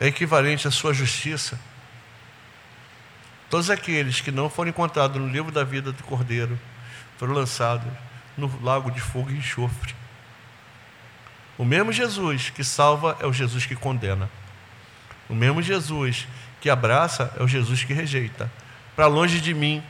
é 0.00 0.06
equivalente 0.06 0.68
à 0.68 0.70
sua 0.70 0.94
justiça. 0.94 1.58
Todos 3.50 3.70
aqueles 3.70 4.20
que 4.20 4.30
não 4.30 4.50
foram 4.50 4.70
encontrados 4.70 5.20
no 5.20 5.28
livro 5.28 5.50
da 5.50 5.64
vida 5.64 5.90
do 5.90 6.02
Cordeiro 6.04 6.58
foram 7.18 7.32
lançados 7.32 7.90
no 8.38 8.50
lago 8.62 8.90
de 8.90 9.00
fogo 9.00 9.30
e 9.30 9.36
enxofre. 9.36 9.94
O 11.58 11.64
mesmo 11.64 11.92
Jesus 11.92 12.50
que 12.50 12.62
salva 12.62 13.16
é 13.20 13.26
o 13.26 13.32
Jesus 13.32 13.66
que 13.66 13.74
condena. 13.74 14.30
O 15.28 15.34
mesmo 15.34 15.60
Jesus 15.60 16.26
que 16.60 16.70
abraça 16.70 17.34
é 17.38 17.42
o 17.42 17.48
Jesus 17.48 17.82
que 17.82 17.92
rejeita. 17.92 18.50
Para 18.94 19.08
longe 19.08 19.40
de 19.40 19.52
mim, 19.52 19.82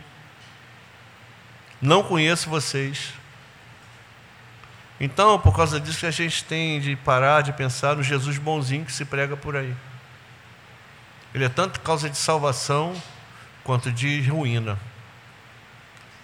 não 1.80 2.03
conheço 2.03 2.49
vocês. 2.49 3.12
Então, 4.99 5.38
por 5.38 5.55
causa 5.55 5.78
disso 5.78 6.01
que 6.01 6.07
a 6.07 6.11
gente 6.11 6.42
tem 6.44 6.80
de 6.80 6.96
parar 6.96 7.42
de 7.42 7.53
pensar 7.53 7.94
no 7.94 8.03
Jesus 8.03 8.38
bonzinho 8.38 8.84
que 8.84 8.92
se 8.92 9.05
prega 9.05 9.36
por 9.36 9.55
aí. 9.55 9.74
Ele 11.34 11.44
é 11.44 11.49
tanto 11.49 11.80
causa 11.80 12.09
de 12.09 12.16
salvação 12.16 13.01
quanto 13.62 13.92
de 13.92 14.22
ruína. 14.22 14.78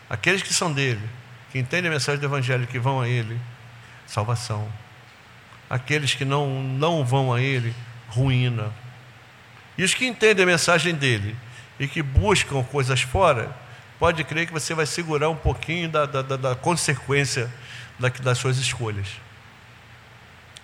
Aqueles 0.08 0.42
que 0.42 0.52
são 0.52 0.72
dele 0.72 1.06
que 1.54 1.60
entendem 1.60 1.88
a 1.88 1.94
mensagem 1.94 2.18
do 2.18 2.26
Evangelho, 2.26 2.66
que 2.66 2.80
vão 2.80 3.00
a 3.00 3.08
Ele, 3.08 3.40
salvação. 4.08 4.68
Aqueles 5.70 6.12
que 6.12 6.24
não, 6.24 6.60
não 6.60 7.04
vão 7.04 7.32
a 7.32 7.40
Ele, 7.40 7.72
ruína. 8.08 8.72
E 9.78 9.84
os 9.84 9.94
que 9.94 10.04
entendem 10.04 10.42
a 10.42 10.46
mensagem 10.46 10.96
dele 10.96 11.36
e 11.78 11.86
que 11.86 12.02
buscam 12.02 12.64
coisas 12.64 13.02
fora, 13.02 13.56
pode 14.00 14.24
crer 14.24 14.48
que 14.48 14.52
você 14.52 14.74
vai 14.74 14.84
segurar 14.84 15.28
um 15.28 15.36
pouquinho 15.36 15.88
da, 15.88 16.06
da, 16.06 16.22
da, 16.22 16.36
da 16.36 16.54
consequência 16.56 17.48
das 18.00 18.36
suas 18.36 18.58
escolhas. 18.58 19.06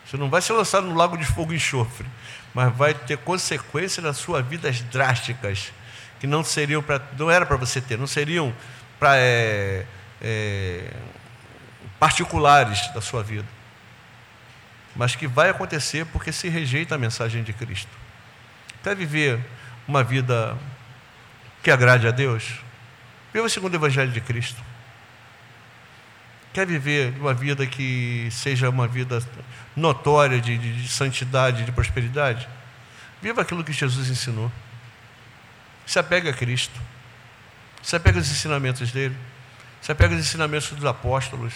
Você 0.04 0.16
não 0.16 0.28
vai 0.28 0.42
ser 0.42 0.54
lançado 0.54 0.88
no 0.88 0.96
lago 0.96 1.16
de 1.16 1.24
fogo 1.24 1.52
e 1.52 1.56
enxofre, 1.56 2.06
mas 2.52 2.76
vai 2.76 2.94
ter 2.94 3.18
consequências 3.18 4.04
na 4.04 4.12
sua 4.12 4.42
vida 4.42 4.68
drásticas 4.90 5.72
que 6.18 6.26
não 6.26 6.42
seriam 6.42 6.82
para, 6.82 7.00
não 7.16 7.30
era 7.30 7.46
para 7.46 7.56
você 7.56 7.80
ter, 7.80 7.96
não 7.96 8.08
seriam 8.08 8.52
para 8.98 9.16
é, 9.18 9.86
é, 10.20 10.92
particulares 11.98 12.92
da 12.92 13.00
sua 13.00 13.22
vida, 13.22 13.46
mas 14.96 15.14
que 15.14 15.26
vai 15.26 15.50
acontecer 15.50 16.04
porque 16.06 16.32
se 16.32 16.48
rejeita 16.48 16.94
a 16.94 16.98
mensagem 16.98 17.42
de 17.42 17.52
Cristo. 17.52 17.90
Quer 18.82 18.96
viver 18.96 19.40
uma 19.86 20.02
vida 20.02 20.56
que 21.62 21.70
agrade 21.70 22.06
a 22.06 22.10
Deus? 22.10 22.60
Viva 23.32 23.48
segundo 23.48 23.74
o 23.74 23.76
Evangelho 23.76 24.10
de 24.10 24.20
Cristo. 24.20 24.60
Quer 26.52 26.66
viver 26.66 27.14
uma 27.20 27.32
vida 27.32 27.66
que 27.66 28.28
seja 28.32 28.68
uma 28.68 28.88
vida 28.88 29.22
notória 29.76 30.40
de, 30.40 30.58
de, 30.58 30.82
de 30.82 30.88
santidade, 30.88 31.64
de 31.64 31.70
prosperidade? 31.70 32.48
Viva 33.22 33.42
aquilo 33.42 33.62
que 33.62 33.72
Jesus 33.72 34.08
ensinou. 34.08 34.50
Se 35.86 35.98
apega 35.98 36.30
a 36.30 36.32
Cristo. 36.32 36.80
Se 37.82 37.94
apega 37.94 38.18
aos 38.18 38.28
ensinamentos 38.28 38.90
dele. 38.90 39.16
Se 39.80 39.90
apega 39.90 40.14
aos 40.14 40.22
ensinamentos 40.22 40.70
dos 40.70 40.84
apóstolos. 40.84 41.54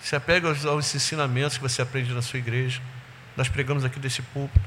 Se 0.00 0.14
apega 0.14 0.48
aos, 0.48 0.64
aos 0.64 0.94
ensinamentos 0.94 1.56
que 1.56 1.62
você 1.62 1.82
aprende 1.82 2.12
na 2.12 2.22
sua 2.22 2.38
igreja. 2.38 2.80
Nós 3.36 3.48
pregamos 3.48 3.84
aqui 3.84 3.98
desse 3.98 4.22
púlpito. 4.22 4.66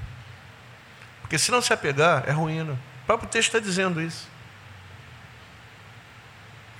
Porque 1.22 1.38
se 1.38 1.51
não 1.51 1.61
se 1.61 1.72
apegar, 1.72 2.24
é 2.28 2.32
ruína. 2.32 2.74
O 2.74 3.05
próprio 3.05 3.30
texto 3.30 3.49
está 3.49 3.59
dizendo 3.59 4.01
isso. 4.01 4.28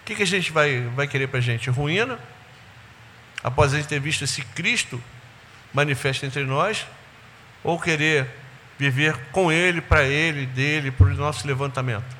O 0.02 0.06
que, 0.06 0.16
que 0.16 0.24
a 0.24 0.28
gente 0.28 0.52
vai, 0.52 0.82
vai 0.96 1.08
querer 1.08 1.28
para 1.28 1.38
a 1.38 1.42
gente? 1.42 1.70
Ruína? 1.70 2.20
Após 3.44 3.74
a 3.74 3.78
gente 3.78 3.88
ter 3.88 4.00
visto 4.00 4.24
esse 4.24 4.42
Cristo 4.42 5.02
manifesto 5.74 6.26
entre 6.26 6.44
nós? 6.44 6.86
Ou 7.64 7.80
querer 7.80 8.28
viver 8.78 9.16
com 9.32 9.52
Ele, 9.52 9.82
para 9.82 10.04
Ele, 10.04 10.46
dele, 10.46 10.92
para 10.92 11.08
o 11.08 11.14
nosso 11.14 11.48
levantamento? 11.48 12.18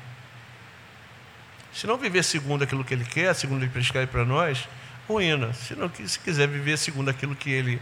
Se 1.72 1.86
não 1.86 1.96
viver 1.96 2.24
segundo 2.24 2.64
aquilo 2.64 2.84
que 2.84 2.94
ele 2.94 3.04
quer, 3.04 3.34
segundo 3.34 3.62
ele 3.62 3.70
prescreve 3.70 4.08
para 4.08 4.24
nós, 4.24 4.68
ruína. 5.08 5.52
Se, 5.52 5.74
não, 5.74 5.90
se 6.06 6.18
quiser 6.18 6.48
viver 6.48 6.76
segundo 6.78 7.08
aquilo 7.08 7.34
que 7.34 7.50
ele, 7.50 7.80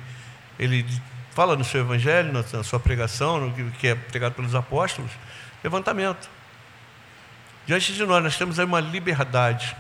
ele 0.58 0.84
fala 1.32 1.56
no 1.56 1.64
seu 1.64 1.80
evangelho, 1.80 2.32
na, 2.32 2.64
sua 2.64 2.80
pregação, 2.80 3.40
no 3.40 3.70
que 3.72 3.88
é 3.88 3.94
pregado 3.94 4.34
pelos 4.34 4.54
apóstolos, 4.54 5.10
levantamento. 5.62 6.28
Diante 7.66 7.92
de 7.92 8.04
nós, 8.04 8.22
nós 8.22 8.36
temos 8.36 8.58
aí 8.58 8.64
uma 8.64 8.80
liberdade, 8.80 9.76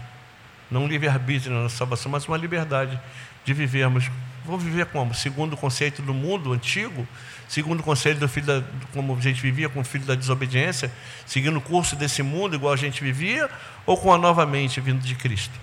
não 0.70 0.84
um 0.84 0.86
livre-arbítrio 0.86 1.52
na 1.52 1.62
nossa 1.62 1.76
salvação, 1.76 2.12
mas 2.12 2.26
uma 2.26 2.36
liberdade 2.36 3.00
de 3.44 3.54
vivermos. 3.54 4.10
Vamos 4.44 4.62
viver 4.62 4.86
como? 4.86 5.14
Segundo 5.14 5.54
o 5.54 5.56
conceito 5.56 6.02
do 6.02 6.12
mundo 6.14 6.52
antigo, 6.52 7.06
segundo 7.48 7.80
o 7.80 7.82
conselho 7.82 8.20
do 8.20 8.28
filho 8.28 8.46
da, 8.46 8.62
como 8.92 9.16
a 9.16 9.20
gente 9.20 9.40
vivia 9.40 9.68
com 9.68 9.80
o 9.80 9.84
filho 9.84 10.04
da 10.04 10.14
desobediência, 10.14 10.92
seguindo 11.26 11.56
o 11.56 11.60
curso 11.60 11.96
desse 11.96 12.22
mundo 12.22 12.54
igual 12.54 12.72
a 12.72 12.76
gente 12.76 13.02
vivia, 13.02 13.50
ou 13.86 13.96
com 13.96 14.12
a 14.12 14.18
nova 14.18 14.44
mente 14.44 14.80
vindo 14.80 15.00
de 15.00 15.14
Cristo? 15.14 15.58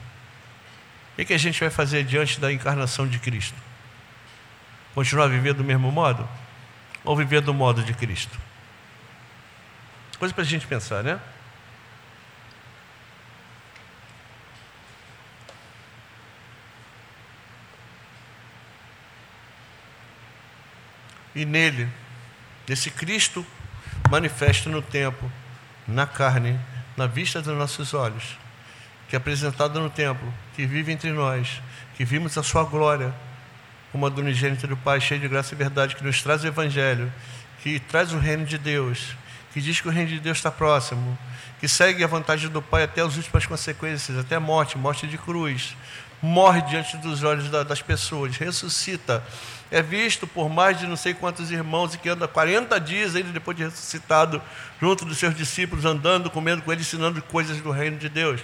O 1.18 1.24
que 1.24 1.34
a 1.34 1.38
gente 1.38 1.60
vai 1.60 1.70
fazer 1.70 2.04
diante 2.04 2.40
da 2.40 2.52
encarnação 2.52 3.08
de 3.08 3.20
Cristo? 3.20 3.56
Continuar 4.94 5.26
a 5.26 5.28
viver 5.28 5.54
do 5.54 5.64
mesmo 5.64 5.92
modo? 5.92 6.28
Ou 7.04 7.16
viver 7.16 7.42
do 7.42 7.54
modo 7.54 7.84
de 7.84 7.94
Cristo? 7.94 8.38
Coisa 10.18 10.34
para 10.34 10.44
a 10.44 10.48
gente 10.48 10.66
pensar, 10.66 11.04
né? 11.04 11.20
E 21.36 21.46
nele, 21.46 21.88
nesse 22.68 22.90
Cristo 22.90 23.46
manifesto 24.10 24.70
no 24.70 24.82
tempo, 24.82 25.30
na 25.88 26.08
carne, 26.08 26.60
na 26.96 27.08
vista 27.08 27.42
dos 27.42 27.56
nossos 27.58 27.94
olhos, 27.94 28.38
que 29.10 29.16
é 29.16 29.18
apresentado 29.18 29.80
no 29.80 29.90
templo, 29.90 30.34
que 30.56 30.66
vive 30.66 30.92
entre 30.92 31.12
nós, 31.12 31.62
que 31.96 32.06
vimos 32.06 32.38
a 32.38 32.44
sua 32.44 32.64
glória, 32.64 33.14
como 33.92 34.06
a 34.06 34.10
do 34.10 34.22
unigênito 34.22 34.68
do 34.68 34.78
Pai, 34.78 35.00
cheio 35.00 35.20
de 35.20 35.28
graça 35.28 35.54
e 35.54 35.58
verdade, 35.58 35.96
que 35.96 36.04
nos 36.04 36.22
traz 36.22 36.44
o 36.44 36.48
Evangelho, 36.48 37.12
que 37.62 37.80
traz 37.80 38.14
o 38.14 38.18
reino 38.18 38.46
de 38.46 38.58
Deus, 38.58 39.16
que 39.56 39.62
diz 39.62 39.80
que 39.80 39.88
o 39.88 39.91
reino 39.91 40.10
de 40.10 40.20
Deus 40.20 40.36
está 40.36 40.51
próximo, 40.51 41.18
que 41.62 41.68
segue 41.70 42.03
a 42.03 42.08
vontade 42.08 42.49
do 42.49 42.62
Pai 42.62 42.84
até 42.84 42.99
as 42.99 43.16
últimas 43.16 43.45
consequências, 43.45 44.18
até 44.18 44.36
a 44.36 44.39
morte, 44.41 44.78
morte 44.78 45.08
de 45.08 45.18
cruz, 45.18 45.78
morre 46.22 46.62
diante 46.64 46.97
dos 46.97 47.24
olhos 47.24 47.49
das 47.49 47.82
pessoas, 47.82 48.36
ressuscita, 48.36 49.24
é 49.72 49.82
visto 49.82 50.28
por 50.28 50.49
mais 50.49 50.78
de 50.78 50.86
não 50.86 50.97
sei 50.97 51.14
quantos 51.14 51.51
irmãos 51.51 51.93
e 51.93 51.97
que 51.97 52.10
anda 52.10 52.28
40 52.28 52.78
dias 52.82 53.16
ainda 53.16 53.30
depois 53.30 53.56
de 53.56 53.64
ressuscitado, 53.64 54.41
junto 54.82 55.06
dos 55.06 55.18
seus 55.18 55.34
discípulos, 55.34 55.86
andando, 55.86 56.30
comendo 56.30 56.62
com 56.62 56.74
eles, 56.74 56.86
ensinando 56.86 57.22
coisas 57.22 57.62
do 57.62 57.72
reino 57.72 57.97
de 57.97 58.10
Deus 58.10 58.41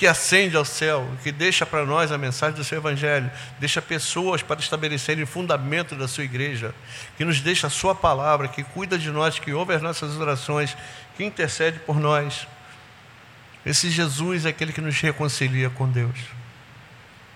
que 0.00 0.06
ascende 0.06 0.56
ao 0.56 0.64
céu, 0.64 1.06
que 1.22 1.30
deixa 1.30 1.66
para 1.66 1.84
nós 1.84 2.10
a 2.10 2.16
mensagem 2.16 2.56
do 2.56 2.64
seu 2.64 2.78
Evangelho, 2.78 3.30
deixa 3.58 3.82
pessoas 3.82 4.42
para 4.42 4.58
estabelecerem 4.58 5.26
fundamento 5.26 5.94
da 5.94 6.08
sua 6.08 6.24
igreja, 6.24 6.74
que 7.18 7.24
nos 7.24 7.42
deixa 7.42 7.66
a 7.66 7.70
sua 7.70 7.94
palavra, 7.94 8.48
que 8.48 8.64
cuida 8.64 8.96
de 8.96 9.10
nós, 9.10 9.38
que 9.38 9.52
ouve 9.52 9.74
as 9.74 9.82
nossas 9.82 10.16
orações, 10.16 10.74
que 11.18 11.22
intercede 11.22 11.80
por 11.80 12.00
nós. 12.00 12.48
Esse 13.66 13.90
Jesus 13.90 14.46
é 14.46 14.48
aquele 14.48 14.72
que 14.72 14.80
nos 14.80 14.98
reconcilia 14.98 15.68
com 15.68 15.86
Deus. 15.86 16.18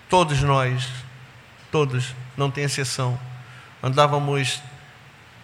Todos 0.09 0.41
nós, 0.41 0.89
todos, 1.71 2.15
não 2.35 2.51
tem 2.51 2.65
exceção, 2.65 3.21
andávamos 3.83 4.63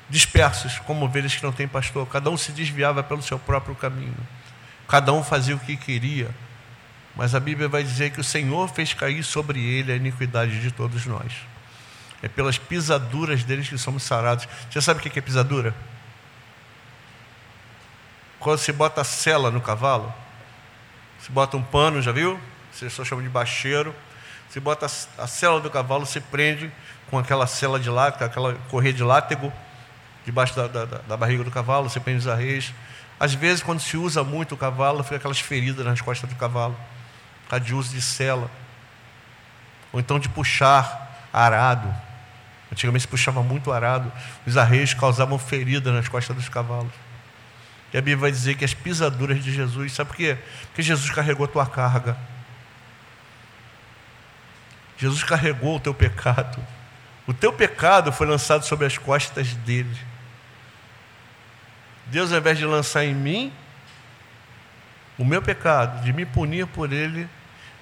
dispersos 0.09 0.79
como 0.87 1.05
ovelhas 1.05 1.37
que 1.37 1.43
não 1.43 1.53
têm 1.53 1.69
pastor, 1.69 2.09
cada 2.09 2.31
um 2.31 2.39
se 2.39 2.51
desviava 2.51 3.03
pelo 3.03 3.23
seu 3.23 3.39
próprio 3.39 3.75
caminho, 3.75 4.27
cada 4.89 5.13
um 5.13 5.23
fazia 5.23 5.55
o 5.55 5.61
que 5.61 5.77
queria 5.77 6.35
mas 7.15 7.35
a 7.35 7.41
Bíblia 7.41 7.69
vai 7.69 7.83
dizer 7.83 8.11
que 8.11 8.21
o 8.21 8.25
Senhor 8.25 8.69
fez 8.69 8.95
cair 8.95 9.23
sobre 9.23 9.61
ele 9.61 9.93
a 9.93 9.97
iniquidade 9.97 10.61
de 10.61 10.71
todos 10.71 11.07
nós. 11.07 11.33
É 12.23 12.29
pelas 12.29 12.59
pisaduras 12.59 13.45
deles 13.45 13.69
que 13.69 13.79
somos 13.79 14.03
sarados. 14.03 14.47
Você 14.71 14.81
sabe 14.81 15.01
o 15.01 15.03
que 15.03 15.19
é 15.19 15.23
pisadura? 15.23 15.75
Quando 18.39 18.59
se 18.59 18.73
bota 18.73 19.01
a 19.01 19.05
sela 19.05 19.51
no 19.51 19.61
cavalo, 19.61 20.13
se 21.21 21.31
bota 21.31 21.57
um 21.57 21.63
pano, 21.63 22.01
já 22.01 22.13
viu? 22.13 22.41
Vocês 22.73 22.93
só 22.93 23.05
chamam 23.05 23.25
de 23.25 23.31
bacheiro. 23.31 23.95
Se 24.49 24.61
bota 24.61 24.87
a 24.87 25.27
sela 25.27 25.61
do 25.61 25.71
cavalo, 25.71 26.07
se 26.07 26.21
prende 26.21 26.71
com 27.11 27.19
aquela 27.19 27.47
sela 27.47 27.79
de 27.79 27.91
látego, 27.91 28.25
aquela 28.25 28.55
correia 28.71 28.93
de 28.93 29.03
látego, 29.03 29.53
debaixo 30.25 30.57
da, 30.57 30.67
da, 30.67 30.85
da 30.85 31.17
barriga 31.17 31.45
do 31.45 31.51
cavalo, 31.51 31.89
você 31.89 32.01
prende 32.01 32.21
os 32.21 32.29
arreios. 32.29 32.73
Às 33.19 33.35
vezes, 33.35 33.63
quando 33.63 33.81
se 33.81 33.97
usa 33.97 34.25
muito 34.25 34.55
o 34.55 34.59
cavalo, 34.59 35.03
fica 35.03 35.17
aquelas 35.17 35.41
feridas 35.41 35.85
nas 35.85 36.01
costas 36.01 36.29
do 36.29 36.37
cavalo 36.37 36.77
de 37.59 37.75
uso 37.75 37.93
de 37.95 38.01
cela, 38.01 38.51
ou 39.93 40.01
então 40.01 40.19
de 40.19 40.29
puxar 40.29 41.29
arado. 41.33 41.93
Antigamente 42.71 43.03
se 43.03 43.09
puxava 43.09 43.43
muito 43.43 43.73
arado, 43.73 44.13
os 44.47 44.57
arreios 44.57 44.95
causavam 44.95 45.39
feridas 45.39 45.93
nas 45.93 46.09
costas 46.09 46.37
dos 46.37 46.49
cavalos. 46.49 46.93
E 47.93 47.99
a 47.99 48.01
Bíblia 48.01 48.17
vai 48.17 48.31
dizer 48.31 48.55
que 48.55 48.65
as 48.65 48.73
pisaduras 48.73 49.43
de 49.43 49.53
Jesus, 49.53 49.93
sabe 49.93 50.09
por 50.09 50.17
quê? 50.17 50.39
Porque 50.67 50.83
Jesus 50.83 51.11
carregou 51.11 51.45
a 51.45 51.49
tua 51.49 51.67
carga. 51.67 52.17
Jesus 54.97 55.25
carregou 55.25 55.77
o 55.77 55.81
teu 55.81 55.93
pecado. 55.93 56.65
O 57.27 57.35
teu 57.35 57.53
pecado 57.53 58.13
foi 58.13 58.27
lançado 58.27 58.65
sobre 58.65 58.87
as 58.87 58.97
costas 58.97 59.55
dele. 59.55 59.97
Deus, 62.07 62.33
ao 62.33 62.39
invés 62.39 62.59
de 62.59 62.65
lançar 62.65 63.05
em 63.05 63.15
mim 63.15 63.53
o 65.19 65.25
meu 65.25 65.43
pecado, 65.43 66.03
de 66.03 66.13
me 66.13 66.25
punir 66.25 66.67
por 66.67 66.93
ele, 66.93 67.29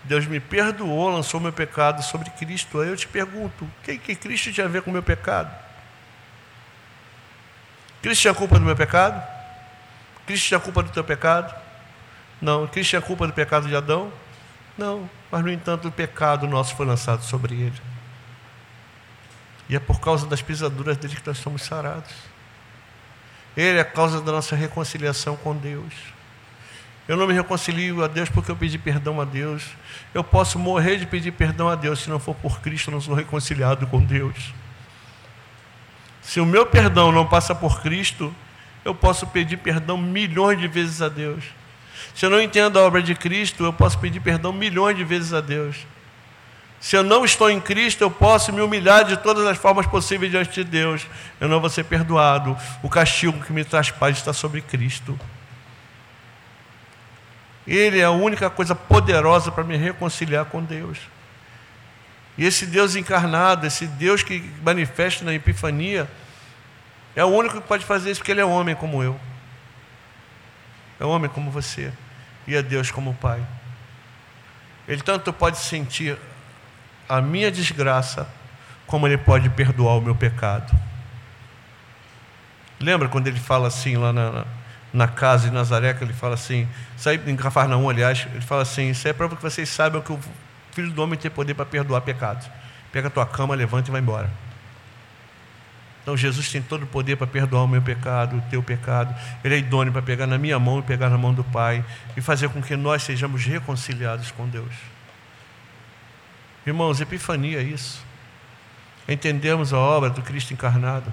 Deus 0.05 0.27
me 0.27 0.41
perdoou, 0.41 1.11
lançou 1.11 1.41
meu 1.41 1.53
pecado 1.53 2.03
sobre 2.03 2.31
Cristo. 2.31 2.81
Aí 2.81 2.89
eu 2.89 2.97
te 2.97 3.07
pergunto: 3.07 3.65
o 3.65 3.71
que, 3.83 3.99
que 3.99 4.15
Cristo 4.15 4.53
tinha 4.53 4.67
a 4.67 4.69
ver 4.69 4.83
com 4.83 4.91
o 4.91 4.93
meu 4.93 5.03
pecado? 5.03 5.55
Cristo 8.01 8.23
tinha 8.23 8.35
culpa 8.35 8.59
do 8.59 8.65
meu 8.65 8.77
pecado? 8.77 9.23
Cristo 10.27 10.49
tinha 10.49 10.61
culpa 10.61 10.83
do 10.83 10.91
teu 10.91 11.05
pecado? 11.05 11.55
Não. 12.41 12.67
Cristo 12.67 12.91
tinha 12.91 13.03
culpa 13.03 13.27
do 13.27 13.33
pecado 13.33 13.69
de 13.69 13.75
Adão? 13.75 14.13
Não. 14.77 15.11
Mas, 15.31 15.43
no 15.43 15.51
entanto, 15.51 15.89
o 15.89 15.93
pecado 15.93 16.47
nosso 16.47 16.77
foi 16.77 16.87
lançado 16.87 17.23
sobre 17.25 17.55
ele. 17.55 17.83
E 19.69 19.77
é 19.77 19.81
por 19.81 20.01
causa 20.01 20.27
das 20.27 20.41
pisaduras 20.41 20.97
dele 20.97 21.17
que 21.17 21.27
nós 21.27 21.39
somos 21.39 21.63
sarados. 21.63 22.15
Ele 23.57 23.79
é 23.79 23.81
a 23.81 23.85
causa 23.85 24.21
da 24.21 24.33
nossa 24.33 24.55
reconciliação 24.55 25.37
com 25.37 25.55
Deus. 25.55 25.93
Eu 27.09 27.17
não 27.17 27.27
me 27.27 27.33
reconcilio 27.33 28.05
a 28.05 28.07
Deus 28.07 28.29
porque 28.29 28.51
eu 28.51 28.57
pedi 28.57 28.77
perdão 28.77 29.19
a 29.19 29.25
Deus. 29.25 29.65
Eu 30.13 30.23
posso 30.23 30.59
morrer 30.59 30.99
de 30.99 31.07
pedir 31.07 31.33
perdão 31.33 31.67
a 31.67 31.75
Deus, 31.75 32.01
se 32.01 32.11
não 32.11 32.21
for 32.21 32.35
por 32.35 32.61
Cristo, 32.61 32.91
eu 32.91 32.93
não 32.93 33.01
sou 33.01 33.15
reconciliado 33.15 33.87
com 33.87 33.99
Deus. 33.99 34.53
Se 36.21 36.39
o 36.39 36.45
meu 36.45 36.67
perdão 36.67 37.11
não 37.11 37.27
passa 37.27 37.55
por 37.55 37.81
Cristo, 37.81 38.35
eu 38.85 38.95
posso 38.95 39.27
pedir 39.27 39.57
perdão 39.57 39.97
milhões 39.97 40.61
de 40.61 40.69
vezes 40.69 41.01
a 41.01 41.09
Deus. 41.09 41.43
Se 42.15 42.27
eu 42.27 42.31
não 42.31 42.43
entendo 42.43 42.79
a 42.79 42.83
obra 42.83 43.03
de 43.03 43.15
Cristo, 43.15 43.65
eu 43.65 43.73
posso 43.73 43.99
pedir 43.99 44.21
perdão 44.21 44.53
milhões 44.53 44.95
de 44.95 45.03
vezes 45.03 45.33
a 45.33 45.41
Deus. 45.41 45.87
Se 46.79 46.95
eu 46.95 47.03
não 47.03 47.25
estou 47.25 47.51
em 47.51 47.59
Cristo, 47.59 48.03
eu 48.03 48.11
posso 48.11 48.53
me 48.53 48.61
humilhar 48.61 49.05
de 49.05 49.17
todas 49.17 49.47
as 49.47 49.57
formas 49.57 49.87
possíveis 49.87 50.31
diante 50.31 50.63
de 50.63 50.65
Deus. 50.65 51.07
Eu 51.41 51.49
não 51.49 51.59
vou 51.59 51.71
ser 51.71 51.85
perdoado. 51.85 52.55
O 52.83 52.91
castigo 52.91 53.43
que 53.43 53.53
me 53.53 53.65
traz 53.65 53.91
paz 53.91 54.19
está 54.19 54.35
sobre 54.35 54.61
Cristo. 54.61 55.19
Ele 57.69 58.01
é 58.01 58.05
a 58.05 58.11
única 58.11 58.49
coisa 58.49 58.75
poderosa 58.75 59.53
para 59.53 59.63
me 59.63 59.77
reconciliar 59.77 60.47
com 60.47 60.63
Deus. 60.63 60.99
E 62.37 62.45
esse 62.45 62.65
Deus 62.65 62.97
encarnado, 62.97 63.67
esse 63.67 63.87
Deus 63.87 64.23
que 64.23 64.41
manifesta 64.63 65.25
na 65.25 65.35
Epifania, 65.35 66.09
é 67.15 67.25
o 67.25 67.29
único 67.29 67.61
que 67.61 67.69
pode 67.69 67.85
fazer 67.85 68.11
isso, 68.11 68.21
porque 68.21 68.33
Ele 68.33 68.41
é 68.41 68.45
homem 68.45 68.75
como 68.75 69.03
eu. 69.03 69.21
É 70.99 71.05
homem 71.05 71.29
como 71.29 71.51
você. 71.51 71.93
E 72.47 72.55
é 72.55 72.63
Deus 72.63 72.91
como 72.91 73.15
Pai. 73.15 73.45
Ele 74.87 75.03
tanto 75.03 75.33
pode 75.33 75.59
sentir 75.59 76.17
a 77.09 77.21
minha 77.21 77.51
desgraça, 77.51 78.27
como 78.87 79.07
Ele 79.07 79.19
pode 79.19 79.51
perdoar 79.51 79.99
o 79.99 80.01
meu 80.01 80.15
pecado. 80.15 80.73
Lembra 82.81 83.09
quando 83.09 83.27
ele 83.27 83.41
fala 83.41 83.69
assim 83.69 83.97
lá 83.97 84.13
na, 84.13 84.45
na 84.93 85.07
casa 85.07 85.49
de 85.49 85.55
Nazaré, 85.55 85.95
que 85.95 86.03
ele 86.03 86.13
fala 86.13 86.35
assim, 86.35 86.69
em 87.27 87.37
Cafarnaum, 87.37 87.89
aliás, 87.89 88.27
ele 88.33 88.41
fala 88.41 88.63
assim, 88.63 88.91
isso 88.91 89.07
é 89.07 89.13
prova 89.13 89.37
que 89.37 89.43
vocês 89.43 89.69
saibam 89.69 90.01
que 90.01 90.13
o 90.13 90.19
Filho 90.73 90.91
do 90.91 91.03
Homem 91.03 91.19
tem 91.19 91.31
poder 91.31 91.55
para 91.55 91.67
perdoar 91.67 92.01
pecados. 92.01 92.49
Pega 92.93 93.09
a 93.09 93.11
tua 93.11 93.27
cama, 93.27 93.55
levanta 93.55 93.91
e 93.91 93.93
vai 93.93 94.01
embora. 94.01 94.31
Então 96.03 96.17
Jesus 96.17 96.51
tem 96.51 96.63
todo 96.63 96.85
o 96.85 96.87
poder 96.87 97.17
para 97.17 97.27
perdoar 97.27 97.65
o 97.65 97.69
meu 97.69 97.83
pecado, 97.83 98.39
o 98.39 98.41
teu 98.49 98.63
pecado. 98.63 99.15
Ele 99.45 99.57
é 99.57 99.59
idôneo 99.59 99.93
para 99.93 100.01
pegar 100.01 100.27
na 100.27 100.39
minha 100.39 100.59
mão 100.59 100.79
e 100.79 100.83
pegar 100.83 101.11
na 101.11 101.19
mão 101.19 101.35
do 101.35 101.45
Pai 101.45 101.85
e 102.17 102.23
fazer 102.23 102.49
com 102.49 102.63
que 102.63 102.75
nós 102.77 103.03
sejamos 103.03 103.45
reconciliados 103.45 104.31
com 104.31 104.49
Deus. 104.49 104.73
Irmãos, 106.67 107.01
epifania 107.01 107.61
é 107.61 107.63
isso. 107.63 108.03
Entendemos 109.07 109.73
a 109.73 109.79
obra 109.79 110.09
do 110.09 110.23
Cristo 110.23 110.55
encarnado. 110.55 111.13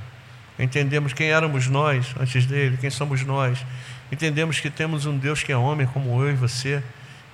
Entendemos 0.58 1.14
quem 1.14 1.28
éramos 1.28 1.68
nós 1.68 2.16
antes 2.20 2.45
dele, 2.45 2.78
quem 2.80 2.89
somos 2.89 3.24
nós. 3.24 3.60
Entendemos 4.12 4.60
que 4.60 4.70
temos 4.70 5.06
um 5.06 5.18
Deus 5.18 5.43
que 5.43 5.51
é 5.51 5.58
homem 5.58 5.86
como 5.88 6.22
eu 6.22 6.32
e 6.32 6.36
você. 6.36 6.82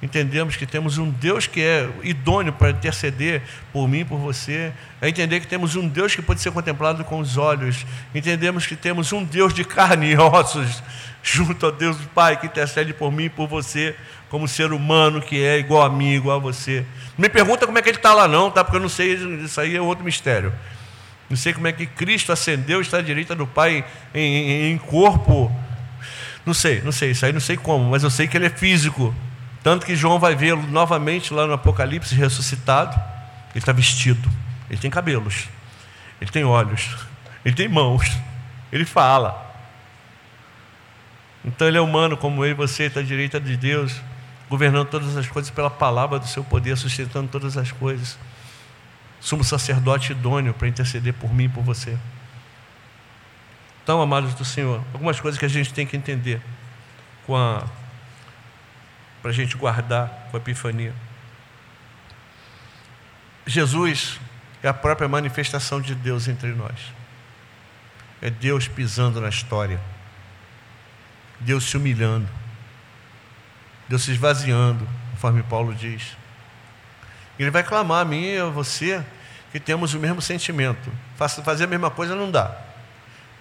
Entendemos 0.02 0.56
que 0.56 0.66
temos 0.66 0.98
um 0.98 1.12
Deus 1.12 1.46
que 1.46 1.62
é 1.62 1.88
idôneo 2.02 2.52
para 2.52 2.72
interceder 2.72 3.44
por 3.72 3.88
mim 3.88 4.04
por 4.04 4.18
você. 4.18 4.72
É 5.00 5.08
entender 5.08 5.40
que 5.40 5.46
temos 5.46 5.76
um 5.76 5.88
Deus 5.88 6.16
que 6.16 6.24
pode 6.24 6.42
ser 6.42 6.52
contemplado 6.52 7.04
com 7.04 7.20
os 7.20 7.38
olhos. 7.38 7.86
Entendemos 8.16 8.66
que 8.66 8.76
temos 8.76 9.14
um 9.14 9.24
Deus 9.24 9.54
de 9.54 9.64
carne 9.64 10.14
e 10.14 10.18
ossos, 10.18 10.82
junto 11.22 11.68
a 11.68 11.72
Deus 11.72 11.98
Pai 12.16 12.40
que 12.40 12.48
intercede 12.48 12.94
por 12.94 13.12
mim 13.12 13.26
e 13.26 13.30
por 13.30 13.48
você, 13.48 13.96
como 14.28 14.48
ser 14.48 14.74
humano 14.74 15.22
que 15.22 15.44
é 15.44 15.60
igual 15.60 15.84
a 15.84 15.90
mim, 15.90 16.14
igual 16.14 16.38
a 16.38 16.40
você. 16.40 16.84
Me 17.16 17.30
pergunta 17.30 17.68
como 17.68 17.78
é 17.78 17.82
que 17.84 17.90
ele 17.90 17.98
está 17.98 18.16
lá, 18.16 18.28
não, 18.28 18.50
tá? 18.50 18.64
Porque 18.64 18.78
eu 18.78 18.82
não 18.82 18.90
sei, 18.90 19.14
isso 19.14 19.62
aí 19.62 19.76
é 19.76 19.82
outro 19.82 20.04
mistério. 20.04 20.52
Não 21.32 21.38
sei 21.38 21.54
como 21.54 21.66
é 21.66 21.72
que 21.72 21.86
Cristo 21.86 22.34
ascendeu, 22.34 22.82
está 22.82 22.98
à 22.98 23.02
direita 23.02 23.34
do 23.34 23.48
Pai 23.48 23.86
em, 24.14 24.70
em, 24.70 24.78
corpo. 24.78 25.50
Não 26.46 26.54
sei, 26.54 26.82
não 26.82 26.92
sei, 26.92 27.12
isso 27.12 27.26
aí 27.26 27.32
não 27.32 27.40
sei 27.40 27.56
como, 27.56 27.90
mas 27.90 28.04
eu 28.04 28.10
sei 28.10 28.28
que 28.28 28.36
ele 28.36 28.48
é 28.48 28.50
físico. 28.50 29.16
Tanto 29.64 29.86
que 29.86 29.96
João 29.96 30.20
vai 30.20 30.36
vê-lo 30.36 30.62
novamente 30.68 31.34
lá 31.34 31.48
no 31.48 31.54
Apocalipse 31.54 32.14
ressuscitado. 32.16 33.00
Ele 33.52 33.60
está 33.60 33.72
vestido, 33.72 34.30
ele 34.70 34.78
tem 34.78 34.92
cabelos, 34.92 35.48
ele 36.20 36.30
tem 36.30 36.44
olhos, 36.44 36.98
ele 37.46 37.56
tem 37.56 37.70
mãos, 37.70 38.12
ele 38.70 38.84
fala. 38.84 39.56
Então 41.46 41.66
ele 41.66 41.78
é 41.78 41.82
humano 41.82 42.18
como 42.18 42.44
eu 42.44 42.52
e 42.52 42.54
você, 42.54 42.84
está 42.84 43.00
à 43.00 43.04
direita 43.04 43.40
de 43.40 43.56
Deus, 43.56 43.96
governando 44.50 44.90
todas 44.90 45.16
as 45.16 45.28
coisas 45.28 45.50
pela 45.50 45.70
palavra 45.70 46.20
do 46.20 46.28
seu 46.28 46.44
poder, 46.44 46.76
sustentando 46.76 47.30
todas 47.30 47.56
as 47.56 47.72
coisas. 47.72 48.18
Sumo 49.22 49.44
sacerdote 49.44 50.12
idôneo 50.12 50.54
para 50.54 50.68
interceder 50.68 51.14
por 51.14 51.34
mim 51.34 51.46
e 51.46 51.50
por 51.50 51.64
você. 51.64 51.98
Então, 53.84 54.02
amados 54.02 54.34
do 54.34 54.44
Senhor, 54.44 54.84
algumas 54.94 55.20
coisas 55.20 55.40
que 55.40 55.46
a 55.46 55.50
gente 55.50 55.74
tem 55.74 55.86
que 55.86 55.96
entender 55.96 56.42
para 59.22 59.32
a 59.32 59.34
gente 59.34 59.56
guardar 59.56 60.28
com 60.30 60.38
a 60.38 60.40
epifania. 60.40 60.94
Jesus 63.46 64.20
é 64.62 64.68
a 64.68 64.74
própria 64.74 65.08
manifestação 65.08 65.80
de 65.80 65.96
Deus 65.96 66.28
entre 66.28 66.50
nós. 66.50 66.94
É 68.22 68.30
Deus 68.30 68.68
pisando 68.68 69.22
na 69.22 69.30
história. 69.30 69.80
Deus 71.40 71.64
se 71.64 71.78
humilhando. 71.78 72.28
Deus 73.88 74.04
se 74.04 74.12
esvaziando, 74.12 74.88
conforme 75.12 75.42
Paulo 75.44 75.74
diz. 75.74 76.16
Ele 77.42 77.52
vai 77.52 77.64
clamar 77.64 78.02
a 78.02 78.06
mim 78.06 78.24
e 78.24 78.38
a 78.38 78.46
você 78.46 79.04
que 79.52 79.60
temos 79.60 79.94
o 79.94 80.00
mesmo 80.00 80.22
sentimento. 80.22 80.92
Fazer 81.16 81.64
a 81.64 81.68
mesma 81.68 81.90
coisa 81.90 82.16
não 82.16 82.30
dá, 82.30 82.56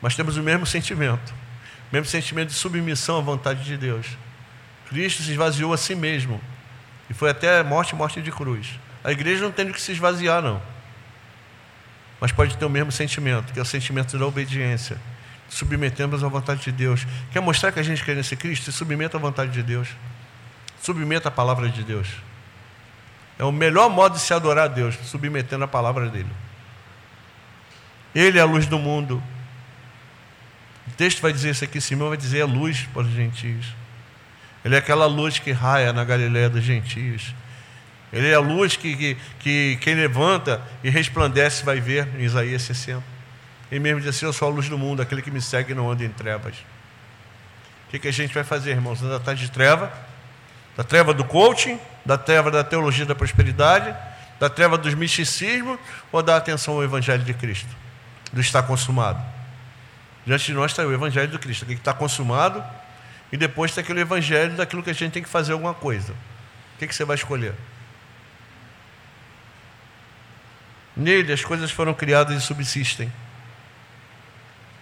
mas 0.01 0.17
temos 0.17 0.37
o 0.37 0.43
mesmo 0.43 0.67
sentimento. 0.67 1.33
O 1.91 1.95
mesmo 1.95 2.07
sentimento 2.07 2.49
de 2.49 2.55
submissão 2.55 3.19
à 3.19 3.21
vontade 3.21 3.65
de 3.65 3.77
Deus. 3.77 4.07
Cristo 4.89 5.23
se 5.23 5.31
esvaziou 5.33 5.73
a 5.73 5.77
si 5.77 5.95
mesmo 5.95 6.41
e 7.09 7.15
foi 7.15 7.31
até 7.31 7.63
morte 7.63 7.95
morte 7.95 8.23
de 8.23 8.33
cruz. 8.33 8.79
A 9.03 9.13
igreja 9.13 9.43
não 9.43 9.53
tem 9.53 9.71
que 9.71 9.81
se 9.81 9.93
esvaziar, 9.93 10.43
não. 10.43 10.63
Mas 12.21 12.33
pode 12.33 12.57
ter 12.57 12.65
o 12.65 12.71
mesmo 12.71 12.93
sentimento, 12.93 13.53
que 13.53 13.59
é 13.59 13.63
o 13.63 13.65
sentimento 13.65 14.19
da 14.19 14.27
obediência. 14.27 14.99
Submetemos 15.49 16.23
à 16.23 16.29
vontade 16.29 16.63
de 16.63 16.73
Deus. 16.73 17.07
Quer 17.33 17.41
mostrar 17.41 17.73
que 17.73 17.81
a 17.81 17.83
gente 17.83 18.05
quer 18.05 18.15
nesse 18.15 18.37
Cristo? 18.37 18.71
Se 18.71 18.73
submeta 18.73 19.17
à 19.17 19.21
vontade 19.21 19.51
de 19.51 19.63
Deus. 19.63 19.89
Submeta 20.83 21.29
à 21.29 21.33
palavra 21.33 21.69
de 21.69 21.83
Deus. 21.83 22.09
É 23.41 23.45
o 23.45 23.51
melhor 23.51 23.89
modo 23.89 24.17
de 24.17 24.21
se 24.21 24.35
adorar 24.35 24.67
a 24.67 24.69
Deus, 24.69 24.99
submetendo 25.05 25.65
a 25.65 25.67
palavra 25.67 26.11
dele. 26.11 26.29
Ele 28.15 28.39
é 28.39 28.43
a 28.43 28.45
luz 28.45 28.67
do 28.67 28.79
mundo. 28.79 29.23
O 30.87 30.91
texto 30.91 31.23
vai 31.23 31.33
dizer 31.33 31.53
isso 31.53 31.65
aqui, 31.65 31.81
Simão 31.81 32.09
vai 32.09 32.19
dizer 32.19 32.43
a 32.43 32.45
luz 32.45 32.87
para 32.93 33.01
os 33.01 33.11
gentios. 33.11 33.65
Ele 34.63 34.75
é 34.75 34.79
aquela 34.79 35.07
luz 35.07 35.39
que 35.39 35.53
raia 35.53 35.91
na 35.91 36.05
Galiléia 36.05 36.51
dos 36.51 36.63
gentios. 36.63 37.35
Ele 38.13 38.29
é 38.29 38.35
a 38.35 38.41
luz 38.41 38.77
que, 38.77 38.95
que, 38.95 39.17
que 39.39 39.79
quem 39.81 39.95
levanta 39.95 40.61
e 40.85 40.91
resplandece 40.91 41.65
vai 41.65 41.81
ver, 41.81 42.09
em 42.19 42.25
Isaías 42.25 42.61
60. 42.61 43.03
Ele 43.73 43.81
mesmo 43.81 44.01
diz 44.01 44.11
assim: 44.11 44.27
Eu 44.27 44.35
sou 44.35 44.49
a 44.49 44.51
luz 44.51 44.69
do 44.69 44.77
mundo, 44.77 45.01
aquele 45.01 45.23
que 45.23 45.31
me 45.31 45.41
segue 45.41 45.73
não 45.73 45.91
anda 45.91 46.05
em 46.05 46.11
trevas. 46.11 46.57
O 47.87 47.91
que, 47.91 48.01
que 48.01 48.09
a 48.09 48.13
gente 48.13 48.35
vai 48.35 48.45
fazer, 48.45 48.73
irmãos? 48.73 49.03
Anda 49.03 49.17
atrás 49.17 49.39
de 49.39 49.51
treva? 49.51 49.91
Da 50.77 50.85
treva 50.85 51.15
do 51.15 51.25
coaching, 51.25 51.81
da 52.05 52.17
treva 52.17 52.51
da 52.51 52.65
teologia 52.65 53.05
da 53.05 53.15
prosperidade, 53.15 53.95
da 54.39 54.49
treva 54.49 54.79
dos 54.79 54.95
misticismos 54.95 55.79
ou 56.11 56.23
da 56.23 56.37
atenção 56.37 56.75
ao 56.75 56.85
Evangelho 56.85 57.23
de 57.23 57.35
Cristo? 57.35 57.69
Do 58.33 58.41
está 58.41 58.63
consumado. 58.63 59.21
Diante 60.25 60.47
de 60.47 60.53
nós 60.55 60.71
está 60.71 60.83
o 60.85 60.93
Evangelho 60.93 61.29
do 61.29 61.39
Cristo, 61.39 61.63
aquele 61.63 61.77
que 61.77 61.81
está 61.81 61.95
consumado, 61.95 62.63
e 63.33 63.37
depois 63.37 63.71
está 63.71 63.81
aquele 63.81 64.01
Evangelho 64.01 64.57
daquilo 64.57 64.83
que 64.83 64.91
a 64.91 64.93
gente 64.93 65.13
tem 65.13 65.23
que 65.23 65.29
fazer 65.29 65.53
alguma 65.53 65.75
coisa. 65.75 66.13
O 66.13 66.79
que, 66.79 66.87
que 66.87 66.95
você 66.95 67.05
vai 67.05 67.17
escolher? 67.17 67.55
Nele 70.97 71.33
as 71.33 71.45
coisas 71.45 71.71
foram 71.71 71.95
criadas 71.95 72.43
e 72.43 72.45
subsistem. 72.45 73.13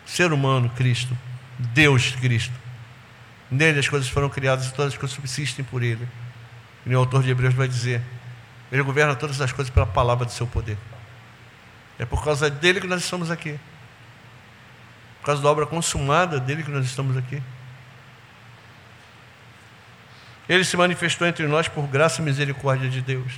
Ser 0.06 0.32
humano, 0.32 0.70
Cristo. 0.70 1.16
Deus, 1.58 2.12
Cristo. 2.16 2.54
Nele 3.50 3.78
as 3.78 3.88
coisas 3.88 4.08
foram 4.08 4.28
criadas 4.28 4.66
e 4.66 4.74
todas 4.74 4.92
as 4.92 4.98
coisas 4.98 5.14
subsistem 5.14 5.64
por 5.64 5.82
Ele. 5.82 6.06
O 6.88 6.98
autor 6.98 7.22
de 7.22 7.30
Hebreus 7.30 7.54
vai 7.54 7.68
dizer: 7.68 8.02
Ele 8.72 8.82
governa 8.82 9.14
todas 9.14 9.40
as 9.40 9.52
coisas 9.52 9.72
pela 9.72 9.86
palavra 9.86 10.24
do 10.24 10.32
seu 10.32 10.46
poder. 10.46 10.78
É 11.98 12.04
por 12.04 12.24
causa 12.24 12.48
dele 12.48 12.80
que 12.80 12.86
nós 12.86 13.02
estamos 13.02 13.30
aqui. 13.30 13.58
Por 15.20 15.26
causa 15.26 15.42
da 15.42 15.48
obra 15.48 15.66
consumada 15.66 16.38
dele 16.38 16.62
que 16.62 16.70
nós 16.70 16.84
estamos 16.86 17.16
aqui. 17.16 17.42
Ele 20.48 20.64
se 20.64 20.76
manifestou 20.76 21.26
entre 21.26 21.46
nós 21.46 21.68
por 21.68 21.86
graça 21.86 22.22
e 22.22 22.24
misericórdia 22.24 22.88
de 22.88 23.02
Deus. 23.02 23.34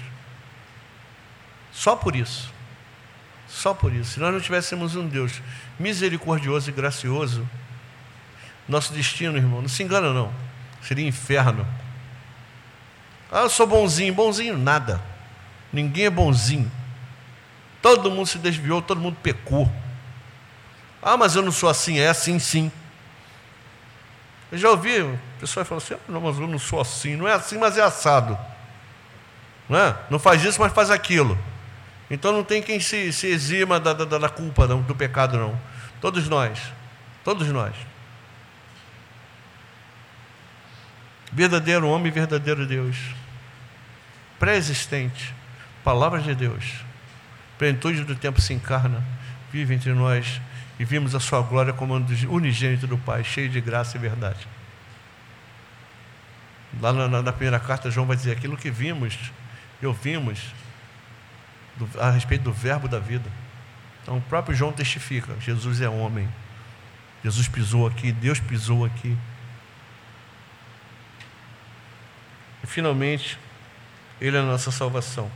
Só 1.73 1.97
por 1.97 2.15
isso. 2.15 2.53
Só 3.49 3.75
por 3.75 3.93
isso. 3.93 4.13
Se 4.13 4.21
nós 4.21 4.33
não 4.33 4.41
tivéssemos 4.41 4.95
um 4.95 5.09
Deus 5.09 5.43
misericordioso 5.79 6.71
e 6.71 6.73
gracioso, 6.73 7.49
nosso 8.69 8.93
destino, 8.93 9.37
irmão, 9.37 9.61
não 9.61 9.69
se 9.69 9.83
engana 9.83 10.13
não, 10.13 10.33
seria 10.83 11.07
inferno. 11.07 11.67
Ah, 13.31 13.43
eu 13.43 13.51
sou 13.51 13.67
bonzinho, 13.67 14.13
bonzinho 14.13 14.59
nada. 14.59 15.01
Ninguém 15.73 16.07
é 16.07 16.11
bonzinho. 16.11 16.71
Todo 17.81 18.11
mundo 18.11 18.27
se 18.27 18.39
desviou, 18.39 18.83
todo 18.83 19.01
mundo 19.01 19.17
pecou. 19.23 19.71
Ah, 21.03 21.17
mas 21.17 21.35
eu 21.35 21.43
não 21.43 21.53
sou 21.53 21.69
assim, 21.69 21.99
é 21.99 22.09
assim 22.09 22.39
sim. 22.39 22.71
Eu 24.53 24.59
já 24.59 24.71
ouvi, 24.71 25.01
o 25.01 25.19
pessoal 25.39 25.65
fala 25.65 25.81
assim, 25.81 25.95
ah, 25.95 25.99
não, 26.09 26.21
mas 26.21 26.39
eu 26.39 26.47
não 26.47 26.59
sou 26.59 26.81
assim, 26.81 27.17
não 27.17 27.27
é 27.27 27.33
assim, 27.33 27.57
mas 27.57 27.79
é 27.79 27.83
assado. 27.83 28.37
Não, 29.69 29.79
é? 29.79 29.97
não 30.11 30.19
faz 30.19 30.43
isso, 30.43 30.61
mas 30.61 30.73
faz 30.73 30.91
aquilo. 30.91 31.39
Então 32.11 32.33
não 32.33 32.43
tem 32.43 32.61
quem 32.61 32.81
se, 32.81 33.13
se 33.13 33.29
exima 33.29 33.79
da, 33.79 33.93
da, 33.93 34.05
da 34.19 34.29
culpa, 34.29 34.67
não, 34.67 34.83
do 34.83 34.95
pecado, 34.95 35.39
não. 35.39 35.59
Todos 36.01 36.29
nós. 36.29 36.59
Todos 37.23 37.47
nós. 37.49 37.75
Verdadeiro 41.33 41.87
homem, 41.87 42.11
verdadeiro 42.11 42.67
Deus. 42.67 42.97
Pré-existente. 44.41 45.35
Palavra 45.85 46.21
de 46.21 46.35
Deus. 46.35 46.65
Plenitude 47.59 48.05
do 48.05 48.17
tempo 48.17 48.41
se 48.41 48.55
encarna. 48.55 49.05
Vive 49.53 49.75
entre 49.75 49.93
nós. 49.93 50.41
E 50.79 50.85
vimos 50.85 51.15
a 51.15 51.21
sua 51.21 51.43
glória 51.43 51.75
como 51.75 51.95
unigênito 51.95 52.87
do 52.87 52.97
Pai, 52.97 53.23
cheio 53.23 53.51
de 53.51 53.61
graça 53.61 53.99
e 53.99 54.01
verdade. 54.01 54.49
Lá 56.81 56.91
na, 56.91 57.21
na 57.23 57.33
primeira 57.33 57.61
carta, 57.61 57.91
João 57.91 58.07
vai 58.07 58.17
dizer: 58.17 58.33
aquilo 58.33 58.57
que 58.57 58.71
vimos 58.71 59.19
e 59.83 59.87
ouvimos 59.87 60.41
do, 61.77 62.01
a 62.01 62.11
respeito 62.11 62.45
do 62.45 62.53
verbo 62.53 62.89
da 62.89 62.99
vida. 62.99 63.31
Então 64.03 64.17
o 64.17 64.23
próprio 64.23 64.55
João 64.55 64.73
testifica: 64.73 65.35
Jesus 65.39 65.83
é 65.83 65.89
homem. 65.89 66.27
Jesus 67.23 67.47
pisou 67.47 67.87
aqui, 67.87 68.11
Deus 68.11 68.41
pisou 68.41 68.87
aqui. 68.87 69.15
E 72.65 72.67
finalmente, 72.67 73.39
Ele 74.21 74.37
é 74.37 74.41
a 74.41 74.45
nossa 74.45 74.71
salvação. 74.71 75.31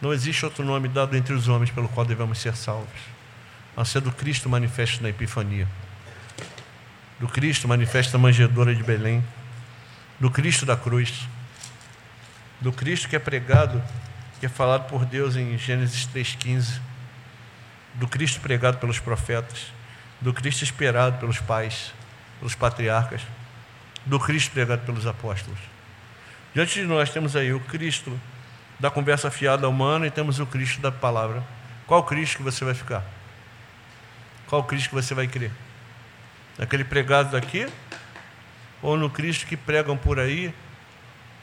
Não 0.00 0.12
existe 0.12 0.44
outro 0.44 0.64
nome 0.64 0.88
dado 0.88 1.16
entre 1.16 1.32
os 1.34 1.48
homens 1.48 1.70
pelo 1.70 1.88
qual 1.88 2.04
devemos 2.04 2.38
ser 2.38 2.56
salvos, 2.56 3.00
a 3.76 3.84
ser 3.84 4.00
do 4.00 4.12
Cristo 4.12 4.48
manifesto 4.48 5.02
na 5.02 5.08
Epifania, 5.08 5.68
do 7.18 7.28
Cristo 7.28 7.68
manifesto 7.68 8.12
na 8.12 8.18
manjedoura 8.18 8.74
de 8.74 8.82
Belém, 8.82 9.24
do 10.18 10.30
Cristo 10.30 10.66
da 10.66 10.76
cruz, 10.76 11.28
do 12.60 12.72
Cristo 12.72 13.08
que 13.08 13.16
é 13.16 13.18
pregado 13.18 13.82
que 14.44 14.46
é 14.46 14.48
falado 14.50 14.88
por 14.88 15.06
Deus 15.06 15.36
em 15.36 15.56
Gênesis 15.56 16.06
3,15, 16.14 16.78
do 17.94 18.06
Cristo 18.06 18.40
pregado 18.40 18.76
pelos 18.76 18.98
profetas, 18.98 19.72
do 20.20 20.34
Cristo 20.34 20.62
esperado 20.62 21.18
pelos 21.18 21.38
pais, 21.38 21.94
pelos 22.38 22.54
patriarcas, 22.54 23.22
do 24.04 24.20
Cristo 24.20 24.50
pregado 24.52 24.84
pelos 24.84 25.06
apóstolos. 25.06 25.58
Diante 26.54 26.80
de 26.80 26.86
nós 26.86 27.10
temos 27.10 27.34
aí 27.34 27.52
o 27.52 27.60
Cristo 27.60 28.18
da 28.78 28.90
conversa 28.90 29.30
fiada 29.30 29.68
humana 29.68 30.06
e 30.06 30.10
temos 30.10 30.38
o 30.38 30.46
Cristo 30.46 30.80
da 30.80 30.92
palavra. 30.92 31.42
Qual 31.86 32.02
Cristo 32.04 32.36
que 32.36 32.42
você 32.42 32.64
vai 32.64 32.74
ficar? 32.74 33.04
Qual 34.46 34.62
Cristo 34.62 34.90
que 34.90 34.94
você 34.94 35.14
vai 35.14 35.26
crer? 35.26 35.50
Naquele 36.56 36.84
pregado 36.84 37.32
daqui? 37.32 37.66
Ou 38.80 38.96
no 38.96 39.10
Cristo 39.10 39.46
que 39.46 39.56
pregam 39.56 39.96
por 39.96 40.20
aí 40.20 40.54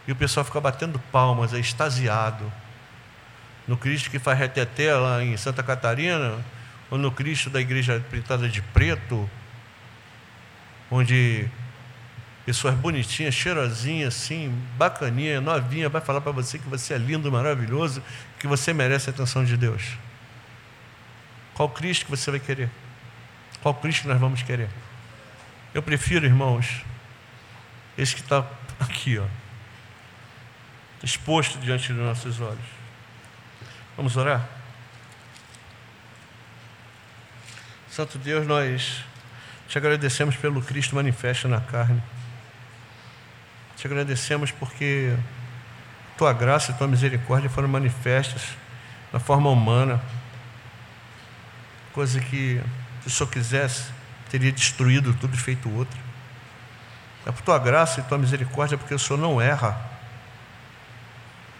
e 0.07 0.12
o 0.12 0.16
pessoal 0.16 0.45
fica 0.45 0.59
batendo 0.59 0.97
palmas, 1.12 1.53
é 1.53 1.59
extasiado, 1.59 2.51
no 3.68 3.78
Cristo 3.78 4.09
que 4.09 4.18
faz 4.18 4.38
reteté 4.38 4.93
lá 4.93 5.24
em 5.24 5.38
Santa 5.38 5.62
Catarina, 5.62 6.38
ou 6.89 6.97
no 6.97 7.12
Cristo 7.12 7.49
da 7.49 7.62
igreja 7.62 8.03
pintada 8.09 8.49
de 8.49 8.62
preto, 8.62 9.30
onde 10.89 11.47
pessoas 12.52 12.76
bonitinhas, 12.76 13.34
cheirosinhas, 13.34 14.14
assim, 14.14 14.49
bacaninha, 14.78 15.39
novinha, 15.39 15.88
vai 15.88 16.02
falar 16.02 16.20
para 16.20 16.34
você 16.34 16.60
que 16.60 16.68
você 16.68 16.95
é 16.95 16.97
lindo, 16.97 17.32
maravilhoso, 17.32 18.04
que 18.38 18.45
você 18.45 18.74
merece 18.74 19.10
a 19.10 19.14
atenção 19.14 19.45
de 19.45 19.56
Deus. 19.56 19.82
Qual 21.54 21.70
Cristo 21.70 22.04
que 22.04 22.12
você 22.12 22.30
vai 22.30 22.41
querer? 22.41 22.70
Qual 23.62 23.74
Cristo 23.76 24.06
nós 24.06 24.20
vamos 24.20 24.43
querer? 24.43 24.70
Eu 25.74 25.82
prefiro, 25.82 26.26
irmãos, 26.26 26.82
esse 27.97 28.14
que 28.14 28.22
está 28.22 28.45
aqui, 28.82 29.18
ó, 29.18 29.26
exposto 31.02 31.58
diante 31.58 31.93
dos 31.93 32.04
nossos 32.04 32.41
olhos. 32.41 32.60
Vamos 33.95 34.18
orar? 34.18 34.45
Santo 37.89 38.18
Deus, 38.18 38.45
nós 38.45 39.06
Te 39.70 39.78
agradecemos 39.78 40.36
pelo 40.36 40.62
Cristo 40.62 40.95
manifesto 40.95 41.47
na 41.47 41.62
carne. 41.62 42.04
Te 43.82 43.88
agradecemos 43.88 44.52
porque 44.52 45.12
tua 46.16 46.32
graça 46.34 46.70
e 46.72 46.76
tua 46.76 46.88
misericórdia 46.88 47.50
foram 47.50 47.68
manifestas 47.68 48.50
na 49.12 49.20
forma 49.20 49.50
humana, 49.50 50.00
coisa 51.92 52.20
que, 52.20 52.62
se 53.02 53.08
o 53.08 53.10
Senhor 53.10 53.30
quisesse, 53.32 53.86
teria 54.30 54.52
destruído 54.52 55.16
tudo 55.16 55.34
e 55.34 55.38
feito 55.38 55.68
outro. 55.76 56.00
É 57.26 57.32
por 57.32 57.42
tua 57.42 57.58
graça 57.58 58.02
e 58.02 58.04
tua 58.04 58.20
misericórdia, 58.20 58.78
porque 58.78 58.94
o 58.94 59.00
Senhor 59.00 59.18
não 59.18 59.42
erra. 59.42 59.76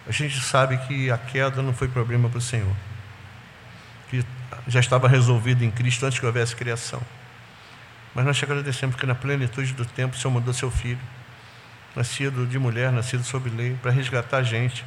A 0.08 0.12
gente 0.12 0.40
sabe 0.42 0.78
que 0.78 1.10
a 1.10 1.18
queda 1.18 1.64
não 1.64 1.74
foi 1.74 1.88
problema 1.88 2.30
para 2.30 2.38
o 2.38 2.42
Senhor, 2.42 2.76
que 4.12 4.24
já 4.68 4.80
estava 4.80 5.08
resolvido 5.08 5.64
em 5.64 5.72
Cristo 5.72 6.06
antes 6.06 6.20
que 6.20 6.26
houvesse 6.28 6.56
criação. 6.56 7.02
Mas 8.14 8.24
nós 8.24 8.38
te 8.38 8.46
agradecemos 8.46 8.96
porque 8.96 9.08
na 9.08 9.16
plenitude 9.16 9.74
do 9.74 9.88
tempo 9.88 10.16
o 10.16 10.20
Senhor 10.20 10.32
mandou 10.32 10.54
seu 10.54 10.70
filho 10.70 11.00
nascido 11.96 12.46
de 12.46 12.58
mulher, 12.58 12.92
nascido 12.92 13.24
sob 13.24 13.50
lei, 13.50 13.78
para 13.82 13.92
resgatar 13.92 14.38
a 14.38 14.44
gente. 14.44 14.86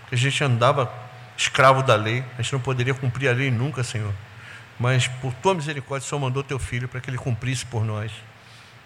Porque 0.00 0.14
a 0.14 0.18
gente 0.18 0.42
andava 0.42 0.92
escravo 1.36 1.82
da 1.82 1.94
lei, 1.94 2.24
a 2.38 2.42
gente 2.42 2.52
não 2.52 2.60
poderia 2.60 2.94
cumprir 2.94 3.28
a 3.28 3.32
lei 3.32 3.50
nunca, 3.50 3.82
Senhor. 3.82 4.12
Mas 4.78 5.08
por 5.08 5.32
tua 5.34 5.54
misericórdia, 5.54 6.06
o 6.06 6.08
Senhor 6.08 6.20
mandou 6.20 6.42
teu 6.42 6.58
filho 6.58 6.88
para 6.88 7.00
que 7.00 7.10
ele 7.10 7.18
cumprisse 7.18 7.64
por 7.66 7.84
nós. 7.84 8.12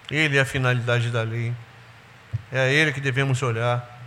Ele 0.09 0.37
é 0.37 0.41
a 0.41 0.45
finalidade 0.45 1.09
da 1.09 1.21
lei. 1.21 1.53
É 2.51 2.59
a 2.59 2.67
ele 2.67 2.91
que 2.91 3.01
devemos 3.01 3.41
olhar. 3.41 3.99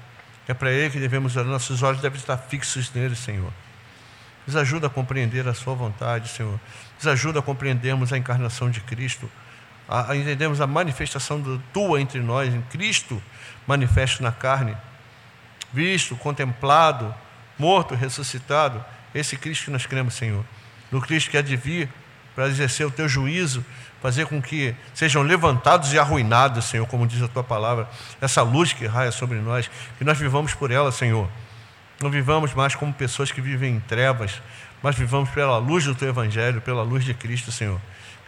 É 0.47 0.53
para 0.53 0.71
ele 0.71 0.91
que 0.91 0.99
devemos 0.99 1.37
olhar. 1.37 1.47
Nossos 1.47 1.83
olhos 1.83 2.01
devem 2.01 2.19
estar 2.19 2.37
fixos 2.37 2.93
nele, 2.93 3.17
Senhor. 3.17 3.53
Nos 4.47 4.57
ajuda 4.57 4.89
a 4.89 4.91
compreender 4.91 5.49
a 5.49 5.55
Sua 5.55 5.75
vontade, 5.75 6.29
Senhor. 6.29 6.61
Nos 6.97 7.07
ajuda 7.07 7.39
a 7.39 7.43
compreendermos 7.43 8.13
a 8.13 8.19
encarnação 8.19 8.71
de 8.71 8.81
Cristo, 8.81 9.31
entendermos 10.15 10.61
a 10.61 10.67
manifestação 10.67 11.41
do 11.41 11.59
Tua 11.73 12.01
entre 12.01 12.21
nós, 12.21 12.53
em 12.53 12.63
Cristo 12.63 13.23
manifesto 13.67 14.23
na 14.23 14.33
carne, 14.33 14.77
visto, 15.73 16.17
contemplado, 16.17 17.15
morto, 17.59 17.95
ressuscitado, 17.95 18.85
esse 19.15 19.37
Cristo 19.37 19.67
que 19.67 19.71
nós 19.71 19.87
cremos, 19.87 20.15
Senhor. 20.15 20.45
No 20.91 21.01
Cristo 21.01 21.31
que 21.31 21.37
há 21.37 21.43
de 21.43 21.57
vir 21.57 21.89
para 22.35 22.47
exercer 22.49 22.87
o 22.87 22.91
teu 22.91 23.09
juízo, 23.09 23.65
fazer 24.03 24.27
com 24.27 24.43
que 24.43 24.75
sejam 24.93 25.23
levantados 25.23 25.93
e 25.93 25.99
arruinados, 25.99 26.67
Senhor, 26.67 26.87
como 26.87 27.07
diz 27.07 27.23
a 27.23 27.29
tua 27.29 27.45
palavra, 27.45 27.89
essa 28.21 28.43
luz 28.43 28.73
que 28.73 28.87
raia 28.87 29.11
sobre 29.11 29.39
nós, 29.39 29.71
que 29.99 30.05
nós 30.05 30.19
vivamos 30.19 30.53
por 30.53 30.71
ela, 30.71 30.93
Senhor. 30.93 31.29
Não 32.03 32.11
vivamos 32.11 32.53
mais 32.53 32.75
como 32.75 32.93
pessoas 32.93 33.31
que 33.33 33.41
vivem 33.41 33.77
em 33.77 33.81
trevas, 33.81 34.43
mas 34.83 34.97
vivamos 34.97 35.31
pela 35.31 35.57
luz 35.59 35.85
do 35.85 35.95
teu 35.95 36.09
evangelho, 36.09 36.61
pela 36.61 36.83
luz 36.83 37.05
de 37.05 37.15
Cristo, 37.15 37.51
Senhor. 37.51 37.81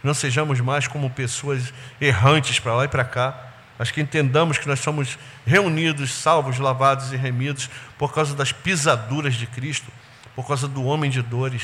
Não 0.03 0.13
sejamos 0.13 0.59
mais 0.59 0.87
como 0.87 1.09
pessoas 1.09 1.73
errantes 1.99 2.59
para 2.59 2.75
lá 2.75 2.85
e 2.85 2.87
para 2.87 3.03
cá, 3.03 3.47
mas 3.77 3.91
que 3.91 4.01
entendamos 4.01 4.57
que 4.57 4.67
nós 4.67 4.79
somos 4.79 5.17
reunidos, 5.45 6.11
salvos, 6.11 6.57
lavados 6.57 7.13
e 7.13 7.15
remidos 7.15 7.69
por 7.97 8.13
causa 8.13 8.35
das 8.35 8.51
pisaduras 8.51 9.35
de 9.35 9.45
Cristo, 9.45 9.91
por 10.35 10.47
causa 10.47 10.67
do 10.67 10.83
homem 10.83 11.09
de 11.09 11.21
dores, 11.21 11.63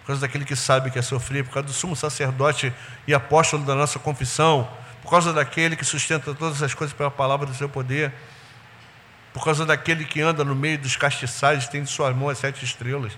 por 0.00 0.08
causa 0.08 0.20
daquele 0.20 0.44
que 0.44 0.54
sabe 0.54 0.90
que 0.90 0.98
é 0.98 1.02
sofrer, 1.02 1.44
por 1.44 1.54
causa 1.54 1.66
do 1.66 1.72
sumo 1.72 1.96
sacerdote 1.96 2.72
e 3.06 3.14
apóstolo 3.14 3.64
da 3.64 3.74
nossa 3.74 3.98
confissão, 3.98 4.68
por 5.02 5.10
causa 5.10 5.32
daquele 5.32 5.76
que 5.76 5.84
sustenta 5.84 6.34
todas 6.34 6.62
as 6.62 6.74
coisas 6.74 6.94
pela 6.94 7.10
palavra 7.10 7.46
do 7.46 7.54
seu 7.54 7.68
poder, 7.68 8.12
por 9.32 9.44
causa 9.44 9.66
daquele 9.66 10.04
que 10.04 10.20
anda 10.20 10.44
no 10.44 10.54
meio 10.54 10.78
dos 10.78 10.96
castiçais 10.96 11.66
tem 11.68 11.82
de 11.82 11.90
sua 11.90 12.12
mão 12.12 12.28
as 12.28 12.38
sete 12.38 12.64
estrelas, 12.64 13.12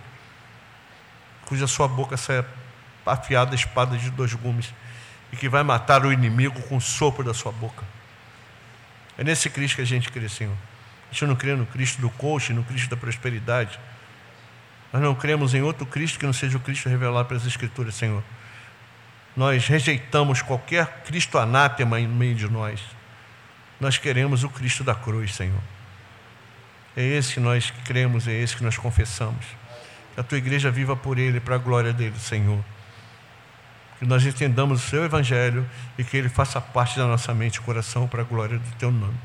cuja 1.44 1.66
sua 1.66 1.86
boca 1.86 2.16
sai 2.16 2.44
afiada 3.06 3.54
espada 3.54 3.96
de 3.96 4.10
dois 4.10 4.34
gumes 4.34 4.74
e 5.32 5.36
que 5.36 5.48
vai 5.48 5.62
matar 5.62 6.04
o 6.04 6.12
inimigo 6.12 6.60
com 6.62 6.76
o 6.76 6.80
sopro 6.80 7.24
da 7.24 7.32
sua 7.32 7.52
boca. 7.52 7.84
É 9.16 9.24
nesse 9.24 9.48
Cristo 9.48 9.76
que 9.76 9.82
a 9.82 9.86
gente 9.86 10.10
crê, 10.10 10.28
Senhor. 10.28 10.56
A 11.10 11.12
gente 11.12 11.26
não 11.26 11.36
crê 11.36 11.54
no 11.54 11.66
Cristo 11.66 12.00
do 12.00 12.10
coach, 12.10 12.52
no 12.52 12.64
Cristo 12.64 12.90
da 12.90 12.96
prosperidade. 12.96 13.78
Nós 14.92 15.02
não 15.02 15.14
cremos 15.14 15.54
em 15.54 15.62
outro 15.62 15.86
Cristo 15.86 16.18
que 16.18 16.26
não 16.26 16.32
seja 16.32 16.56
o 16.56 16.60
Cristo 16.60 16.88
revelado 16.88 17.28
pelas 17.28 17.46
Escrituras, 17.46 17.94
Senhor. 17.94 18.22
Nós 19.36 19.66
rejeitamos 19.66 20.42
qualquer 20.42 21.02
Cristo 21.04 21.38
anátema 21.38 22.00
em 22.00 22.06
meio 22.06 22.34
de 22.34 22.48
nós. 22.48 22.80
Nós 23.80 23.98
queremos 23.98 24.44
o 24.44 24.48
Cristo 24.48 24.82
da 24.82 24.94
cruz, 24.94 25.34
Senhor. 25.34 25.60
É 26.96 27.02
esse 27.02 27.34
que 27.34 27.40
nós 27.40 27.70
cremos, 27.84 28.26
é 28.26 28.32
esse 28.32 28.56
que 28.56 28.64
nós 28.64 28.76
confessamos. 28.76 29.44
Que 30.14 30.20
a 30.20 30.22
tua 30.22 30.38
igreja 30.38 30.70
viva 30.70 30.96
por 30.96 31.18
Ele, 31.18 31.40
para 31.40 31.56
a 31.56 31.58
glória 31.58 31.92
dele, 31.92 32.18
Senhor 32.18 32.64
que 33.98 34.06
nós 34.06 34.24
entendamos 34.24 34.84
o 34.84 34.88
seu 34.88 35.04
Evangelho 35.04 35.68
e 35.98 36.04
que 36.04 36.16
ele 36.16 36.28
faça 36.28 36.60
parte 36.60 36.98
da 36.98 37.06
nossa 37.06 37.32
mente 37.32 37.56
e 37.56 37.60
coração 37.60 38.06
para 38.06 38.22
a 38.22 38.24
glória 38.24 38.58
do 38.58 38.70
teu 38.76 38.90
nome. 38.90 39.16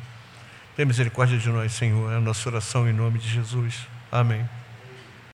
Tenha 0.75 0.85
misericórdia 0.85 1.37
de 1.37 1.49
nós, 1.49 1.71
Senhor, 1.73 2.11
é 2.11 2.17
a 2.17 2.21
nossa 2.21 2.47
oração 2.49 2.89
em 2.89 2.93
nome 2.93 3.19
de 3.19 3.27
Jesus. 3.27 3.87
Amém. 4.11 4.60